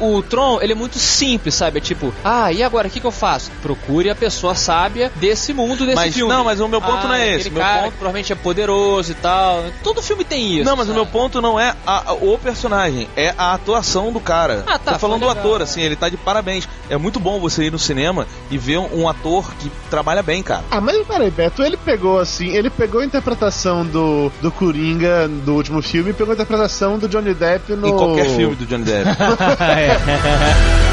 o, 0.04 0.16
o 0.16 0.22
Tron, 0.22 0.60
ele 0.60 0.72
é 0.72 0.76
muito 0.76 0.98
simples, 0.98 1.54
sabe? 1.54 1.78
É 1.78 1.80
tipo, 1.80 2.12
ah, 2.24 2.52
e 2.52 2.62
agora 2.62 2.88
o 2.88 2.90
que, 2.90 3.00
que 3.00 3.06
eu 3.06 3.10
faço? 3.12 3.50
Procure 3.62 4.10
a 4.10 4.14
pessoa 4.14 4.54
sábia 4.54 5.10
desse 5.16 5.52
mundo, 5.52 5.84
desse 5.84 5.96
Mas- 5.96 6.14
filme. 6.14 6.32
não, 6.32 6.44
mas 6.44 6.60
o 6.60 6.68
meu 6.68 6.80
ponto 6.80 7.04
Ah, 7.06 7.08
não 7.08 7.14
é 7.14 7.28
esse. 7.28 7.40
Aquele 7.48 7.54
Meu 7.54 7.62
cara 7.64 7.82
ponto- 7.84 7.92
provavelmente 7.94 8.32
é 8.32 8.36
poderoso 8.36 9.12
e 9.12 9.14
tal. 9.14 9.64
Todo 9.82 10.02
filme 10.02 10.24
tem 10.24 10.56
isso. 10.56 10.64
Não, 10.64 10.76
mas 10.76 10.86
o 10.86 10.92
sabe? 10.92 10.94
meu 10.96 11.06
ponto 11.06 11.40
não 11.40 11.58
é 11.58 11.74
a- 11.86 12.10
a- 12.10 12.12
o 12.12 12.38
personagem, 12.38 13.08
é 13.16 13.34
a 13.38 13.54
atuação 13.54 14.12
do 14.12 14.20
cara. 14.20 14.64
Ah, 14.66 14.78
tá, 14.78 14.92
Tô 14.92 14.98
falando 14.98 15.20
do 15.22 15.28
ator, 15.28 15.62
assim, 15.62 15.80
ele 15.80 15.96
tá 15.96 16.08
de 16.08 16.16
parabéns. 16.16 16.68
É 16.90 16.96
muito 16.96 17.18
bom 17.18 17.40
você 17.40 17.64
ir 17.64 17.72
no 17.72 17.78
cinema 17.78 18.26
e 18.50 18.58
ver 18.58 18.78
um, 18.78 19.02
um 19.02 19.08
ator 19.08 19.52
que 19.58 19.70
trabalha 19.88 20.11
bem, 20.20 20.42
cara. 20.42 20.64
Ah, 20.68 20.80
mas 20.80 21.06
peraí, 21.06 21.30
Beto, 21.30 21.62
ele 21.62 21.76
pegou 21.76 22.18
assim, 22.18 22.48
ele 22.48 22.68
pegou 22.68 23.00
a 23.00 23.04
interpretação 23.04 23.86
do, 23.86 24.32
do 24.42 24.50
Coringa 24.50 25.28
do 25.28 25.54
último 25.54 25.80
filme 25.80 26.10
e 26.10 26.12
pegou 26.12 26.32
a 26.32 26.34
interpretação 26.34 26.98
do 26.98 27.08
Johnny 27.08 27.32
Depp 27.32 27.72
no. 27.76 27.86
Em 27.86 27.92
qualquer 27.92 28.28
filme 28.28 28.56
do 28.56 28.66
Johnny 28.66 28.84
Depp. 28.84 29.08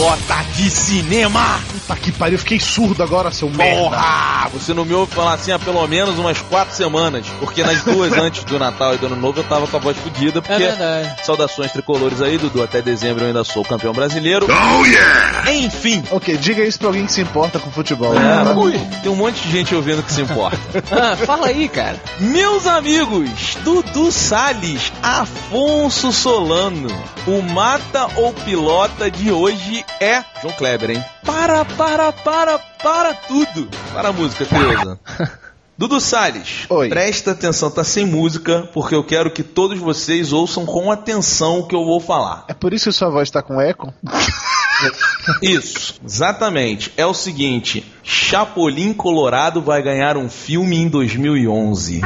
Pilota 0.00 0.42
de 0.56 0.70
cinema. 0.70 1.60
Puta 1.90 2.00
que 2.00 2.12
pariu, 2.12 2.34
eu 2.34 2.38
fiquei 2.38 2.60
surdo 2.60 3.02
agora, 3.02 3.32
seu 3.32 3.50
merda. 3.50 3.82
Porra! 3.82 4.48
Você 4.52 4.72
não 4.72 4.84
me 4.84 4.94
ouve 4.94 5.12
falar 5.12 5.34
assim 5.34 5.50
há 5.50 5.58
pelo 5.58 5.84
menos 5.88 6.18
umas 6.18 6.40
quatro 6.42 6.74
semanas. 6.74 7.26
Porque 7.40 7.64
nas 7.64 7.82
duas 7.82 8.12
antes 8.18 8.44
do 8.44 8.58
Natal 8.58 8.94
e 8.94 8.98
do 8.98 9.06
Ano 9.06 9.16
Novo 9.16 9.40
eu 9.40 9.44
tava 9.44 9.66
com 9.66 9.76
a 9.76 9.80
voz 9.80 9.96
fodida. 9.96 10.38
É 10.38 10.42
Porque 10.42 10.62
verdade. 10.62 11.24
saudações 11.24 11.72
tricolores 11.72 12.22
aí, 12.22 12.38
Dudu. 12.38 12.62
Até 12.62 12.80
dezembro 12.80 13.24
eu 13.24 13.28
ainda 13.28 13.42
sou 13.42 13.64
campeão 13.64 13.92
brasileiro. 13.92 14.46
Oh, 14.48 14.84
yeah! 14.86 15.52
Enfim. 15.52 16.04
Ok, 16.10 16.36
diga 16.36 16.62
isso 16.62 16.78
pra 16.78 16.88
alguém 16.88 17.06
que 17.06 17.12
se 17.12 17.22
importa 17.22 17.58
com 17.58 17.70
futebol. 17.70 18.14
É, 18.14 18.54
ui, 18.54 18.78
tem 19.02 19.10
um 19.10 19.16
monte 19.16 19.40
de 19.42 19.50
gente 19.50 19.74
ouvindo 19.74 20.02
que 20.02 20.12
se 20.12 20.22
importa. 20.22 20.58
Ah, 21.00 21.16
fala 21.16 21.46
aí, 21.46 21.68
cara. 21.68 21.96
Meus 22.18 22.66
amigos, 22.66 23.56
Dudu 23.64 24.10
Salles, 24.12 24.92
Afonso 25.02 26.12
Solano, 26.12 26.90
o 27.26 27.40
mata 27.40 28.06
ou 28.16 28.32
pilota 28.32 29.10
de 29.10 29.30
hoje 29.30 29.84
é 30.00 30.22
João 30.42 30.52
Kleber, 30.54 30.90
hein? 30.90 31.04
Para, 31.24 31.64
para, 31.80 32.12
para, 32.12 32.58
para 32.58 33.14
tudo. 33.14 33.70
Para 33.94 34.10
a 34.10 34.12
música, 34.12 34.44
Creuza. 34.44 35.00
Dudu 35.78 35.98
Salles, 35.98 36.66
Oi. 36.68 36.90
presta 36.90 37.30
atenção, 37.30 37.70
tá 37.70 37.82
sem 37.82 38.04
música, 38.04 38.68
porque 38.74 38.94
eu 38.94 39.02
quero 39.02 39.30
que 39.30 39.42
todos 39.42 39.78
vocês 39.78 40.30
ouçam 40.30 40.66
com 40.66 40.92
atenção 40.92 41.60
o 41.60 41.66
que 41.66 41.74
eu 41.74 41.82
vou 41.86 41.98
falar. 41.98 42.44
É 42.48 42.52
por 42.52 42.74
isso 42.74 42.90
que 42.90 42.92
sua 42.94 43.08
voz 43.08 43.30
tá 43.30 43.40
com 43.40 43.58
eco? 43.58 43.90
Isso, 45.42 46.00
exatamente. 46.04 46.92
É 46.96 47.04
o 47.04 47.12
seguinte: 47.12 47.84
Chapolin 48.02 48.94
Colorado 48.94 49.60
vai 49.60 49.82
ganhar 49.82 50.16
um 50.16 50.28
filme 50.28 50.76
em 50.76 50.88
2011. 50.88 52.00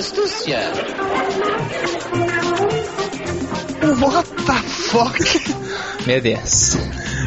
Astúcia. 0.00 0.58
What 4.00 4.26
the 4.46 4.54
fuck? 4.54 6.06
Meu 6.06 6.20
Deus. 6.20 6.76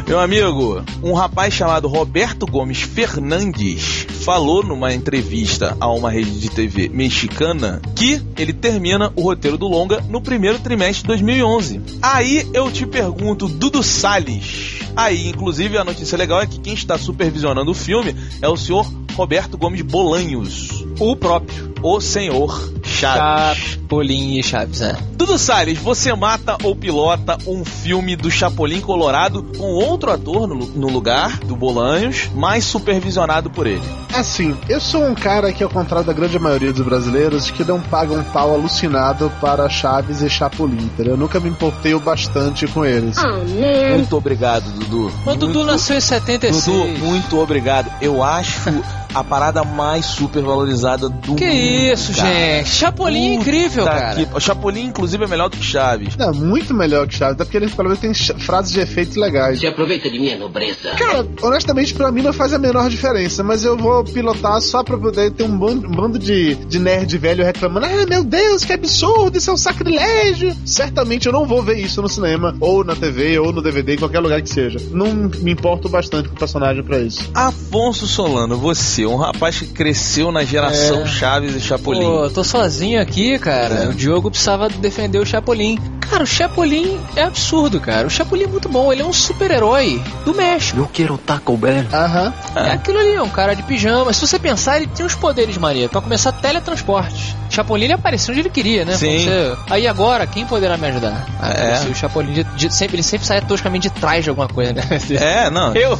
Meu 0.08 0.18
amigo, 0.18 0.84
um 1.02 1.12
rapaz 1.14 1.54
chamado 1.54 1.86
Roberto 1.86 2.46
Gomes 2.46 2.82
Fernandes 2.82 4.03
falou 4.24 4.62
numa 4.62 4.94
entrevista 4.94 5.76
a 5.78 5.92
uma 5.92 6.10
rede 6.10 6.40
de 6.40 6.48
TV 6.48 6.88
mexicana 6.88 7.82
que 7.94 8.22
ele 8.38 8.54
termina 8.54 9.12
o 9.14 9.20
roteiro 9.20 9.58
do 9.58 9.68
longa 9.68 10.00
no 10.08 10.18
primeiro 10.18 10.58
trimestre 10.58 11.02
de 11.02 11.08
2011. 11.08 11.80
Aí 12.00 12.48
eu 12.54 12.72
te 12.72 12.86
pergunto, 12.86 13.46
Dudu 13.46 13.82
Salles. 13.82 14.78
Aí, 14.96 15.28
inclusive, 15.28 15.76
a 15.76 15.84
notícia 15.84 16.16
legal 16.16 16.40
é 16.40 16.46
que 16.46 16.58
quem 16.58 16.72
está 16.72 16.96
supervisionando 16.96 17.70
o 17.70 17.74
filme 17.74 18.16
é 18.40 18.48
o 18.48 18.56
senhor 18.56 18.90
Roberto 19.14 19.58
Gomes 19.58 19.82
Bolanhos, 19.82 20.84
O 20.98 21.14
próprio. 21.14 21.74
o 21.82 22.00
senhor 22.00 22.72
Chaves. 22.94 23.78
Chapolin 23.94 24.38
e 24.38 24.42
Chaves, 24.42 24.80
é. 24.80 24.96
Dudu 25.12 25.38
Salles, 25.38 25.78
você 25.78 26.12
mata 26.14 26.56
ou 26.62 26.74
pilota 26.74 27.38
um 27.46 27.64
filme 27.64 28.16
do 28.16 28.30
Chapolin 28.30 28.80
Colorado 28.80 29.42
com 29.56 29.66
outro 29.72 30.10
ator 30.10 30.48
no, 30.48 30.56
no 30.56 30.88
lugar 30.88 31.38
do 31.38 31.54
Bolanhos, 31.54 32.30
mas 32.34 32.64
supervisionado 32.64 33.50
por 33.50 33.66
ele. 33.66 33.82
Assim, 34.12 34.56
eu 34.68 34.80
sou 34.80 35.04
um 35.04 35.14
cara 35.14 35.52
que, 35.52 35.62
ao 35.62 35.70
contrário 35.70 36.06
da 36.06 36.12
grande 36.12 36.38
maioria 36.38 36.72
dos 36.72 36.84
brasileiros, 36.84 37.50
que 37.50 37.64
não 37.64 37.80
paga 37.80 38.14
um 38.14 38.22
pau 38.24 38.54
alucinado 38.54 39.30
para 39.40 39.68
Chaves 39.68 40.22
e 40.22 40.28
Chapolin, 40.28 40.84
entendeu? 40.84 41.14
Eu 41.14 41.18
nunca 41.18 41.38
me 41.40 41.48
importei 41.48 41.94
o 41.94 42.00
bastante 42.00 42.66
com 42.66 42.84
eles. 42.84 43.16
Oh. 43.18 43.94
Muito 43.96 44.16
obrigado, 44.16 44.64
Dudu. 44.72 45.12
O 45.26 45.34
Dudu 45.34 45.64
nasceu 45.64 45.96
em 45.96 46.00
76. 46.00 46.64
Dudu, 46.64 47.04
muito 47.04 47.38
obrigado. 47.38 47.90
Eu 48.00 48.22
acho 48.22 48.70
a 49.14 49.22
parada 49.24 49.62
mais 49.64 50.04
supervalorizada 50.06 51.08
do 51.08 51.34
Que 51.36 51.44
mundo. 51.44 51.54
isso, 51.92 52.12
cara. 52.14 52.28
gente. 52.34 52.68
Chapolin 52.68 53.30
é 53.30 53.34
incrível, 53.34 53.84
cara. 53.84 54.14
que- 54.14 54.28
O 54.36 54.40
Chapolin, 54.40 54.84
inclusive, 54.86 55.24
é 55.24 55.26
melhor 55.28 55.48
do 55.48 55.56
que 55.56 55.64
Chaves. 55.64 56.16
Não, 56.16 56.32
muito 56.32 56.74
melhor 56.74 57.06
que 57.06 57.14
Chaves, 57.14 57.34
até 57.34 57.44
porque 57.44 57.56
eles 57.56 57.72
pelo 57.74 57.88
menos 57.90 58.16
ch- 58.16 58.32
frases 58.38 58.72
de 58.72 58.80
efeitos 58.80 59.16
legais. 59.16 59.60
Se 59.60 59.66
aproveita 59.66 60.10
de 60.10 60.18
minha 60.18 60.36
nobreza. 60.36 60.90
Cara, 60.98 61.26
honestamente, 61.42 61.94
pra 61.94 62.10
mim 62.10 62.22
não 62.22 62.32
faz 62.32 62.52
a 62.52 62.58
menor 62.58 62.88
diferença, 62.90 63.42
mas 63.42 63.64
eu 63.64 63.76
vou 63.76 64.02
pilotar 64.04 64.60
só 64.60 64.82
pra 64.82 64.98
poder 64.98 65.30
ter 65.32 65.44
um 65.44 65.56
bando, 65.56 65.86
um 65.86 65.90
bando 65.90 66.18
de, 66.18 66.54
de 66.56 66.78
nerd 66.78 67.16
velho 67.18 67.44
reclamando: 67.44 67.86
ah, 67.86 68.06
meu 68.08 68.24
Deus, 68.24 68.64
que 68.64 68.72
absurdo, 68.72 69.38
isso 69.38 69.50
é 69.50 69.52
um 69.52 69.56
sacrilégio. 69.56 70.54
Certamente 70.64 71.26
eu 71.26 71.32
não 71.32 71.46
vou 71.46 71.62
ver 71.62 71.78
isso 71.78 72.02
no 72.02 72.08
cinema, 72.08 72.54
ou 72.60 72.84
na 72.84 72.96
TV, 72.96 73.38
ou 73.38 73.52
no 73.52 73.62
DVD, 73.62 73.94
em 73.94 73.98
qualquer 73.98 74.20
lugar 74.20 74.42
que 74.42 74.48
seja. 74.50 74.78
Não 74.90 75.12
me 75.14 75.52
importo 75.52 75.88
bastante 75.88 76.28
com 76.28 76.34
o 76.34 76.38
personagem 76.38 76.82
pra 76.82 76.98
isso. 76.98 77.30
Afonso 77.34 78.06
Solano, 78.06 78.56
você, 78.56 79.03
um 79.06 79.16
rapaz 79.16 79.58
que 79.58 79.66
cresceu 79.66 80.30
na 80.32 80.44
geração 80.44 81.02
É. 81.02 81.06
Chaves 81.06 81.54
e 81.56 81.60
Chapolin. 81.60 82.00
Pô, 82.02 82.30
tô 82.30 82.42
sozinho 82.44 83.00
aqui, 83.00 83.38
cara. 83.38 83.74
É. 83.84 83.88
O 83.88 83.94
Diogo 83.94 84.30
precisava 84.30 84.68
defender 84.68 85.18
o 85.18 85.26
Chapolin. 85.26 85.78
Cara, 86.10 86.22
o 86.22 86.26
Chapolin 86.26 86.98
é 87.16 87.22
absurdo, 87.22 87.80
cara. 87.80 88.06
O 88.06 88.10
Chapolin 88.10 88.44
é 88.44 88.46
muito 88.46 88.68
bom. 88.68 88.92
Ele 88.92 89.02
é 89.02 89.04
um 89.04 89.12
super-herói 89.12 90.00
do 90.24 90.34
México. 90.34 90.78
Eu 90.80 90.86
quero 90.92 91.16
Taco 91.18 91.56
Bell. 91.56 91.84
Aham. 91.92 92.32
É 92.56 92.70
aquilo 92.72 92.98
ali, 92.98 93.14
é 93.14 93.22
um 93.22 93.28
cara 93.28 93.54
de 93.54 93.62
pijama. 93.62 94.12
Se 94.12 94.20
você 94.26 94.38
pensar, 94.38 94.76
ele 94.76 94.86
tem 94.86 95.04
uns 95.04 95.14
poderes 95.14 95.56
maria. 95.56 95.88
Pra 95.88 96.00
começar, 96.00 96.30
teletransporte. 96.32 97.34
Chapolin 97.50 97.84
ele 97.84 97.92
apareceu 97.92 98.32
onde 98.32 98.40
ele 98.40 98.50
queria, 98.50 98.84
né? 98.84 98.96
Sim. 98.96 99.18
Você- 99.18 99.56
Aí 99.70 99.86
agora, 99.86 100.26
quem 100.26 100.44
poderá 100.44 100.76
me 100.76 100.86
ajudar? 100.88 101.26
Ah, 101.40 101.50
É. 101.50 101.88
O 101.90 101.94
Chapolin 101.94 102.32
de- 102.32 102.44
de- 102.44 102.74
sempre, 102.74 102.96
ele 102.96 103.02
sempre 103.02 103.26
saia 103.26 103.40
toscamente 103.42 103.88
de 103.88 103.94
trás 104.00 104.24
de 104.24 104.30
alguma 104.30 104.48
coisa, 104.48 104.72
né? 104.72 104.82
É, 105.20 105.50
não. 105.50 105.74
Eu 105.76 105.98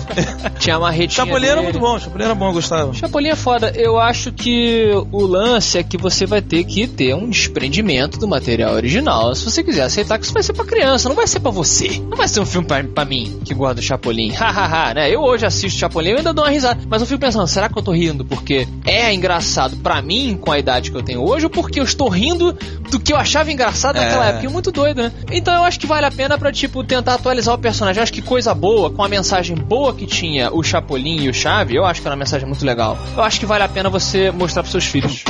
tinha 0.59 0.79
uma 0.79 0.91
retinha 0.91 1.25
Chapolin 1.27 1.47
era 1.47 1.63
muito 1.63 1.79
bom, 1.79 1.99
Chapolin 1.99 2.25
era 2.25 2.35
bom, 2.35 2.49
eu 2.49 2.53
gostava. 2.55 2.93
Chapolin 2.95 3.29
é 3.29 3.37
foda. 3.37 3.73
Eu 3.75 3.99
acho 3.99 4.33
que 4.33 4.91
o 5.13 5.23
lance 5.27 5.79
é 5.79 5.83
que 5.83 5.97
você 5.97 6.27
vai 6.27 6.41
ter 6.41 6.65
que 6.65 6.87
ter 6.87 7.15
um 7.15 7.29
desprendimento 7.29 8.19
do 8.19 8.27
material 8.29 8.75
original. 8.75 9.35
Se 9.35 9.45
você 9.45 9.63
quiser 9.63 9.83
aceitar 9.83 10.19
que 10.19 10.25
isso 10.25 10.33
vai 10.35 10.43
ser 10.43 10.53
pra 10.53 10.65
criança, 10.65 11.09
não 11.09 11.17
vai 11.17 11.27
ser 11.27 11.41
pra 11.41 11.51
você. 11.51 12.01
Não 12.09 12.17
vai 12.17 12.29
ser 12.29 12.41
um 12.41 12.47
filme 12.47 12.67
pra, 12.67 12.83
pra 12.85 13.05
mim, 13.05 13.41
que 13.45 13.55
gosta 13.55 13.75
do 13.77 13.83
Chapolin. 13.83 14.31
Hahaha, 14.33 14.95
né? 14.95 15.15
Eu 15.15 15.21
hoje 15.23 15.45
assisto 15.47 15.79
Chapolin 15.79 16.11
e 16.11 16.17
ainda 16.17 16.33
dou 16.33 16.45
uma 16.45 16.51
risada. 16.51 16.81
Mas 16.89 17.01
eu 17.03 17.07
fico 17.07 17.21
pensando, 17.21 17.47
será 17.47 17.69
que 17.69 17.79
eu 17.79 17.83
tô 17.83 17.93
rindo 17.93 18.25
porque 18.25 18.67
é 18.85 19.13
engraçado 19.13 19.77
pra 19.79 20.01
mim, 20.03 20.37
com 20.41 20.51
a 20.53 20.59
idade 20.59 20.91
que 20.91 20.97
eu 20.97 21.03
tenho 21.03 21.23
hoje, 21.27 21.45
ou 21.47 21.51
porque 21.51 21.81
eu 21.81 21.85
estou 21.85 22.09
rindo 22.09 22.53
do 22.91 23.01
que 23.01 23.13
eu 23.13 23.17
achava 23.17 23.51
engraçado 23.51 23.97
naquela 23.97 24.27
É. 24.27 24.29
época? 24.31 24.47
É 24.47 24.49
muito 24.51 24.71
doido, 24.71 25.03
né? 25.03 25.13
Então 25.33 25.55
eu 25.55 25.63
acho 25.65 25.79
que 25.81 25.87
vale 25.87 26.07
a 26.07 26.11
pena 26.11 26.37
pra, 26.39 26.53
tipo, 26.53 26.83
tentar 26.85 27.15
atualizar 27.15 27.55
o 27.55 27.59
personagem. 27.59 27.99
Eu 27.99 28.03
acho 28.03 28.13
que 28.13 28.23
coisa 28.23 28.55
boa, 28.55 28.91
com 28.91 29.03
a 29.03 29.09
mensagem 29.09 29.57
boa 29.57 29.95
que 29.95 30.07
tinha 30.07 30.51
o 30.53 30.63
Chapolin 30.63 31.23
e 31.23 31.29
o 31.29 31.35
Chave, 31.35 31.75
eu 31.77 31.85
acho 31.85 32.01
que 32.01 32.07
era 32.07 32.15
uma 32.15 32.21
mensagem 32.21 32.47
muito 32.47 32.65
legal. 32.65 32.84
Eu 33.17 33.23
acho 33.23 33.41
que 33.41 33.47
vale 33.47 33.65
a 33.65 33.69
pena 33.69 33.89
você 33.89 34.31
mostrar 34.31 34.63
pros 34.63 34.73
seus 34.73 34.87
filhos. 34.87 35.25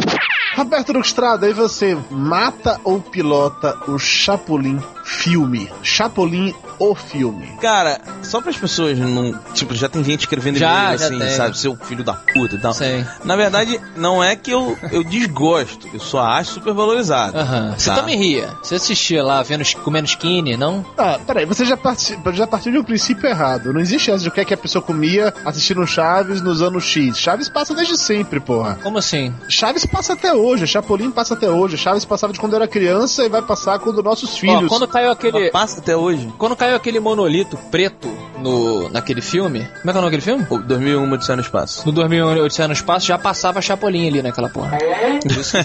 Roberto 0.57 0.93
Lustrada, 0.93 1.47
aí 1.47 1.53
você 1.53 1.97
mata 2.11 2.81
ou 2.85 3.01
pilota 3.01 3.77
o 3.89 3.99
Chapolin 3.99 4.79
filme? 5.05 5.71
Chapolin 5.83 6.55
o 6.79 6.95
filme. 6.95 7.47
Cara, 7.61 8.01
só 8.23 8.41
para 8.41 8.51
as 8.51 8.57
pessoas 8.57 8.99
não. 8.99 9.33
Tipo, 9.53 9.75
já 9.75 9.89
tem 9.89 10.03
gente 10.03 10.21
escrevendo 10.21 10.57
Já, 10.59 10.97
já 10.97 11.07
assim, 11.07 11.19
tem. 11.19 11.31
sabe? 11.31 11.59
Seu 11.59 11.77
filho 11.77 12.03
da 12.03 12.15
puta 12.15 12.57
e 12.57 12.59
tal. 12.61 12.73
Sei. 12.75 13.05
Na 13.25 13.37
verdade, 13.37 13.81
não 13.97 14.23
é 14.23 14.35
que 14.35 14.51
eu, 14.51 14.77
eu 14.91 15.05
desgosto, 15.05 15.89
eu 15.93 16.01
só 16.01 16.21
acho 16.21 16.55
super 16.55 16.73
valorizado. 16.75 17.37
Aham. 17.39 17.75
Você 17.79 17.91
Tá. 17.91 17.97
também 17.97 18.17
ria. 18.17 18.49
Você 18.63 18.75
assistia 18.77 19.23
lá 19.23 19.43
vendo, 19.43 19.63
comendo 19.83 20.07
skinny, 20.09 20.57
não? 20.57 20.85
Ah, 20.99 21.19
peraí, 21.27 21.45
você 21.47 21.65
já, 21.65 21.77
parti- 21.77 22.19
já 22.33 22.47
partiu 22.47 22.73
de 22.73 22.79
um 22.79 22.85
princípio 22.85 23.29
errado. 23.29 23.73
Não 23.73 23.81
existe 23.81 24.11
essa 24.11 24.23
de 24.23 24.29
o 24.29 24.33
que 24.33 24.41
é 24.41 24.45
que 24.45 24.55
a 24.55 24.57
pessoa 24.59 24.83
comia 24.83 25.33
assistindo 25.45 25.87
Chaves 25.87 26.41
nos 26.41 26.61
anos 26.63 26.85
X. 26.85 27.17
Chaves 27.19 27.49
passa 27.49 27.75
desde 27.75 27.97
sempre, 27.97 28.41
porra. 28.41 28.79
Como 28.83 28.99
assim? 28.99 29.33
Chaves 29.49 29.87
passa 29.87 30.15
até 30.15 30.33
hoje, 30.35 30.44
Chapolin 30.67 31.11
passa 31.11 31.35
até 31.35 31.49
hoje. 31.49 31.77
Chaves 31.77 32.05
passava 32.05 32.33
de 32.33 32.39
quando 32.41 32.53
eu 32.53 32.57
era 32.59 32.69
criança 32.69 33.25
e 33.25 33.29
vai 33.29 33.43
passar 33.43 33.79
quando 33.79 34.03
nossos 34.03 34.31
Ó, 34.35 34.37
filhos. 34.39 34.69
quando 34.69 34.87
caiu 34.89 35.11
aquele. 35.11 35.39
Mas 35.45 35.51
Passa 35.53 35.81
até 35.81 35.97
hoje. 35.97 36.33
Quando 36.39 36.55
caiu 36.57 36.77
aquele 36.77 37.01
monolito 37.01 37.57
preto 37.71 38.09
no, 38.39 38.89
naquele 38.91 39.21
filme. 39.21 39.61
Como 39.61 39.71
é 39.73 39.83
que 39.83 39.89
é 39.89 39.91
o 39.91 39.95
nome 39.95 40.05
daquele 40.07 40.23
filme? 40.23 40.45
Pô, 40.47 40.59
2001 40.59 41.13
Odisseia 41.13 41.37
no 41.37 41.43
Espaço. 41.43 41.87
No 41.87 41.93
2001 41.93 42.45
Odisseia 42.45 42.69
no 42.69 42.75
Espaço 42.75 43.07
já 43.07 43.19
passava 43.19 43.61
Chapolin 43.63 44.09
ali 44.09 44.23
naquela 44.23 44.49
porra. 44.49 44.79
Por 45.23 45.31
isso 45.33 45.57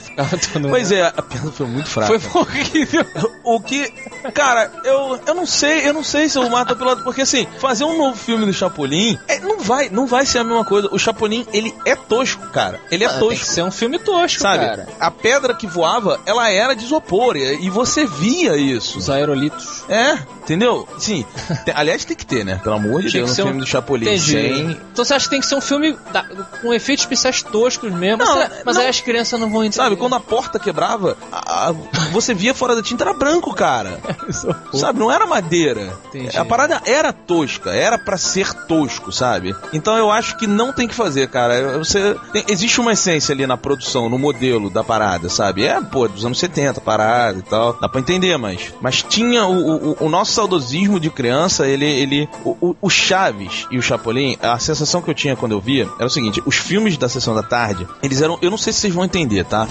todo 0.54 0.70
Pois 0.70 0.92
é, 0.92 1.04
a 1.08 1.22
piada 1.22 1.52
foi 1.52 1.66
muito 1.68 1.90
fraca. 1.90 2.20
Foi 2.20 2.42
horrível. 2.42 3.06
O 3.44 3.60
que. 3.60 3.92
Cara, 4.34 4.72
eu, 4.84 5.20
eu 5.28 5.34
não 5.36 5.46
sei, 5.46 5.88
eu 5.88 5.94
não 5.94 6.04
sei 6.04 6.30
se 6.30 6.38
eu 6.38 6.50
mato 6.50 6.76
piloto, 6.76 7.04
porque 7.04 7.22
assim, 7.22 7.48
fazer 7.60 7.84
um 7.84 7.98
novo 7.98 8.16
filme 8.18 8.46
do 8.46 8.54
Chapolin 8.54 9.18
é, 9.28 9.40
não, 9.40 9.60
vai, 9.60 9.90
não 9.90 10.06
vai 10.08 10.26
ser 10.26 10.40
a 10.40 10.44
mesma 10.44 10.64
coisa. 10.64 10.88
O 10.92 11.00
Chapolin, 11.00 11.46
ele 11.52 11.74
é 11.86 11.96
tosco, 11.96 12.48
cara. 12.50 12.80
Ele 12.92 13.04
é 13.04 13.08
Ah, 13.08 13.12
Tem 13.12 13.20
tosco. 13.20 13.40
que 13.40 13.46
ser 13.52 13.64
um 13.64 13.72
filme 13.72 13.98
tosco, 14.00 14.40
Sabe? 14.42 14.66
cara. 14.66 14.69
A 15.00 15.12
pedra 15.12 15.54
que 15.54 15.68
voava, 15.68 16.20
ela 16.26 16.50
era 16.50 16.74
de 16.74 16.86
isopor. 16.86 17.36
E 17.36 17.66
e 17.66 17.70
você 17.70 18.06
via 18.06 18.58
isso. 18.58 18.98
Os 18.98 19.10
aerolitos. 19.10 19.84
É, 19.90 20.18
entendeu? 20.54 20.88
Sim. 20.98 21.26
Tem- 21.66 21.74
aliás, 21.76 22.04
tem 22.06 22.16
que 22.18 22.26
ter, 22.26 22.44
né? 22.44 22.60
Pelo 22.64 22.76
amor 22.76 23.02
de 23.02 23.10
Tinha 23.12 23.24
Deus, 23.26 23.38
um 23.38 23.44
filme 23.44 23.60
do 23.60 23.66
Chapolin 23.66 24.06
Entendi. 24.08 24.32
sem... 24.32 24.72
Então 24.92 25.06
você 25.06 25.14
acha 25.14 25.26
que 25.26 25.30
tem 25.32 25.40
que 25.40 25.46
ser 25.46 25.56
um 25.56 25.62
filme 25.62 25.98
da- 26.12 26.24
com 26.62 26.74
efeitos 26.74 27.04
especiais 27.04 27.42
toscos 27.44 27.92
mesmo? 27.92 28.24
Não, 28.24 28.36
mas 28.36 28.50
mas 28.66 28.76
não. 28.76 28.84
aí 28.84 28.90
as 28.90 29.02
crianças 29.02 29.40
não 29.40 29.50
vão 29.50 29.64
entender. 29.64 29.84
Sabe, 29.84 29.96
quando 29.96 30.16
a 30.16 30.20
porta 30.20 30.60
quebrava, 30.60 31.18
a- 31.32 31.74
você 32.12 32.34
via 32.34 32.54
fora 32.54 32.76
da 32.76 32.82
tinta, 32.82 33.04
era 33.04 33.14
branco, 33.14 33.54
cara. 33.54 34.00
Sabe, 34.74 35.00
não 35.00 35.12
era 35.12 35.26
madeira. 35.26 35.94
Entendi. 36.08 36.38
A 36.38 36.44
parada 36.46 36.82
era 36.86 37.12
tosca, 37.14 37.72
era 37.72 37.98
pra 37.98 38.18
ser 38.18 38.54
tosco, 38.66 39.12
sabe? 39.12 39.56
Então 39.74 39.98
eu 39.98 40.10
acho 40.12 40.38
que 40.38 40.48
não 40.48 40.72
tem 40.74 40.88
que 40.88 40.96
fazer, 40.96 41.28
cara. 41.30 41.78
Você 41.78 42.16
tem- 42.34 42.46
existe 42.48 42.80
uma 42.82 42.94
essência 42.94 43.34
ali 43.34 43.46
na 43.46 43.58
produção, 43.58 44.10
no 44.10 44.18
modelo 44.18 44.70
da 44.70 44.84
parada, 44.84 45.30
sabe? 45.30 45.66
É, 45.66 45.80
pô, 45.82 46.08
dos 46.08 46.26
anos 46.26 46.40
70, 46.40 46.82
parada 46.82 47.38
e 47.40 47.42
tal. 47.44 47.74
Dá 47.80 47.88
pra 47.90 48.00
entender, 48.00 48.38
mas 48.38 48.74
mas 48.82 49.04
tinha 49.04 49.46
o, 49.46 49.92
o, 49.92 49.98
o 50.06 50.10
nosso 50.10 50.34
saudosismo 50.40 51.00
de 51.00 51.10
criança, 51.10 51.68
ele 51.68 51.86
ele 51.86 52.30
o, 52.46 52.76
o- 52.82 52.90
Chaves 52.90 53.68
e 53.72 53.78
o 53.78 53.82
Chapolin, 53.82 54.38
a 54.42 54.58
sensação 54.58 55.02
que 55.02 55.10
eu 55.10 55.14
tinha 55.14 55.36
quando 55.36 55.52
eu 55.52 55.60
via 55.62 55.88
era 55.98 56.06
o 56.08 56.10
seguinte, 56.10 56.42
os 56.46 56.56
filmes 56.56 56.98
da 56.98 57.10
sessão 57.10 57.36
da 57.36 57.44
tarde, 57.44 57.86
eles 58.02 58.22
eram, 58.22 58.38
eu 58.42 58.50
não 58.50 58.58
sei 58.58 58.72
se 58.74 58.80
vocês 58.80 58.94
vão 58.94 59.04
entender, 59.06 59.44
tá? 59.46 59.68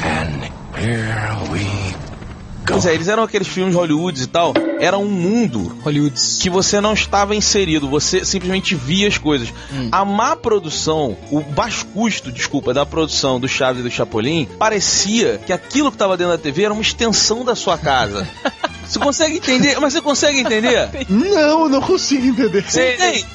Pois 2.67 2.85
é, 2.85 2.93
eles 2.95 3.09
eram 3.09 3.23
aqueles 3.23 3.49
filmes 3.49 3.75
Hollywoods 3.75 4.23
e 4.23 4.27
tal. 4.27 4.53
Era 4.79 4.99
um 4.99 5.09
mundo 5.09 5.75
Hollywoods. 5.83 6.39
que 6.43 6.51
você 6.51 6.81
não 6.83 6.93
estava 6.93 7.35
inserido, 7.35 7.89
você 7.89 8.25
simplesmente 8.27 8.75
via 8.75 9.09
as 9.09 9.17
coisas. 9.17 9.49
A 9.91 10.05
má 10.05 10.37
produção, 10.37 11.17
o 11.31 11.41
baixo 11.41 11.87
custo, 11.87 12.31
desculpa, 12.31 12.75
da 12.75 12.85
produção 12.85 13.41
do 13.41 13.49
Chaves 13.49 13.81
e 13.81 13.85
do 13.85 13.91
Chapolin, 13.91 14.47
parecia 14.59 15.41
que 15.47 15.53
aquilo 15.53 15.91
que 15.91 15.95
estava 15.95 16.15
dentro 16.17 16.33
da 16.37 16.39
TV 16.43 16.65
era 16.65 16.73
uma 16.75 16.83
extensão 16.83 17.43
da 17.43 17.55
sua 17.57 17.79
casa. 17.79 18.29
Você 18.89 18.99
consegue 18.99 19.37
entender? 19.37 19.79
Mas 19.81 19.93
você 19.93 20.01
consegue 20.01 20.41
entender? 20.41 20.89
Não, 21.09 21.63
eu 21.65 21.69
não 21.69 21.81
consigo 21.81 22.27
entender. 22.27 22.65
Você 22.69 22.95
entende? 22.95 23.27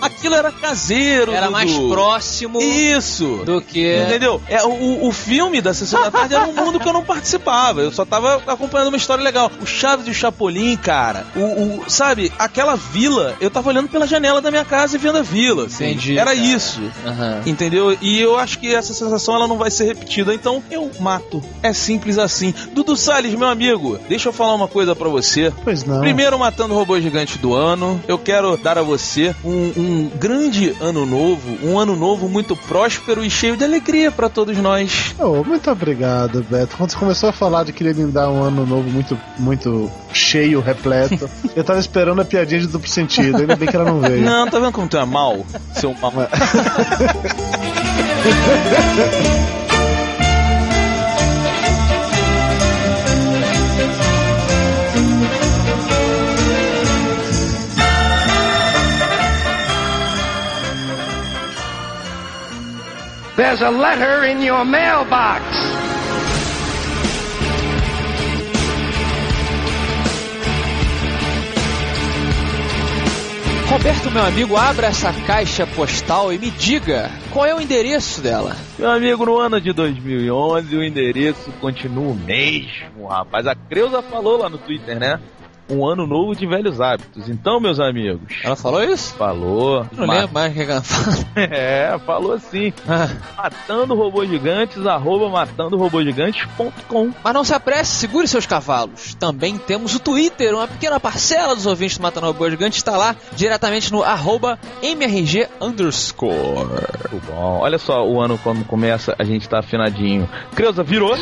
Aquilo 0.00 0.34
era 0.34 0.52
caseiro. 0.52 1.32
Era 1.32 1.50
mais 1.50 1.70
Dudu. 1.72 1.88
próximo 1.90 2.60
Isso. 2.62 3.42
do 3.44 3.60
que. 3.60 3.96
Entendeu? 4.02 4.40
É, 4.48 4.62
o, 4.64 5.06
o 5.06 5.12
filme 5.12 5.60
da 5.60 5.74
Sessão 5.74 6.00
da 6.02 6.10
Tarde 6.10 6.34
era 6.34 6.46
um 6.46 6.52
mundo 6.54 6.78
que 6.78 6.88
eu 6.88 6.92
não 6.92 7.04
participava. 7.04 7.80
Eu 7.80 7.90
só 7.90 8.04
tava 8.04 8.42
acompanhando 8.46 8.88
uma 8.88 8.96
história 8.96 9.22
legal. 9.24 9.50
O 9.60 9.66
Chaves 9.66 10.06
e 10.06 10.10
o 10.10 10.14
Chapolin, 10.14 10.76
cara. 10.76 11.26
O, 11.34 11.40
o- 11.40 11.84
sabe, 11.90 12.32
aquela 12.38 12.76
vila, 12.76 13.36
eu 13.40 13.50
tava 13.50 13.68
olhando 13.70 13.88
pela 13.88 14.06
janela 14.06 14.40
da 14.40 14.50
minha 14.50 14.64
casa 14.64 14.96
e 14.96 14.98
vendo 14.98 15.18
a 15.18 15.22
vila. 15.22 15.66
assim. 15.66 15.84
Entendi, 15.86 16.18
Era 16.18 16.30
cara. 16.34 16.36
isso. 16.46 16.80
Aham. 17.06 17.42
Entendeu? 17.46 17.96
E 18.00 18.20
eu 18.20 18.38
acho 18.38 18.58
que 18.58 18.72
essa 18.74 18.92
sensação 18.94 19.34
ela 19.34 19.48
não 19.48 19.58
vai 19.58 19.70
ser 19.70 19.84
repetida. 19.84 20.34
Então 20.34 20.62
eu 20.70 20.90
mato. 21.00 21.42
É 21.62 21.72
simples 21.72 22.18
assim. 22.18 22.54
Dudu 22.72 22.96
Salles, 22.96 23.34
meu 23.34 23.48
amigo, 23.48 23.98
deixa 24.08 24.28
eu 24.28 24.32
falar 24.32 24.54
uma 24.54 24.68
coisa 24.68 24.83
pra 24.92 25.08
você. 25.08 25.52
Pois 25.62 25.84
não. 25.84 26.00
Primeiro 26.00 26.36
matando 26.38 26.74
o 26.74 26.76
robô 26.76 27.00
gigante 27.00 27.38
do 27.38 27.54
ano, 27.54 28.00
eu 28.08 28.18
quero 28.18 28.56
dar 28.56 28.76
a 28.76 28.82
você 28.82 29.34
um, 29.44 29.72
um 29.76 30.10
grande 30.18 30.74
ano 30.80 31.06
novo, 31.06 31.56
um 31.62 31.78
ano 31.78 31.94
novo 31.94 32.28
muito 32.28 32.56
próspero 32.56 33.24
e 33.24 33.30
cheio 33.30 33.56
de 33.56 33.64
alegria 33.64 34.10
pra 34.10 34.28
todos 34.28 34.56
nós. 34.58 35.14
Oh, 35.18 35.44
muito 35.44 35.70
obrigado, 35.70 36.44
Beto. 36.48 36.76
Quando 36.76 36.90
você 36.90 36.96
começou 36.96 37.28
a 37.28 37.32
falar 37.32 37.64
de 37.64 37.72
querer 37.72 37.94
me 37.94 38.10
dar 38.10 38.30
um 38.30 38.42
ano 38.42 38.66
novo 38.66 38.90
muito, 38.90 39.18
muito 39.38 39.90
cheio, 40.12 40.60
repleto, 40.60 41.30
eu 41.54 41.62
tava 41.62 41.78
esperando 41.78 42.20
a 42.20 42.24
piadinha 42.24 42.60
de 42.60 42.66
duplo 42.66 42.88
sentido. 42.88 43.38
Ainda 43.38 43.56
bem 43.56 43.68
que 43.68 43.76
ela 43.76 43.84
não 43.84 44.00
veio. 44.00 44.22
Não, 44.22 44.48
tá 44.48 44.58
vendo 44.58 44.72
como 44.72 44.88
tu 44.88 44.96
é 44.96 45.04
mal? 45.04 45.44
Seu 45.74 45.94
mal. 46.00 46.12
There's 63.36 63.62
a 63.62 63.70
letter 63.70 64.24
in 64.26 64.42
your 64.42 64.64
mailbox. 64.64 65.42
Roberto, 73.68 74.08
meu 74.12 74.24
amigo, 74.24 74.56
abra 74.56 74.86
essa 74.86 75.12
caixa 75.26 75.66
postal 75.66 76.32
e 76.32 76.38
me 76.38 76.48
diga 76.48 77.10
qual 77.32 77.44
é 77.44 77.52
o 77.52 77.60
endereço 77.60 78.20
dela. 78.20 78.56
Meu 78.78 78.88
amigo, 78.88 79.26
no 79.26 79.36
ano 79.36 79.60
de 79.60 79.72
2011 79.72 80.76
o 80.76 80.84
endereço 80.84 81.50
continua 81.60 82.12
o 82.12 82.14
mesmo, 82.14 83.08
rapaz. 83.08 83.48
A 83.48 83.56
Creuza 83.56 84.00
falou 84.00 84.36
lá 84.38 84.48
no 84.48 84.58
Twitter, 84.58 85.00
né? 85.00 85.18
Um 85.68 85.86
ano 85.86 86.06
novo 86.06 86.34
de 86.34 86.46
velhos 86.46 86.80
hábitos. 86.80 87.28
Então, 87.28 87.58
meus 87.58 87.80
amigos. 87.80 88.20
Ela 88.42 88.56
falou 88.56 88.82
isso? 88.82 89.14
Falou. 89.14 89.86
Não 89.92 90.06
lembro 90.06 90.32
mais 90.32 90.52
o 90.52 90.54
que 90.54 90.62
ela 90.62 90.82
falou. 90.82 91.24
É, 91.36 91.98
falou 92.06 92.32
assim. 92.32 92.72
Ah, 92.88 93.08
Matando 93.36 93.94
robôs 93.94 94.28
gigantes, 94.28 94.86
arroba 94.86 95.28
matandorobogigantes.com. 95.28 97.12
Mas 97.22 97.34
não 97.34 97.44
se 97.44 97.54
apresse, 97.54 97.92
segure 97.96 98.28
seus 98.28 98.46
cavalos. 98.46 99.14
Também 99.14 99.58
temos 99.58 99.94
o 99.94 99.98
Twitter, 100.00 100.54
uma 100.54 100.68
pequena 100.68 101.00
parcela 101.00 101.54
dos 101.54 101.66
ouvintes 101.66 101.98
do 101.98 102.02
Matando 102.02 102.26
Robô 102.26 102.48
Gigante 102.48 102.76
está 102.76 102.96
lá 102.96 103.16
diretamente 103.32 103.92
no 103.92 104.02
arroba 104.02 104.58
MRG 104.82 105.48
underscore. 105.60 106.66
Muito 107.10 107.26
bom. 107.26 107.58
Olha 107.60 107.78
só, 107.78 108.06
o 108.06 108.20
ano 108.20 108.38
quando 108.42 108.64
começa, 108.64 109.14
a 109.18 109.24
gente 109.24 109.48
tá 109.48 109.58
afinadinho. 109.60 110.28
Creuza, 110.54 110.82
virou. 110.82 111.16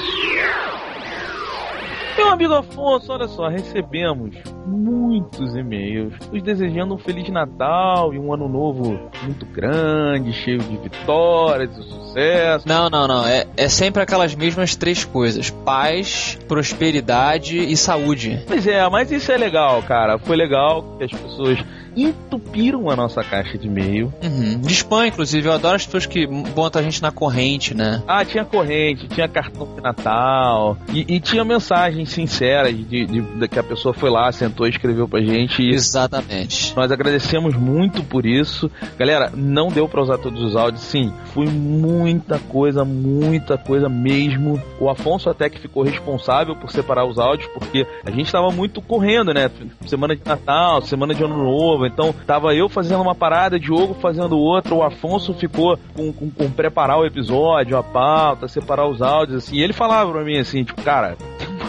Amigo 2.32 2.54
Afonso, 2.54 3.12
olha 3.12 3.28
só, 3.28 3.46
recebemos 3.46 4.34
muitos 4.66 5.54
e-mails 5.54 6.14
nos 6.32 6.42
desejando 6.42 6.94
um 6.94 6.98
Feliz 6.98 7.28
Natal 7.28 8.14
e 8.14 8.18
um 8.18 8.32
ano 8.32 8.48
novo 8.48 8.98
muito 9.22 9.44
grande, 9.44 10.32
cheio 10.32 10.58
de 10.58 10.78
vitórias 10.78 11.76
e 11.76 11.82
sucesso. 11.82 12.66
Não, 12.66 12.88
não, 12.88 13.06
não. 13.06 13.26
É, 13.26 13.46
é 13.54 13.68
sempre 13.68 14.02
aquelas 14.02 14.34
mesmas 14.34 14.74
três 14.74 15.04
coisas: 15.04 15.50
paz, 15.50 16.38
prosperidade 16.48 17.58
e 17.58 17.76
saúde. 17.76 18.42
Pois 18.46 18.66
é, 18.66 18.88
mas 18.88 19.12
isso 19.12 19.30
é 19.30 19.36
legal, 19.36 19.82
cara. 19.82 20.18
Foi 20.18 20.34
legal 20.34 20.96
que 20.96 21.04
as 21.04 21.12
pessoas 21.12 21.58
entupiram 21.96 22.88
a 22.90 22.96
nossa 22.96 23.22
caixa 23.22 23.56
de 23.58 23.66
e-mail. 23.66 24.12
Uhum. 24.22 24.60
De 24.60 24.72
spam, 24.72 25.06
inclusive. 25.06 25.46
Eu 25.48 25.52
adoro 25.52 25.76
as 25.76 25.84
pessoas 25.84 26.06
que 26.06 26.26
botam 26.26 26.80
a 26.80 26.84
gente 26.84 27.00
na 27.02 27.10
corrente, 27.10 27.74
né? 27.74 28.02
Ah, 28.06 28.24
tinha 28.24 28.44
corrente, 28.44 29.08
tinha 29.08 29.28
cartão 29.28 29.68
de 29.74 29.80
Natal 29.80 30.76
e, 30.92 31.16
e 31.16 31.20
tinha 31.20 31.44
mensagens 31.44 32.10
sinceras 32.10 32.74
de, 32.76 32.84
de- 33.06 33.20
de 33.20 33.48
que 33.48 33.58
a 33.58 33.62
pessoa 33.62 33.92
foi 33.94 34.10
lá, 34.10 34.30
sentou 34.32 34.66
e 34.66 34.70
escreveu 34.70 35.06
pra 35.08 35.20
gente. 35.20 35.62
Exatamente. 35.62 36.74
nós 36.76 36.90
agradecemos 36.90 37.54
muito 37.54 38.02
por 38.04 38.24
isso. 38.26 38.70
Galera, 38.98 39.30
não 39.34 39.68
deu 39.68 39.88
pra 39.88 40.02
usar 40.02 40.18
todos 40.18 40.42
os 40.42 40.56
áudios, 40.56 40.82
sim. 40.82 41.12
Foi 41.26 41.46
muita 41.46 42.38
coisa, 42.38 42.84
muita 42.84 43.56
coisa 43.58 43.88
mesmo. 43.88 44.60
O 44.80 44.88
Afonso 44.88 45.28
até 45.30 45.48
que 45.48 45.58
ficou 45.58 45.82
responsável 45.82 46.54
por 46.56 46.70
separar 46.70 47.04
os 47.06 47.18
áudios, 47.18 47.48
porque 47.52 47.86
a 48.04 48.10
gente 48.10 48.30
tava 48.30 48.50
muito 48.50 48.80
correndo, 48.80 49.32
né? 49.32 49.50
Semana 49.86 50.14
de 50.16 50.22
Natal, 50.24 50.82
semana 50.82 51.14
de 51.14 51.22
Ano 51.22 51.36
Novo. 51.36 51.81
Então, 51.86 52.14
tava 52.26 52.54
eu 52.54 52.68
fazendo 52.68 53.02
uma 53.02 53.14
parada, 53.14 53.58
Diogo 53.58 53.94
fazendo 53.94 54.38
outra. 54.38 54.74
O 54.74 54.82
Afonso 54.82 55.34
ficou 55.34 55.78
com, 55.94 56.12
com, 56.12 56.30
com 56.30 56.50
preparar 56.50 56.98
o 56.98 57.06
episódio, 57.06 57.76
a 57.76 57.82
pauta, 57.82 58.48
separar 58.48 58.86
os 58.86 59.02
áudios, 59.02 59.44
assim. 59.44 59.56
E 59.56 59.62
ele 59.62 59.72
falava 59.72 60.10
pra 60.10 60.24
mim 60.24 60.38
assim, 60.38 60.64
tipo, 60.64 60.80
cara, 60.82 61.16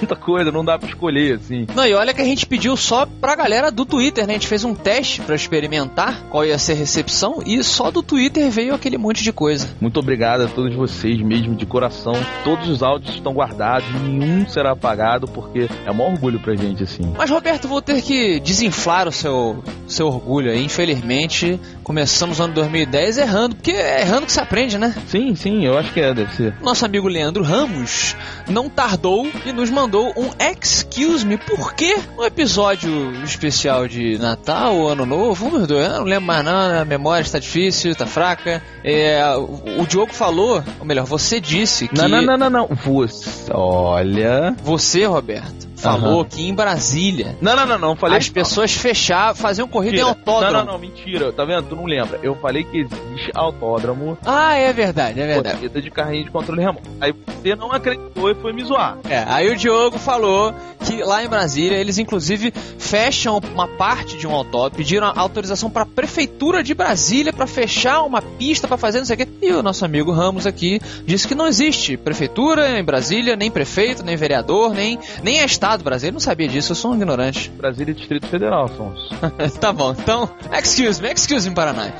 muita 0.03 0.15
coisa, 0.15 0.51
não 0.51 0.63
dá 0.63 0.77
pra 0.77 0.87
escolher, 0.87 1.35
assim. 1.35 1.65
Não, 1.73 1.85
e 1.85 1.93
olha 1.93 2.13
que 2.13 2.21
a 2.21 2.25
gente 2.25 2.45
pediu 2.45 2.75
só 2.75 3.05
pra 3.05 3.35
galera 3.35 3.71
do 3.71 3.85
Twitter, 3.85 4.27
né? 4.27 4.33
A 4.33 4.37
gente 4.37 4.47
fez 4.47 4.63
um 4.63 4.75
teste 4.75 5.21
pra 5.21 5.35
experimentar 5.35 6.23
qual 6.29 6.45
ia 6.45 6.57
ser 6.57 6.73
a 6.73 6.75
recepção 6.75 7.41
e 7.45 7.63
só 7.63 7.89
do 7.89 8.03
Twitter 8.03 8.49
veio 8.51 8.75
aquele 8.75 8.97
monte 8.97 9.23
de 9.23 9.31
coisa. 9.31 9.69
Muito 9.79 9.99
obrigado 9.99 10.41
a 10.41 10.47
todos 10.47 10.75
vocês 10.75 11.19
mesmo, 11.21 11.55
de 11.55 11.65
coração. 11.65 12.13
Todos 12.43 12.67
os 12.67 12.83
áudios 12.83 13.15
estão 13.15 13.33
guardados, 13.33 13.87
nenhum 14.01 14.47
será 14.47 14.71
apagado, 14.71 15.27
porque 15.27 15.69
é 15.85 15.91
um 15.91 16.01
orgulho 16.01 16.39
pra 16.39 16.55
gente, 16.55 16.83
assim. 16.83 17.13
Mas, 17.17 17.29
Roberto, 17.29 17.67
vou 17.67 17.81
ter 17.81 18.01
que 18.01 18.39
desinflar 18.41 19.07
o 19.07 19.11
seu, 19.11 19.63
seu 19.87 20.07
orgulho 20.07 20.51
aí. 20.51 20.63
Infelizmente, 20.63 21.59
começamos 21.83 22.39
o 22.39 22.43
ano 22.43 22.53
2010 22.53 23.17
errando, 23.17 23.55
porque 23.55 23.71
é 23.71 24.01
errando 24.01 24.25
que 24.25 24.31
se 24.31 24.39
aprende, 24.39 24.77
né? 24.77 24.93
Sim, 25.07 25.35
sim, 25.35 25.65
eu 25.65 25.77
acho 25.77 25.93
que 25.93 26.01
é, 26.01 26.13
deve 26.13 26.33
ser. 26.35 26.55
Nosso 26.61 26.85
amigo 26.85 27.07
Leandro 27.07 27.43
Ramos 27.43 28.15
não 28.49 28.69
tardou 28.69 29.27
e 29.45 29.51
nos 29.53 29.69
mandou 29.69 29.92
um 30.01 30.29
excuse 30.39 31.25
me, 31.25 31.37
por 31.37 31.73
que 31.73 31.95
no 32.15 32.25
episódio 32.25 33.11
especial 33.23 33.87
de 33.87 34.17
Natal 34.17 34.87
Ano 34.87 35.05
Novo, 35.05 35.47
um 35.47 35.49
dos 35.51 35.67
dois, 35.67 35.87
eu 35.87 35.99
não 35.99 36.03
lembro 36.03 36.25
mais 36.25 36.43
não, 36.43 36.81
a 36.81 36.85
memória 36.85 37.21
está 37.21 37.39
difícil, 37.39 37.91
está 37.91 38.05
fraca. 38.05 38.61
É, 38.83 39.23
o, 39.35 39.81
o 39.81 39.87
Diogo 39.87 40.13
falou, 40.13 40.63
ou 40.79 40.85
melhor, 40.85 41.05
você 41.05 41.39
disse 41.39 41.87
que 41.87 41.95
Não, 41.97 42.07
não, 42.07 42.21
não, 42.21 42.37
não, 42.37 42.49
não. 42.49 42.67
Você, 42.67 43.51
olha. 43.51 44.55
você, 44.63 45.05
Roberto, 45.05 45.67
falou 45.75 46.21
Aham. 46.21 46.29
que 46.29 46.47
em 46.47 46.53
Brasília 46.53 47.37
Não, 47.41 47.55
não, 47.55 47.65
não, 47.65 47.77
não. 47.79 47.95
Falei 47.95 48.17
as 48.17 48.29
pessoas 48.29 48.73
fechavam, 48.73 49.35
faziam 49.35 49.67
corrida 49.67 49.97
em 49.97 50.03
Mentira. 50.03 50.17
autódromo. 50.19 50.53
Não, 50.53 50.65
não, 50.65 50.71
não, 50.73 50.79
mentira. 50.79 51.31
Tá 51.31 51.43
vendo? 51.45 51.67
Tu 51.69 51.75
não 51.75 51.85
lembra. 51.85 52.19
Eu 52.23 52.35
falei 52.35 52.63
que 52.63 52.79
existe 52.79 53.31
autódromo, 53.33 54.17
Ah, 54.25 54.55
é 54.55 54.71
verdade, 54.73 55.19
é 55.19 55.25
verdade. 55.27 55.55
corrida 55.57 55.81
de 55.81 55.91
carrinho 55.91 56.25
de 56.25 56.31
controle 56.31 56.61
remoto. 56.61 56.89
Aí 57.01 57.13
você 57.13 57.55
não 57.55 57.71
acreditou 57.71 58.29
e 58.29 58.35
foi 58.35 58.53
me 58.53 58.63
zoar. 58.63 58.97
É, 59.09 59.23
aí 59.27 59.49
o 59.49 59.55
Diogo 59.55 59.97
falou 59.97 60.53
que 60.85 61.01
lá 61.03 61.23
em 61.23 61.27
Brasília 61.27 61.77
eles 61.77 61.97
inclusive 61.97 62.51
fecham 62.77 63.39
uma 63.53 63.67
parte 63.67 64.17
de 64.17 64.27
um 64.27 64.33
autódromo, 64.33 64.77
pediram 64.77 65.11
autorização 65.15 65.69
para 65.69 65.83
a 65.83 65.85
prefeitura 65.85 66.61
de 66.63 66.73
Brasília 66.73 67.31
para 67.33 67.47
fechar 67.47 68.03
uma 68.03 68.21
pista 68.21 68.67
para 68.67 68.77
fazer 68.77 68.99
não 68.99 69.05
sei 69.05 69.15
o 69.15 69.17
quê. 69.17 69.27
E 69.41 69.51
o 69.53 69.63
nosso 69.63 69.83
amigo 69.85 70.11
Ramos 70.11 70.45
aqui 70.45 70.79
disse 71.05 71.27
que 71.27 71.35
não 71.35 71.47
existe 71.47 71.95
prefeitura 71.97 72.79
em 72.79 72.83
Brasília, 72.83 73.35
nem 73.35 73.49
prefeito, 73.49 74.03
nem 74.03 74.15
vereador, 74.15 74.73
nem 74.73 74.99
nem 75.23 75.39
é 75.41 75.45
estado 75.45 75.72
brasileiro. 75.81 76.15
Não 76.15 76.19
sabia 76.19 76.47
disso, 76.47 76.73
eu 76.73 76.75
sou 76.75 76.91
um 76.91 76.95
ignorante. 76.95 77.49
Brasília 77.49 77.91
e 77.91 77.95
Distrito 77.95 78.27
Federal, 78.27 78.65
Afonso. 78.65 79.09
tá 79.59 79.71
bom, 79.71 79.95
então, 79.97 80.29
excuse 80.51 81.01
me, 81.01 81.11
excuse 81.11 81.49
me 81.49 81.55
para 81.55 81.71
nós. 81.71 81.93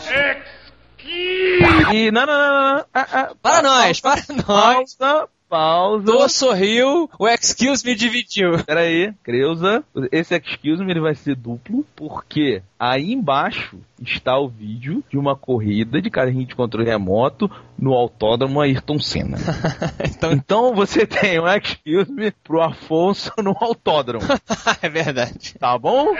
E 1.94 2.12
não, 2.12 2.26
não, 2.26 2.38
não, 2.38 2.50
não. 2.50 2.76
não. 2.78 2.86
Ah, 2.94 3.08
ah, 3.12 3.32
Para 3.42 3.62
nós, 3.62 4.02
para 4.02 4.22
nós. 4.48 4.96
Pausa, 4.96 5.28
pausa. 5.54 6.06
Tô 6.06 6.28
sorriu, 6.28 7.08
o 7.20 7.28
excuse 7.28 7.86
me 7.86 7.94
dividiu. 7.94 8.58
Pera 8.66 8.80
aí, 8.80 9.14
Creuza. 9.22 9.84
Esse 10.12 10.36
excuse 10.36 10.84
me 10.84 10.92
ele 10.92 11.00
vai 11.00 11.14
ser 11.14 11.36
duplo, 11.36 11.86
porque 11.96 12.64
aí 12.80 13.14
embaixo 13.14 13.78
está 14.02 14.36
o 14.40 14.50
vídeo 14.50 15.04
de 15.12 15.18
uma 15.18 15.36
corrida 15.36 16.02
de 16.02 16.10
carrinho 16.10 16.48
de 16.48 16.56
controle 16.56 16.90
remoto 16.90 17.52
no 17.78 17.94
autódromo 17.94 18.60
Ayrton 18.62 18.98
Senna. 18.98 19.38
Então, 20.04 20.32
Então 20.34 20.74
você 20.74 21.06
tem 21.06 21.40
um 21.40 21.48
excuse 21.48 22.12
me 22.12 22.32
pro 22.32 22.62
Afonso 22.62 23.32
no 23.38 23.56
autódromo, 23.60 24.26
é 24.82 24.90
verdade. 24.90 25.54
tá 25.60 25.78
bom? 25.78 26.16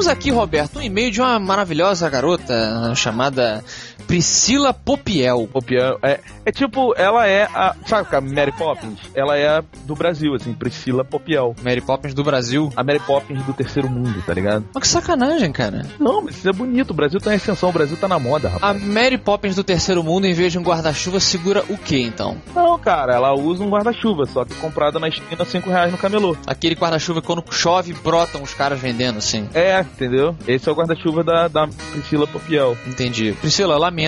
Temos 0.00 0.08
aqui, 0.08 0.30
Roberto, 0.30 0.78
um 0.78 0.82
e-mail 0.82 1.10
de 1.10 1.20
uma 1.20 1.38
maravilhosa 1.38 2.08
garota 2.08 2.94
chamada 2.96 3.62
Priscila 4.10 4.74
Popiel. 4.74 5.46
Popiel, 5.46 5.96
é, 6.02 6.18
é 6.44 6.50
tipo, 6.50 6.92
ela 6.96 7.28
é 7.28 7.44
a. 7.44 7.76
Sabe 7.86 8.16
a 8.16 8.20
Mary 8.20 8.50
Poppins? 8.50 8.98
Ela 9.14 9.36
é 9.36 9.46
a 9.46 9.64
do 9.84 9.94
Brasil, 9.94 10.34
assim, 10.34 10.52
Priscila 10.52 11.04
Popiel. 11.04 11.54
Mary 11.62 11.80
Poppins 11.80 12.12
do 12.12 12.24
Brasil. 12.24 12.72
A 12.74 12.82
Mary 12.82 12.98
Poppins 12.98 13.40
do 13.44 13.52
terceiro 13.52 13.88
mundo, 13.88 14.20
tá 14.26 14.34
ligado? 14.34 14.64
Mas 14.74 14.82
que 14.82 14.88
sacanagem, 14.88 15.52
cara. 15.52 15.86
Não, 16.00 16.22
mas 16.22 16.38
isso 16.38 16.48
é 16.48 16.52
bonito. 16.52 16.90
O 16.90 16.94
Brasil 16.94 17.20
tá 17.20 17.32
em 17.32 17.36
ascensão, 17.36 17.68
o 17.68 17.72
Brasil 17.72 17.96
tá 17.96 18.08
na 18.08 18.18
moda, 18.18 18.48
rapaz. 18.48 18.82
A 18.82 18.84
Mary 18.84 19.16
Poppins 19.16 19.54
do 19.54 19.62
terceiro 19.62 20.02
mundo, 20.02 20.26
em 20.26 20.34
vez 20.34 20.50
de 20.50 20.58
um 20.58 20.62
guarda-chuva, 20.64 21.20
segura 21.20 21.64
o 21.68 21.78
que 21.78 22.02
então? 22.02 22.36
Não, 22.52 22.76
cara, 22.80 23.14
ela 23.14 23.32
usa 23.32 23.62
um 23.62 23.70
guarda-chuva, 23.70 24.26
só 24.26 24.44
que 24.44 24.56
comprado 24.56 24.98
na 24.98 25.06
esquina 25.06 25.44
5 25.44 25.70
reais 25.70 25.92
no 25.92 25.98
camelô. 25.98 26.36
Aquele 26.48 26.74
guarda-chuva 26.74 27.22
quando 27.22 27.44
chove, 27.52 27.92
brotam 27.92 28.42
os 28.42 28.54
caras 28.54 28.80
vendendo, 28.80 29.18
assim. 29.18 29.48
É, 29.54 29.78
entendeu? 29.82 30.34
Esse 30.48 30.68
é 30.68 30.72
o 30.72 30.74
guarda-chuva 30.74 31.22
da, 31.22 31.46
da 31.46 31.68
Priscila 31.92 32.26
Popiel. 32.26 32.76
Entendi. 32.88 33.34
Priscila, 33.40 33.78
lamento. 33.78 33.99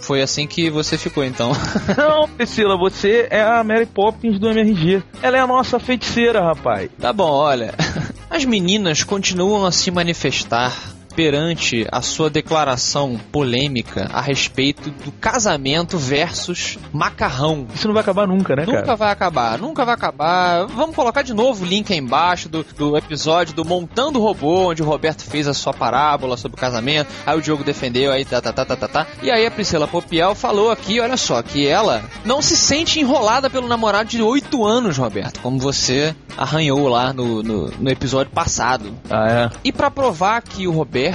Foi 0.00 0.22
assim 0.22 0.46
que 0.46 0.70
você 0.70 0.98
ficou, 0.98 1.24
então. 1.24 1.52
Não, 1.96 2.28
Priscila, 2.28 2.76
você 2.76 3.26
é 3.30 3.42
a 3.42 3.62
Mary 3.64 3.86
Poppins 3.86 4.38
do 4.38 4.48
MRG. 4.50 5.02
Ela 5.22 5.38
é 5.38 5.40
a 5.40 5.46
nossa 5.46 5.78
feiticeira, 5.78 6.42
rapaz. 6.42 6.90
Tá 6.98 7.12
bom, 7.12 7.30
olha. 7.30 7.74
As 8.30 8.44
meninas 8.44 9.02
continuam 9.02 9.64
a 9.64 9.72
se 9.72 9.90
manifestar 9.90 10.97
perante 11.18 11.84
a 11.90 12.00
sua 12.00 12.30
declaração 12.30 13.18
polêmica 13.32 14.08
a 14.12 14.20
respeito 14.20 14.88
do 14.88 15.10
casamento 15.10 15.98
versus 15.98 16.78
macarrão. 16.92 17.66
Isso 17.74 17.88
não 17.88 17.92
vai 17.94 18.02
acabar 18.02 18.24
nunca, 18.24 18.54
né, 18.54 18.64
Nunca 18.64 18.82
cara? 18.82 18.96
vai 18.96 19.10
acabar, 19.10 19.58
nunca 19.58 19.84
vai 19.84 19.94
acabar. 19.96 20.66
Vamos 20.66 20.94
colocar 20.94 21.22
de 21.22 21.34
novo 21.34 21.64
o 21.64 21.66
link 21.66 21.92
aí 21.92 21.98
embaixo 21.98 22.48
do, 22.48 22.62
do 22.62 22.96
episódio 22.96 23.52
do 23.52 23.64
Montando 23.64 24.20
Robô, 24.20 24.70
onde 24.70 24.80
o 24.80 24.86
Roberto 24.86 25.24
fez 25.24 25.48
a 25.48 25.54
sua 25.54 25.74
parábola 25.74 26.36
sobre 26.36 26.56
o 26.56 26.60
casamento. 26.60 27.10
Aí 27.26 27.36
o 27.36 27.42
Diogo 27.42 27.64
defendeu, 27.64 28.12
aí 28.12 28.24
tá, 28.24 28.40
tá, 28.40 28.52
tá, 28.52 28.64
tá, 28.64 28.76
tá, 28.76 28.86
tá. 28.86 29.06
E 29.20 29.28
aí 29.28 29.44
a 29.44 29.50
Priscila 29.50 29.88
Popiel 29.88 30.36
falou 30.36 30.70
aqui, 30.70 31.00
olha 31.00 31.16
só, 31.16 31.42
que 31.42 31.66
ela 31.66 32.04
não 32.24 32.40
se 32.40 32.56
sente 32.56 33.00
enrolada 33.00 33.50
pelo 33.50 33.66
namorado 33.66 34.08
de 34.08 34.22
8 34.22 34.64
anos, 34.64 34.96
Roberto, 34.96 35.40
como 35.40 35.58
você 35.58 36.14
arranhou 36.36 36.86
lá 36.86 37.12
no, 37.12 37.42
no, 37.42 37.66
no 37.66 37.90
episódio 37.90 38.32
passado. 38.32 38.94
Ah, 39.10 39.50
é. 39.52 39.58
E 39.64 39.72
pra 39.72 39.90
provar 39.90 40.40
que 40.42 40.68
o 40.68 40.70
Roberto, 40.70 41.07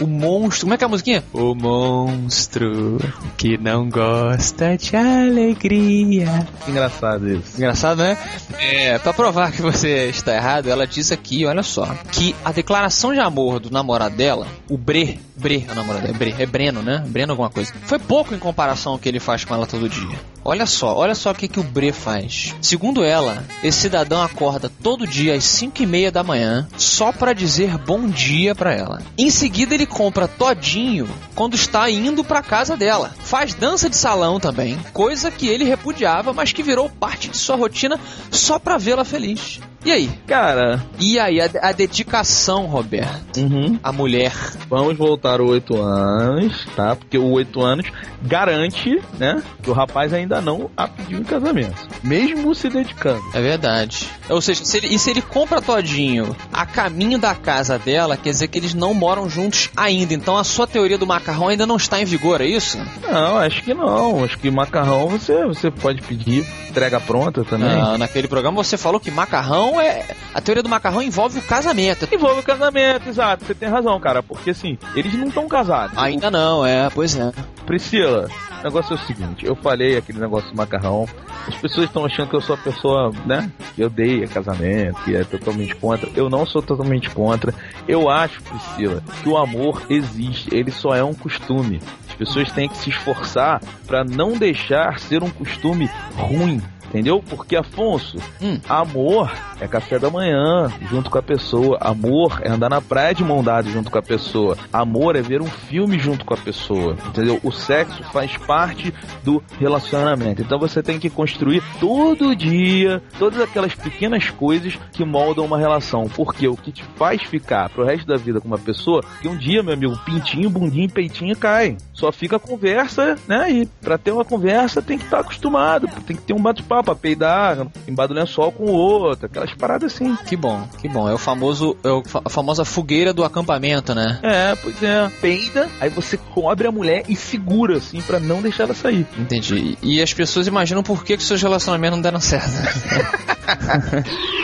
o 0.00 0.06
monstro, 0.06 0.66
como 0.66 0.74
é 0.74 0.76
que 0.76 0.84
é 0.84 0.86
a 0.86 0.90
musiquinha? 0.90 1.24
O 1.32 1.54
monstro 1.54 2.98
que 3.36 3.56
não 3.58 3.88
gosta 3.88 4.76
de 4.76 4.96
alegria. 4.96 6.46
Engraçado 6.66 7.28
isso. 7.30 7.56
Engraçado, 7.56 7.98
né? 7.98 8.18
É, 8.58 8.98
pra 8.98 9.12
provar 9.12 9.52
que 9.52 9.62
você 9.62 10.08
está 10.08 10.34
errado, 10.34 10.68
ela 10.68 10.86
diz 10.86 11.12
aqui, 11.12 11.44
olha 11.46 11.62
só, 11.62 11.86
que 12.10 12.34
a 12.44 12.52
declaração 12.52 13.12
de 13.12 13.20
amor 13.20 13.60
do 13.60 13.70
namorado 13.70 14.16
dela, 14.16 14.46
o 14.68 14.76
Bre, 14.76 15.20
Bre 15.36 15.66
é 15.68 15.72
o 15.72 15.74
namorado 15.74 16.06
dela, 16.06 16.14
é 16.14 16.18
Bre, 16.18 16.34
é 16.38 16.46
Breno, 16.46 16.82
né? 16.82 17.02
Breno 17.06 17.32
alguma 17.32 17.50
coisa. 17.50 17.72
Foi 17.84 17.98
pouco 17.98 18.34
em 18.34 18.38
comparação 18.38 18.92
ao 18.92 18.98
que 18.98 19.08
ele 19.08 19.20
faz 19.20 19.44
com 19.44 19.54
ela 19.54 19.66
todo 19.66 19.88
dia. 19.88 20.18
Olha 20.44 20.66
só, 20.66 20.96
olha 20.96 21.14
só 21.14 21.30
o 21.30 21.34
que, 21.34 21.46
que 21.46 21.60
o 21.60 21.62
Bre 21.62 21.92
faz. 21.92 22.54
Segundo 22.60 23.04
ela, 23.04 23.44
esse 23.62 23.82
cidadão 23.82 24.22
acorda 24.22 24.70
todo 24.82 25.06
dia 25.06 25.34
às 25.34 25.44
5 25.44 25.82
e 25.82 25.86
meia 25.86 26.10
da 26.10 26.24
manhã 26.24 26.66
só 26.76 27.12
pra 27.12 27.32
dizer 27.32 27.78
bom 27.78 28.08
dia 28.08 28.54
pra 28.54 28.74
ela. 28.74 29.00
Em 29.22 29.30
seguida, 29.30 29.72
ele 29.72 29.86
compra 29.86 30.26
todinho 30.26 31.08
quando 31.36 31.54
está 31.54 31.88
indo 31.88 32.24
pra 32.24 32.42
casa 32.42 32.76
dela. 32.76 33.14
Faz 33.20 33.54
dança 33.54 33.88
de 33.88 33.94
salão 33.94 34.40
também, 34.40 34.76
coisa 34.92 35.30
que 35.30 35.46
ele 35.46 35.62
repudiava, 35.62 36.32
mas 36.32 36.52
que 36.52 36.60
virou 36.60 36.90
parte 36.90 37.28
de 37.28 37.36
sua 37.36 37.54
rotina 37.54 38.00
só 38.32 38.58
pra 38.58 38.76
vê-la 38.78 39.04
feliz. 39.04 39.60
E 39.84 39.90
aí? 39.90 40.08
Cara, 40.28 40.80
E 40.98 41.18
aí, 41.18 41.40
a, 41.40 41.50
a 41.60 41.72
dedicação, 41.72 42.66
Roberto? 42.66 43.36
uhum. 43.38 43.78
A 43.82 43.90
mulher. 43.92 44.32
vamos 44.68 44.96
voltar 44.96 45.40
8 45.40 45.76
anos, 45.82 46.66
tá? 46.76 46.94
Porque 46.94 47.18
o 47.18 47.30
8 47.32 47.60
anos 47.60 47.86
garante, 48.22 49.02
né? 49.18 49.42
Que 49.60 49.68
o 49.70 49.72
rapaz 49.72 50.12
ainda 50.12 50.40
não 50.40 50.70
a 50.76 50.86
pediu 50.86 51.18
em 51.18 51.24
casamento. 51.24 51.74
Mesmo 52.00 52.54
se 52.54 52.68
dedicando. 52.68 53.20
É 53.34 53.40
verdade. 53.40 54.08
Ou 54.28 54.40
seja, 54.40 54.64
se 54.64 54.76
ele, 54.76 54.86
e 54.94 54.98
se 55.00 55.10
ele 55.10 55.20
compra 55.20 55.60
todinho 55.60 56.36
a 56.52 56.64
caminho 56.64 57.18
da 57.18 57.34
casa 57.34 57.76
dela, 57.76 58.16
quer 58.16 58.30
dizer 58.30 58.46
que 58.46 58.58
eles 58.60 58.74
não 58.74 58.94
moram 58.94 59.11
juntos 59.28 59.70
ainda. 59.76 60.14
Então 60.14 60.36
a 60.36 60.44
sua 60.44 60.66
teoria 60.66 60.98
do 60.98 61.06
macarrão 61.06 61.48
ainda 61.48 61.66
não 61.66 61.76
está 61.76 62.00
em 62.00 62.04
vigor, 62.04 62.40
é 62.40 62.46
isso? 62.46 62.78
Não, 63.02 63.38
acho 63.38 63.62
que 63.62 63.74
não. 63.74 64.24
Acho 64.24 64.38
que 64.38 64.50
macarrão 64.50 65.08
você, 65.08 65.44
você 65.44 65.70
pode 65.70 66.02
pedir 66.02 66.46
entrega 66.68 66.98
pronta 67.00 67.44
também. 67.44 67.68
Não, 67.68 67.98
naquele 67.98 68.26
programa 68.26 68.62
você 68.62 68.76
falou 68.76 68.98
que 68.98 69.10
macarrão 69.10 69.80
é. 69.80 70.04
A 70.34 70.40
teoria 70.40 70.62
do 70.62 70.68
macarrão 70.68 71.02
envolve 71.02 71.38
o 71.38 71.42
casamento. 71.42 72.08
Envolve 72.12 72.40
o 72.40 72.42
casamento, 72.42 73.08
exato. 73.08 73.44
Você 73.44 73.54
tem 73.54 73.68
razão, 73.68 73.98
cara. 74.00 74.22
Porque 74.22 74.50
assim, 74.50 74.78
eles 74.96 75.12
não 75.14 75.28
estão 75.28 75.46
casados. 75.46 75.96
Ainda 75.98 76.30
não, 76.30 76.64
é, 76.64 76.88
pois 76.90 77.14
é. 77.16 77.32
Priscila, 77.66 78.28
o 78.62 78.64
negócio 78.64 78.92
é 78.92 78.96
o 78.96 79.06
seguinte, 79.06 79.44
eu 79.44 79.56
falei 79.56 79.96
aquele 79.96 80.20
negócio 80.20 80.50
do 80.50 80.56
macarrão, 80.56 81.06
as 81.48 81.56
pessoas 81.56 81.86
estão 81.86 82.04
achando 82.04 82.28
que 82.28 82.36
eu 82.36 82.40
sou 82.40 82.54
a 82.54 82.58
pessoa, 82.58 83.12
né, 83.26 83.50
que 83.74 83.84
odeia 83.84 84.28
casamento, 84.28 85.02
que 85.02 85.16
é 85.16 85.24
totalmente 85.24 85.74
contra. 85.74 86.08
Eu 86.14 86.30
não 86.30 86.46
sou 86.46 86.62
totalmente 86.62 87.10
contra. 87.10 87.52
Eu 87.88 88.08
acho, 88.08 88.40
Priscila, 88.42 89.02
que 89.22 89.28
o 89.28 89.36
amor 89.36 89.82
existe, 89.90 90.54
ele 90.54 90.70
só 90.70 90.94
é 90.94 91.02
um 91.02 91.14
costume. 91.14 91.80
As 92.08 92.14
pessoas 92.14 92.52
têm 92.52 92.68
que 92.68 92.76
se 92.76 92.90
esforçar 92.90 93.60
para 93.86 94.04
não 94.04 94.32
deixar 94.32 95.00
ser 95.00 95.22
um 95.22 95.30
costume 95.30 95.90
ruim. 96.14 96.62
Entendeu? 96.92 97.22
Porque, 97.26 97.56
Afonso, 97.56 98.18
Hum. 98.40 98.60
amor 98.68 99.32
é 99.58 99.66
café 99.66 99.98
da 99.98 100.10
manhã 100.10 100.70
junto 100.90 101.08
com 101.08 101.16
a 101.16 101.22
pessoa. 101.22 101.78
Amor 101.80 102.38
é 102.44 102.50
andar 102.50 102.68
na 102.68 102.82
praia 102.82 103.14
de 103.14 103.24
mão 103.24 103.42
dada 103.42 103.70
junto 103.70 103.90
com 103.90 103.96
a 103.98 104.02
pessoa. 104.02 104.58
Amor 104.70 105.16
é 105.16 105.22
ver 105.22 105.40
um 105.40 105.46
filme 105.46 105.98
junto 105.98 106.22
com 106.22 106.34
a 106.34 106.36
pessoa. 106.36 106.94
Entendeu? 107.06 107.40
O 107.42 107.50
sexo 107.50 108.02
faz 108.12 108.36
parte 108.36 108.92
do 109.24 109.42
relacionamento. 109.58 110.42
Então 110.42 110.58
você 110.58 110.82
tem 110.82 110.98
que 110.98 111.08
construir 111.08 111.62
todo 111.80 112.36
dia 112.36 113.02
todas 113.18 113.40
aquelas 113.40 113.74
pequenas 113.74 114.28
coisas 114.28 114.78
que 114.92 115.02
moldam 115.02 115.46
uma 115.46 115.56
relação. 115.58 116.02
Porque 116.14 116.46
o 116.46 116.56
que 116.56 116.72
te 116.72 116.84
faz 116.96 117.22
ficar 117.22 117.70
pro 117.70 117.84
resto 117.86 118.06
da 118.06 118.16
vida 118.16 118.38
com 118.38 118.48
uma 118.48 118.58
pessoa, 118.58 119.02
que 119.22 119.28
um 119.28 119.36
dia, 119.36 119.62
meu 119.62 119.72
amigo, 119.72 119.96
pintinho, 120.04 120.50
bundinho, 120.50 120.90
peitinho 120.90 121.34
cai. 121.36 121.78
Só 121.94 122.12
fica 122.12 122.36
a 122.36 122.40
conversa, 122.40 123.16
né? 123.26 123.50
E 123.50 123.66
pra 123.80 123.96
ter 123.96 124.10
uma 124.10 124.24
conversa 124.26 124.82
tem 124.82 124.98
que 124.98 125.04
estar 125.04 125.20
acostumado, 125.20 125.88
tem 126.06 126.16
que 126.16 126.22
ter 126.22 126.34
um 126.34 126.42
bate-papo 126.42 126.81
pra 126.82 126.94
peidar, 126.94 127.66
embaixo 127.86 128.08
do 128.08 128.14
lençol 128.14 128.52
com 128.52 128.64
o 128.64 128.72
outro, 128.72 129.26
aquelas 129.26 129.54
paradas 129.54 129.94
assim. 129.94 130.16
Que 130.26 130.36
bom, 130.36 130.66
que 130.80 130.88
bom. 130.88 131.08
É 131.08 131.14
o 131.14 131.18
famoso, 131.18 131.76
é 131.84 132.20
a 132.24 132.30
famosa 132.30 132.64
fogueira 132.64 133.12
do 133.12 133.24
acampamento, 133.24 133.94
né? 133.94 134.18
É, 134.22 134.54
pois 134.56 134.82
é. 134.82 135.10
Peida, 135.20 135.68
aí 135.80 135.88
você 135.88 136.16
cobre 136.16 136.66
a 136.66 136.72
mulher 136.72 137.04
e 137.08 137.16
segura, 137.16 137.78
assim, 137.78 138.00
pra 138.00 138.18
não 138.18 138.42
deixar 138.42 138.64
ela 138.64 138.74
sair. 138.74 139.06
Entendi. 139.18 139.76
E 139.82 140.02
as 140.02 140.12
pessoas 140.12 140.46
imaginam 140.46 140.82
por 140.82 141.04
que, 141.04 141.16
que 141.16 141.22
seus 141.22 141.40
relacionamentos 141.40 141.96
não 141.96 142.02
deram 142.02 142.20
certo. 142.20 142.52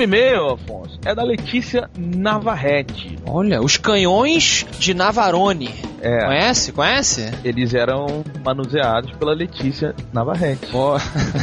próximo 0.00 0.02
e-mail, 0.02 0.50
Afonso, 0.52 0.98
é 1.04 1.14
da 1.14 1.22
Letícia 1.22 1.90
Navarrete. 1.96 3.18
Olha, 3.26 3.60
os 3.60 3.76
canhões 3.76 4.66
de 4.78 4.94
Navarone. 4.94 5.89
É, 6.00 6.24
Conhece? 6.24 6.72
Conhece? 6.72 7.30
eles 7.44 7.74
eram 7.74 8.24
manuseados 8.44 9.12
pela 9.12 9.34
Letícia 9.34 9.94
Navarrete. 10.12 10.68
Ó, 10.72 10.98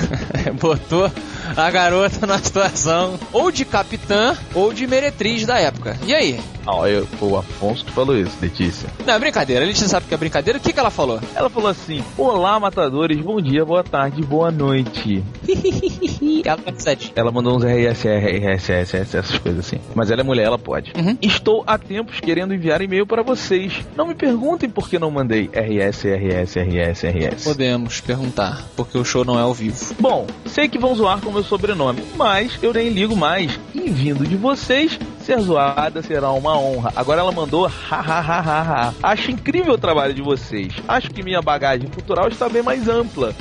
botou 0.59 1.11
a 1.55 1.69
garota 1.69 2.25
na 2.25 2.37
situação 2.37 3.19
ou 3.31 3.51
de 3.51 3.65
capitã 3.65 4.35
ou 4.53 4.73
de 4.73 4.87
meretriz 4.87 5.45
da 5.45 5.59
época. 5.59 5.97
E 6.05 6.13
aí? 6.13 6.39
Não, 6.67 6.85
eu, 6.85 7.05
foi 7.05 7.29
o 7.29 7.37
Afonso 7.37 7.85
que 7.85 7.91
falou 7.91 8.17
isso, 8.17 8.37
Letícia. 8.41 8.89
Não, 9.05 9.13
é 9.13 9.19
brincadeira. 9.19 9.63
A 9.63 9.67
gente 9.67 9.79
sabe 9.87 10.05
que 10.05 10.13
é 10.13 10.17
brincadeira. 10.17 10.59
O 10.59 10.61
que, 10.61 10.73
que 10.73 10.79
ela 10.79 10.89
falou? 10.89 11.17
Ela 11.33 11.49
falou 11.49 11.69
assim: 11.69 12.03
Olá, 12.17 12.59
matadores, 12.59 13.17
bom 13.21 13.39
dia, 13.39 13.63
boa 13.63 13.85
tarde, 13.85 14.21
boa 14.21 14.51
noite. 14.51 15.23
ela 16.43 16.57
tá. 16.57 16.97
Ela 17.15 17.31
mandou 17.31 17.55
uns 17.55 17.63
RS, 17.63 18.03
RS, 18.03 18.69
RS, 18.69 18.93
essas 18.95 19.37
coisas 19.37 19.65
assim. 19.65 19.79
Mas 19.95 20.11
ela 20.11 20.19
é 20.19 20.23
mulher, 20.25 20.43
ela 20.43 20.59
pode. 20.59 20.91
Uhum. 20.97 21.17
Estou 21.21 21.63
há 21.65 21.77
tempos 21.77 22.19
querendo 22.19 22.53
enviar 22.53 22.81
e-mail 22.81 23.07
para 23.07 23.23
vocês. 23.23 23.79
Não 23.95 24.07
me 24.07 24.13
perguntem 24.47 24.69
por 24.69 24.89
que 24.89 24.97
não 24.97 25.11
mandei 25.11 25.49
RS, 25.53 26.05
RS, 26.05 26.55
RS, 26.55 27.03
RS. 27.03 27.43
Podemos 27.43 27.99
perguntar, 27.99 28.65
porque 28.77 28.97
o 28.97 29.03
show 29.03 29.25
não 29.25 29.37
é 29.37 29.41
ao 29.41 29.53
vivo. 29.53 29.93
Bom, 29.99 30.25
sei 30.45 30.69
que 30.69 30.79
vão 30.79 30.95
zoar 30.95 31.19
com 31.19 31.31
meu 31.31 31.43
sobrenome, 31.43 32.01
mas 32.15 32.57
eu 32.61 32.71
nem 32.71 32.87
ligo 32.87 33.15
mais. 33.15 33.59
E 33.75 33.89
vindo 33.89 34.25
de 34.25 34.37
vocês, 34.37 34.97
ser 35.27 35.41
zoada 35.41 36.01
será 36.01 36.31
uma 36.31 36.57
honra. 36.57 36.93
Agora 36.95 37.19
ela 37.19 37.31
mandou 37.33 37.67
hahaha. 37.67 38.93
Acho 39.03 39.31
incrível 39.31 39.73
o 39.73 39.77
trabalho 39.77 40.13
de 40.13 40.21
vocês. 40.21 40.73
Acho 40.87 41.09
que 41.09 41.21
minha 41.21 41.41
bagagem 41.41 41.89
cultural 41.89 42.29
está 42.29 42.47
bem 42.47 42.63
mais 42.63 42.87
ampla. 42.87 43.35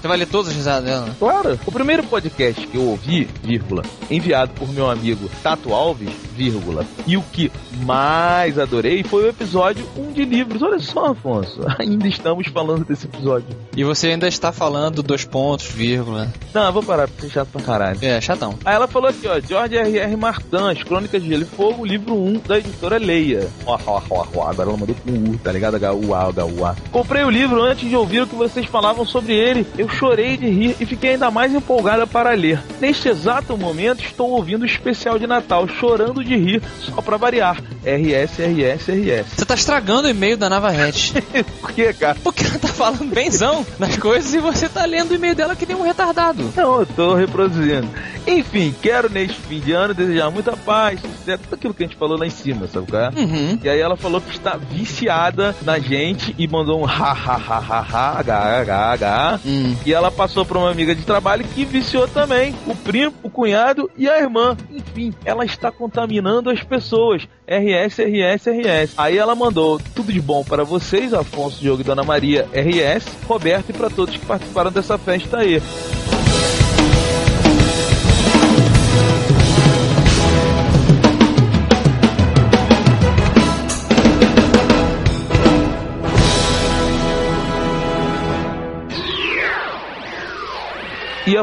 Você 0.00 0.08
vai 0.08 0.16
ler 0.16 0.26
todas 0.26 0.48
as 0.48 0.54
risadas 0.54 0.84
dela? 0.84 1.14
Claro. 1.18 1.60
O 1.66 1.70
primeiro 1.70 2.02
podcast 2.04 2.66
que 2.66 2.78
eu 2.78 2.84
ouvi, 2.84 3.28
vírgula, 3.42 3.82
enviado 4.10 4.54
por 4.54 4.72
meu 4.72 4.90
amigo 4.90 5.28
Tato 5.42 5.74
Alves, 5.74 6.08
vírgula, 6.34 6.86
e 7.06 7.16
o 7.16 7.22
que 7.22 7.52
mais 7.84 8.58
adorei 8.58 9.02
foi 9.02 9.24
o 9.24 9.28
episódio 9.28 9.86
1 9.98 10.12
de 10.12 10.24
livros. 10.24 10.62
Olha 10.62 10.78
só, 10.78 11.06
Afonso, 11.06 11.60
ainda 11.78 12.06
estamos 12.06 12.46
falando 12.48 12.84
desse 12.84 13.06
episódio. 13.06 13.48
E 13.76 13.84
você 13.84 14.08
ainda 14.08 14.28
está 14.28 14.52
falando 14.52 15.02
dois 15.02 15.24
pontos, 15.24 15.66
vírgula. 15.66 16.32
Não, 16.54 16.66
eu 16.66 16.72
vou 16.72 16.82
parar, 16.82 17.08
porque 17.08 17.26
é 17.26 17.30
chato 17.30 17.48
pra 17.48 17.60
caralho. 17.60 17.98
É, 18.02 18.20
chatão. 18.20 18.58
Aí 18.64 18.74
ela 18.74 18.86
falou 18.86 19.08
aqui, 19.10 19.26
ó, 19.26 19.40
George 19.40 19.76
R.R. 19.76 20.16
Martin, 20.16 20.70
As 20.70 20.82
Crônicas 20.82 21.22
de 21.22 21.28
Gelo 21.28 21.42
e 21.42 21.46
Fogo, 21.46 21.84
livro 21.84 22.14
1 22.14 22.40
da 22.46 22.58
editora 22.58 22.98
Leia. 22.98 23.48
Ó, 23.66 23.78
ó, 23.86 24.02
ó, 24.10 24.26
ó, 24.34 24.48
agora 24.48 24.68
ela 24.68 24.78
mandou 24.78 24.94
com 24.96 25.10
U, 25.10 25.38
tá 25.38 25.52
ligado? 25.52 25.76
H-U-A, 25.76 26.28
H-U-A. 26.28 26.76
Comprei 26.92 27.24
o 27.24 27.30
livro 27.30 27.62
antes 27.62 27.88
de 27.88 27.96
ouvir 27.96 28.22
o 28.22 28.26
que 28.26 28.34
vocês 28.34 28.66
falavam 28.66 29.04
sobre 29.04 29.34
ele. 29.34 29.66
Eu 29.76 29.88
chorei 29.88 30.36
de 30.36 30.48
rir 30.48 30.76
e 30.78 30.86
fiquei 30.86 31.10
ainda 31.10 31.30
mais 31.30 31.52
empolgada 31.52 32.06
para 32.06 32.32
ler. 32.32 32.62
Neste 32.80 33.08
exato 33.08 33.56
momento, 33.56 34.04
estou 34.04 34.30
ouvindo 34.30 34.62
o 34.62 34.66
especial 34.66 35.18
de 35.18 35.26
Natal, 35.26 35.66
chorando 35.68 36.24
de 36.24 36.36
rir, 36.36 36.62
só 36.80 37.00
pra 37.00 37.16
variar. 37.16 37.62
RS, 37.84 38.38
RS, 38.38 38.88
RS. 38.88 39.34
Você 39.36 39.44
tá 39.44 39.54
estragando 39.54 39.87
o 39.96 40.08
e-mail 40.08 40.36
da 40.36 40.48
Navarrete. 40.48 41.14
Por 41.60 41.72
que, 41.72 41.92
cara? 41.92 42.16
Porque 42.22 42.44
ela 42.44 42.58
tá 42.58 42.68
falando 42.68 43.04
benzão 43.12 43.66
nas 43.78 43.96
coisas 43.96 44.34
e 44.34 44.38
você 44.38 44.68
tá 44.68 44.84
lendo 44.84 45.10
o 45.10 45.14
e-mail 45.14 45.34
dela 45.34 45.56
que 45.56 45.66
nem 45.66 45.76
um 45.76 45.82
retardado. 45.82 46.52
Não, 46.54 46.80
eu 46.80 46.86
tô 46.86 47.14
reproduzindo. 47.14 47.88
Enfim, 48.28 48.74
quero 48.82 49.08
neste 49.08 49.40
fim 49.40 49.58
de 49.58 49.72
ano 49.72 49.94
desejar 49.94 50.30
muita 50.30 50.54
paz, 50.54 51.00
sucesso, 51.00 51.42
tudo 51.44 51.54
aquilo 51.54 51.72
que 51.72 51.82
a 51.82 51.86
gente 51.86 51.96
falou 51.96 52.18
lá 52.18 52.26
em 52.26 52.30
cima, 52.30 52.66
sabe 52.66 52.86
qual 52.86 53.02
é? 53.02 53.08
Uhum. 53.08 53.58
E 53.62 53.68
aí 53.68 53.80
ela 53.80 53.96
falou 53.96 54.20
que 54.20 54.30
está 54.30 54.56
viciada 54.56 55.56
na 55.62 55.78
gente 55.78 56.34
e 56.36 56.46
mandou 56.46 56.78
um 56.80 56.84
ha 56.84 57.12
ha 57.12 57.36
ha 57.36 57.58
ha 57.58 57.80
ha 57.80 58.18
h 58.20 58.60
h 58.60 58.92
h. 58.92 59.40
Hum. 59.46 59.74
E 59.86 59.94
ela 59.94 60.10
passou 60.10 60.44
para 60.44 60.58
uma 60.58 60.70
amiga 60.70 60.94
de 60.94 61.02
trabalho 61.02 61.42
que 61.42 61.64
viciou 61.64 62.06
também, 62.06 62.54
o 62.66 62.74
primo, 62.74 63.14
o 63.22 63.30
cunhado 63.30 63.90
e 63.96 64.06
a 64.08 64.18
irmã. 64.18 64.56
Enfim, 64.70 65.14
ela 65.24 65.44
está 65.44 65.70
contaminando 65.70 66.50
as 66.50 66.62
pessoas. 66.62 67.26
RS, 67.46 67.98
RS, 68.00 68.46
RS. 68.46 68.94
Aí 68.98 69.16
ela 69.16 69.34
mandou 69.34 69.80
tudo 69.94 70.12
de 70.12 70.20
bom 70.20 70.44
para 70.44 70.64
vocês, 70.64 71.14
Afonso, 71.14 71.58
Diogo 71.58 71.80
e 71.80 71.84
Dona 71.84 72.02
Maria, 72.04 72.46
RS, 72.52 73.06
Roberto 73.26 73.70
e 73.70 73.72
para 73.72 73.88
todos 73.88 74.14
que 74.14 74.26
participaram 74.26 74.70
dessa 74.70 74.98
festa 74.98 75.38
aí. 75.38 75.62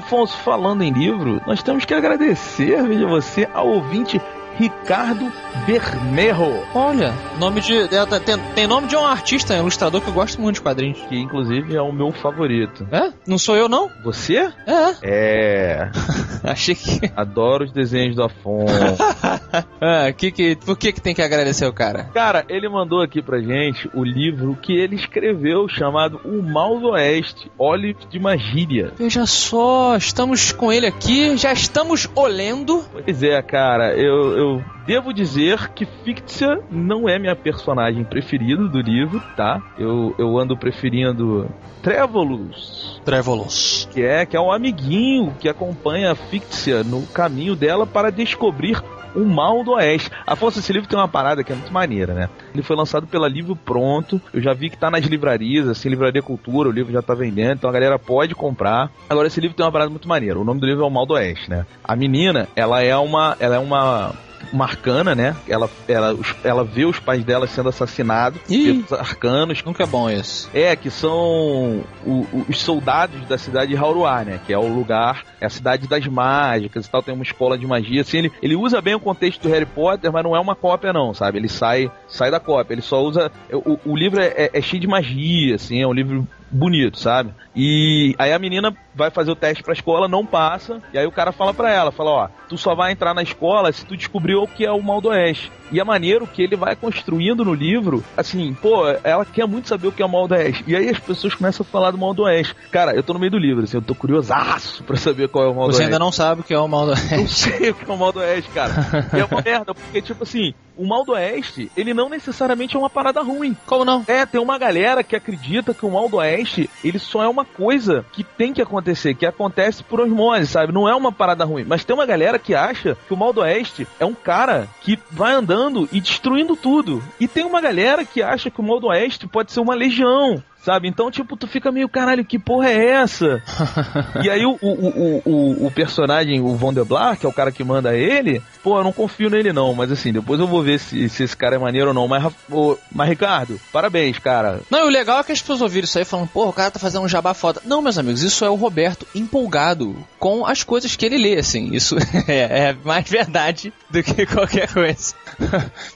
Afonso, 0.06 0.38
falando 0.38 0.84
em 0.84 0.92
livro, 0.92 1.42
nós 1.48 1.64
temos 1.64 1.84
que 1.84 1.92
agradecer, 1.92 2.84
veja 2.84 3.08
você, 3.08 3.50
ao 3.52 3.68
ouvinte 3.68 4.22
Ricardo 4.58 5.32
Bermejo, 5.66 6.64
Olha, 6.74 7.14
nome 7.40 7.62
de. 7.62 7.74
ela 7.94 8.06
tá- 8.08 8.20
Tem, 8.20 8.38
tem 8.56 8.68
nome 8.68 8.88
de 8.88 8.96
um 8.96 9.06
artista, 9.06 9.54
um 9.56 9.60
ilustrador 9.60 10.02
que 10.02 10.08
eu 10.08 10.14
gosto 10.14 10.42
muito 10.42 10.56
de 10.56 10.62
quadrinhos. 10.62 11.00
que 11.10 11.18
inclusive 11.18 11.76
é 11.76 11.82
o 11.82 11.92
meu 11.92 12.12
favorito. 12.12 12.88
É? 12.92 13.12
Não 13.28 13.38
sou 13.38 13.56
eu, 13.56 13.68
não? 13.68 13.90
Você? 14.04 14.38
É. 14.66 14.96
É. 15.04 15.92
Achei 16.44 16.76
que. 16.76 17.12
Adoro 17.16 17.66
os 17.66 17.72
desenhos 17.72 18.16
do 18.16 18.24
Afonso. 18.24 18.74
Ah, 19.80 20.12
que, 20.12 20.32
que, 20.32 20.56
por 20.56 20.78
que, 20.78 20.92
que 20.92 21.00
tem 21.02 21.14
que 21.14 21.22
agradecer 21.22 21.66
o 21.66 21.72
cara? 21.74 22.06
Cara, 22.14 22.44
ele 22.50 22.68
mandou 22.68 23.02
aqui 23.02 23.22
pra 23.22 23.40
gente 23.40 23.90
o 23.94 24.04
livro 24.04 24.58
que 24.62 24.74
ele 24.74 24.96
escreveu 24.96 25.68
chamado 25.70 26.20
O 26.26 26.42
Mal 26.42 26.80
do 26.80 26.90
Oeste, 26.90 27.50
Olive 27.58 28.06
de 28.10 28.20
Magíria. 28.20 28.92
Veja 28.98 29.26
só, 29.26 29.96
estamos 29.96 30.52
com 30.52 30.72
ele 30.74 30.88
aqui, 30.88 31.38
já 31.38 31.54
estamos 31.54 32.10
olhando. 32.16 32.84
Pois 32.92 33.22
é, 33.24 33.42
cara, 33.42 33.94
eu, 33.96 34.38
eu 34.38 34.45
devo 34.86 35.14
dizer 35.14 35.70
que 35.70 35.86
Fictia 35.86 36.60
não 36.70 37.08
é 37.08 37.18
minha 37.20 37.36
personagem 37.36 38.04
preferida 38.04 38.68
do 38.68 38.80
livro, 38.80 39.22
tá? 39.36 39.62
Eu, 39.78 40.16
eu 40.18 40.38
ando 40.38 40.58
preferindo 40.58 41.50
Trevolus, 41.82 43.02
Trevolos. 43.06 43.88
que 43.92 44.02
é 44.02 44.26
que 44.26 44.36
é 44.36 44.40
um 44.40 44.52
amiguinho 44.52 45.34
que 45.40 45.48
acompanha 45.48 46.12
a 46.12 46.16
Fictia 46.16 46.84
no 46.84 47.04
caminho 47.08 47.56
dela 47.56 47.86
para 47.86 48.12
descobrir 48.12 48.82
o 49.16 49.24
mal 49.24 49.64
do 49.64 49.72
Oeste. 49.72 50.12
Afonso, 50.28 50.60
esse 50.60 50.74
livro 50.74 50.88
tem 50.88 51.00
uma 51.00 51.08
parada 51.08 51.44
que 51.44 51.52
é 51.52 51.56
muito 51.56 51.72
maneira, 51.72 52.14
né? 52.14 52.30
Ele 52.54 52.62
foi 52.62 52.76
lançado 52.76 53.08
pela 53.08 53.28
Livro 53.28 53.56
Pronto. 53.56 54.22
Eu 54.34 54.42
já 54.42 54.54
vi 54.54 54.70
que 54.70 54.78
tá 54.78 54.92
nas 54.92 55.06
livrarias, 55.06 55.68
assim, 55.68 55.90
Livraria 55.90 56.22
Cultura, 56.22 56.70
o 56.70 56.72
livro 56.72 56.92
já 56.92 57.02
tá 57.02 57.14
vendendo, 57.14 57.54
então 57.54 57.70
a 57.70 57.74
galera 57.74 57.98
pode 57.98 58.36
comprar. 58.36 58.92
Agora, 59.10 59.28
esse 59.28 59.40
livro 59.40 59.56
tem 59.56 59.66
uma 59.66 59.72
parada 59.72 59.90
muito 59.90 60.08
maneira. 60.08 60.40
O 60.40 60.44
nome 60.44 60.60
do 60.60 60.66
livro 60.66 60.84
é 60.84 60.88
O 60.88 60.90
Mal 60.90 61.06
do 61.06 61.14
Oeste, 61.14 61.50
né? 61.50 61.66
A 61.84 61.96
menina, 61.96 62.48
ela 62.56 62.82
é 62.82 62.96
uma. 62.98 63.38
Ela 63.40 63.56
é 63.56 63.60
uma. 63.60 64.14
Uma 64.52 64.66
arcana, 64.66 65.16
né? 65.16 65.36
Ela, 65.48 65.70
ela, 65.88 66.18
ela 66.44 66.64
vê 66.64 66.86
os 66.86 67.00
pais 67.00 67.24
dela 67.24 67.48
sendo 67.48 67.70
assassinados 67.70 68.40
Ih. 68.50 68.74
pelos 68.86 68.94
arcanos, 68.94 69.64
Nunca 69.64 69.84
é 69.84 69.86
bom 69.88 70.10
isso. 70.10 70.50
é, 70.54 70.76
que 70.76 70.90
são 70.90 71.84
o- 72.06 72.28
o- 72.32 72.46
os 72.50 72.60
soldados 72.60 73.26
da 73.28 73.38
cidade 73.38 73.72
de 73.72 73.78
Hauruá, 73.78 74.24
né? 74.24 74.40
Que 74.46 74.54
é 74.54 74.58
o 74.58 74.68
lugar, 74.68 75.24
é 75.42 75.46
a 75.46 75.50
cidade 75.50 75.88
das 75.88 76.06
mágicas 76.08 76.86
e 76.86 76.90
tal, 76.92 77.02
tem 77.04 77.14
uma 77.14 77.24
escola 77.24 77.58
de 77.58 77.66
magia. 77.66 78.02
Assim, 78.02 78.18
ele, 78.20 78.32
ele 78.42 78.56
usa 78.56 78.82
bem 78.82 78.96
o 78.96 79.00
contexto 79.00 79.42
do 79.44 79.50
Harry 79.50 79.66
Potter, 79.66 80.12
mas 80.12 80.24
não 80.24 80.36
é 80.36 80.40
uma 80.40 80.56
cópia, 80.56 80.94
não, 80.94 81.14
sabe? 81.14 81.38
Ele 81.38 81.50
sai, 81.50 81.92
sai 82.08 82.30
da 82.32 82.40
cópia, 82.40 82.74
ele 82.74 82.82
só 82.82 83.02
usa. 83.02 83.32
O, 83.52 83.80
o 83.86 83.96
livro 83.96 84.20
é, 84.22 84.28
é- 84.28 84.50
é 84.54 84.62
cheio 84.62 84.82
de 84.82 84.88
magia, 84.88 85.56
assim, 85.56 85.82
é 85.82 85.88
um 85.88 85.94
livro 85.94 86.28
bonito, 86.56 86.98
sabe? 87.00 87.32
E 87.56 88.16
aí 88.18 88.32
a 88.34 88.40
menina 88.40 88.76
vai 88.94 89.10
fazer 89.12 89.32
o 89.32 89.36
teste 89.36 89.64
pra 89.64 89.74
escola, 89.74 90.08
não 90.08 90.26
passa, 90.26 90.82
e 90.94 90.98
aí 90.98 91.06
o 91.06 91.12
cara 91.12 91.32
fala 91.32 91.54
pra 91.54 91.72
ela, 91.72 91.92
fala, 91.92 92.12
ó, 92.12 92.28
tu 92.48 92.58
só 92.58 92.74
vai 92.74 92.92
entrar 92.92 93.14
na 93.14 93.22
escola 93.24 93.72
se 93.72 93.86
tu 93.86 93.96
descobrir 93.96 94.36
o 94.36 94.48
que 94.48 94.66
é 94.66 94.72
o 94.72 94.82
mal 94.82 95.02
do 95.02 95.10
oeste. 95.10 95.52
E 95.72 95.80
é 95.80 95.84
maneiro 95.84 96.28
que 96.28 96.44
ele 96.44 96.56
vai 96.56 96.76
construindo 96.76 97.44
no 97.44 97.54
livro, 97.54 98.04
assim, 98.16 98.54
pô, 98.62 98.88
ela 99.04 99.26
quer 99.26 99.48
muito 99.48 99.68
saber 99.68 99.88
o 99.88 99.92
que 99.92 100.02
é 100.02 100.06
o 100.06 100.10
mal 100.10 100.28
do 100.28 100.34
oeste. 100.36 100.64
E 100.68 100.76
aí 100.76 100.90
as 100.90 101.00
pessoas 101.00 101.34
começam 101.34 101.66
a 101.68 101.72
falar 101.72 101.92
do 101.92 101.98
mal 101.98 102.14
do 102.14 102.24
oeste. 102.24 102.56
Cara, 102.72 102.94
eu 102.96 103.02
tô 103.04 103.14
no 103.14 103.20
meio 103.20 103.32
do 103.32 103.38
livro, 103.40 103.64
assim, 103.64 103.78
eu 103.78 103.82
tô 103.82 103.96
curiosaço 103.96 104.84
pra 104.84 104.96
saber 104.96 105.28
qual 105.28 105.46
é 105.46 105.50
o 105.50 105.56
mal 105.56 105.68
do 105.68 105.74
Você 105.74 105.80
oeste. 105.82 105.94
ainda 105.94 106.00
não 106.00 106.12
sabe 106.12 106.42
o 106.42 106.44
que 106.44 106.54
é 106.54 106.60
o 106.60 106.68
mal 106.68 106.86
do 106.86 106.92
Não 106.92 107.28
sei 107.28 107.72
o 107.72 107.74
que 107.74 107.90
é 107.90 107.94
o 107.94 107.98
mal 107.98 108.12
do 108.12 108.20
oeste, 108.20 108.50
cara. 108.52 108.74
E 109.14 109.20
é 109.20 109.26
uma 109.26 109.42
merda, 109.44 109.74
porque, 109.74 110.02
tipo 110.02 110.24
assim, 110.24 110.54
o 110.78 110.86
mal 110.88 111.04
do 111.04 111.14
oeste, 111.14 111.72
ele 111.76 111.94
não 111.94 112.10
necessariamente 112.10 112.76
é 112.76 112.80
uma 112.80 112.90
parada 112.90 113.22
ruim. 113.22 113.56
Como 113.66 113.84
não? 113.84 114.04
É, 114.08 114.26
tem 114.26 114.40
uma 114.40 114.58
galera 114.60 115.04
que 115.04 115.16
acredita 115.16 115.74
que 115.74 115.86
o 115.86 115.92
mal 115.92 116.08
do 116.08 116.18
oeste 116.18 116.45
Oeste, 116.46 116.70
ele 116.84 117.00
só 117.00 117.24
é 117.24 117.28
uma 117.28 117.44
coisa 117.44 118.06
que 118.12 118.24
tem 118.24 118.54
que 118.54 118.62
acontecer, 118.62 119.16
que 119.16 119.26
acontece 119.26 119.84
por 119.84 120.00
osmose, 120.00 120.48
sabe? 120.48 120.72
Não 120.72 120.88
é 120.88 120.96
uma 120.96 121.12
parada 121.12 121.44
ruim. 121.44 121.66
Mas 121.68 121.84
tem 121.84 121.96
uma 121.96 122.06
galera 122.06 122.38
que 122.38 122.54
acha 122.54 122.96
que 123.08 123.14
o 123.14 123.18
Mal 123.18 123.34
do 123.34 123.42
Oeste 123.42 123.88
é 124.00 124.06
um 124.06 124.14
cara 124.14 124.68
que 124.82 124.98
vai 125.12 125.34
andando 125.34 125.90
e 125.92 126.00
destruindo 126.00 126.56
tudo. 126.56 127.04
E 127.20 127.28
tem 127.28 127.44
uma 127.44 127.60
galera 127.60 128.06
que 128.06 128.22
acha 128.22 128.50
que 128.50 128.62
o 128.62 128.64
Mal 128.64 128.80
do 128.80 128.88
Oeste 128.88 129.28
pode 129.28 129.52
ser 129.52 129.60
uma 129.60 129.74
legião. 129.74 130.42
Sabe? 130.66 130.88
Então, 130.88 131.12
tipo, 131.12 131.38
tu 131.38 131.48
fica 131.48 131.72
meio, 131.72 131.88
caralho, 131.88 132.26
que 132.26 132.40
porra 132.40 132.70
é 132.70 132.88
essa? 132.88 133.40
e 134.24 134.30
aí 134.32 134.44
o, 134.48 134.58
o, 134.60 134.70
o, 134.72 135.22
o, 135.24 135.68
o 135.68 135.72
personagem, 135.72 136.42
o 136.42 136.56
Von 136.56 136.74
der 136.74 136.84
Blar, 136.84 137.20
que 137.20 137.26
é 137.28 137.30
o 137.30 137.34
cara 137.34 137.52
que 137.52 137.64
manda 137.64 137.96
ele, 137.96 138.42
pô, 138.64 138.80
eu 138.80 138.84
não 138.84 138.92
confio 138.92 139.30
nele 139.30 139.54
não, 139.54 139.76
mas 139.76 139.92
assim, 139.92 140.12
depois 140.12 140.40
eu 140.40 140.48
vou 140.48 140.64
ver 140.64 140.80
se, 140.80 141.08
se 141.08 141.22
esse 141.22 141.38
cara 141.38 141.56
é 141.56 141.60
maneiro 141.60 141.90
ou 141.90 141.94
não. 141.94 142.08
Mas, 142.08 142.34
ô, 142.50 142.76
mas 142.92 143.08
Ricardo, 143.08 143.62
parabéns, 143.72 144.18
cara. 144.18 144.60
Não, 144.72 144.80
e 144.80 144.88
o 144.88 144.90
legal 144.90 145.20
é 145.20 145.24
que 145.24 145.32
as 145.32 145.40
pessoas 145.40 145.62
ouviram 145.62 145.86
isso 145.86 146.00
aí 146.00 146.04
falando, 146.04 146.30
pô, 146.30 146.50
o 146.50 146.54
cara 146.54 146.72
tá 146.72 146.80
fazendo 146.80 147.04
um 147.04 147.08
jabá 147.08 147.36
foda. 147.36 147.62
Não, 147.64 147.80
meus 147.80 148.00
amigos, 148.00 148.24
isso 148.24 148.44
é 148.44 148.50
o 148.50 148.56
Roberto 148.56 149.06
empolgado 149.14 149.96
com 150.18 150.48
as 150.48 150.64
coisas 150.64 150.96
que 150.96 151.06
ele 151.06 151.20
lê, 151.20 151.38
assim. 151.38 151.76
Isso 151.76 151.96
é, 152.28 152.70
é 152.70 152.76
mais 152.84 153.08
verdade 153.08 153.72
do 153.88 154.02
que 154.02 154.26
qualquer 154.26 154.74
coisa. 154.74 155.14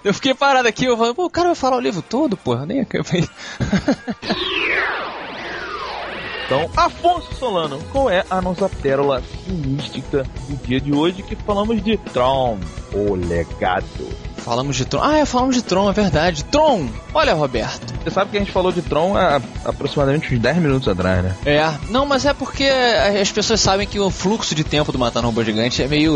eu 0.03 0.13
fiquei 0.13 0.35
parado 0.35 0.67
aqui, 0.67 0.85
eu 0.85 0.95
falando, 0.95 1.15
pô, 1.15 1.25
o 1.25 1.29
cara 1.29 1.47
vai 1.47 1.55
falar 1.55 1.77
o 1.77 1.81
livro 1.81 2.03
todo, 2.03 2.37
porra, 2.37 2.67
nem 2.67 2.81
acabei. 2.81 3.27
Então, 6.45 6.67
Afonso 6.75 7.31
Solano, 7.35 7.79
qual 7.91 8.09
é 8.09 8.25
a 8.27 8.41
nossa 8.41 8.67
pérola 8.67 9.21
mística 9.47 10.23
do 10.47 10.57
dia 10.65 10.81
de 10.81 10.91
hoje 10.91 11.21
que 11.21 11.35
falamos 11.35 11.79
de 11.83 11.95
Tron, 11.97 12.57
o 12.91 13.13
legado? 13.13 14.28
Falamos 14.49 14.77
de 14.77 14.83
Tron. 14.83 15.03
Ah, 15.03 15.19
é, 15.19 15.25
falamos 15.25 15.55
de 15.55 15.61
Tron, 15.61 15.87
é 15.87 15.93
verdade. 15.93 16.43
Tron! 16.45 16.89
Olha, 17.13 17.35
Roberto. 17.35 17.93
Você 18.03 18.09
sabe 18.09 18.31
que 18.31 18.37
a 18.37 18.39
gente 18.39 18.51
falou 18.51 18.71
de 18.71 18.81
Tron 18.81 19.15
há 19.15 19.39
aproximadamente 19.63 20.33
uns 20.33 20.39
10 20.39 20.57
minutos 20.57 20.87
atrás, 20.87 21.23
né? 21.23 21.35
É, 21.45 21.71
não, 21.89 22.03
mas 22.03 22.25
é 22.25 22.33
porque 22.33 22.63
as 22.63 23.31
pessoas 23.31 23.61
sabem 23.61 23.85
que 23.85 23.99
o 23.99 24.09
fluxo 24.09 24.55
de 24.55 24.63
tempo 24.63 24.91
do 24.91 24.97
Matar 24.97 25.21
um 25.21 25.27
Robô 25.27 25.43
Gigante 25.43 25.83
é 25.83 25.87
meio. 25.87 26.15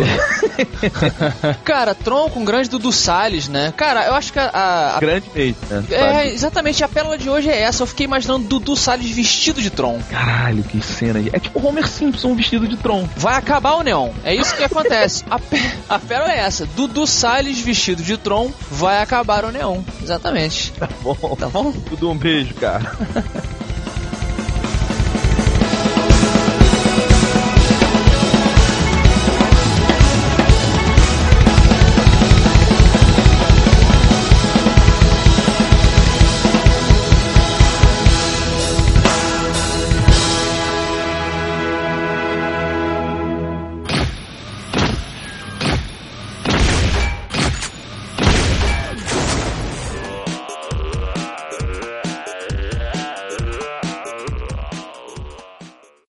Cara, 1.63 1.93
Tron 1.93 2.27
com 2.31 2.41
o 2.41 2.43
grande 2.43 2.69
Dudu 2.69 2.91
Salles, 2.91 3.47
né? 3.47 3.71
Cara, 3.77 4.07
eu 4.07 4.15
acho 4.15 4.33
que 4.33 4.39
a. 4.39 4.95
a... 4.95 4.99
Grande 4.99 5.29
mesmo, 5.35 5.57
né? 5.69 5.83
É, 5.91 6.27
exatamente, 6.29 6.83
a 6.83 6.87
pérola 6.87 7.19
de 7.19 7.29
hoje 7.29 7.51
é 7.51 7.61
essa. 7.61 7.83
Eu 7.83 7.87
fiquei 7.87 8.05
imaginando 8.05 8.45
Dudu 8.45 8.75
Salles 8.75 9.11
vestido 9.11 9.61
de 9.61 9.69
Tron. 9.69 9.99
Caralho, 10.09 10.63
que 10.63 10.81
cena 10.81 11.19
aí. 11.19 11.29
É 11.31 11.39
tipo 11.39 11.63
Homer 11.63 11.87
Simpson 11.87 12.33
vestido 12.33 12.67
de 12.67 12.77
Tron. 12.77 13.07
Vai 13.15 13.35
acabar 13.35 13.73
o 13.75 13.83
Neon. 13.83 14.09
É 14.23 14.33
isso 14.33 14.55
que 14.55 14.63
acontece. 14.63 15.23
A, 15.29 15.37
pé... 15.37 15.75
a 15.87 15.99
pérola 15.99 16.31
é 16.31 16.39
essa. 16.39 16.65
Dudu 16.65 17.05
Salles 17.05 17.59
vestido 17.59 18.01
de 18.01 18.22
Tron 18.23 18.51
vai 18.71 19.01
acabar 19.01 19.45
o 19.45 19.51
Neon. 19.51 19.81
Exatamente. 20.01 20.71
Tá 20.73 20.87
bom. 21.01 21.35
Tá 21.35 21.49
bom? 21.49 21.71
Tudo 21.71 22.09
um 22.09 22.17
beijo, 22.17 22.53
cara. 22.55 22.91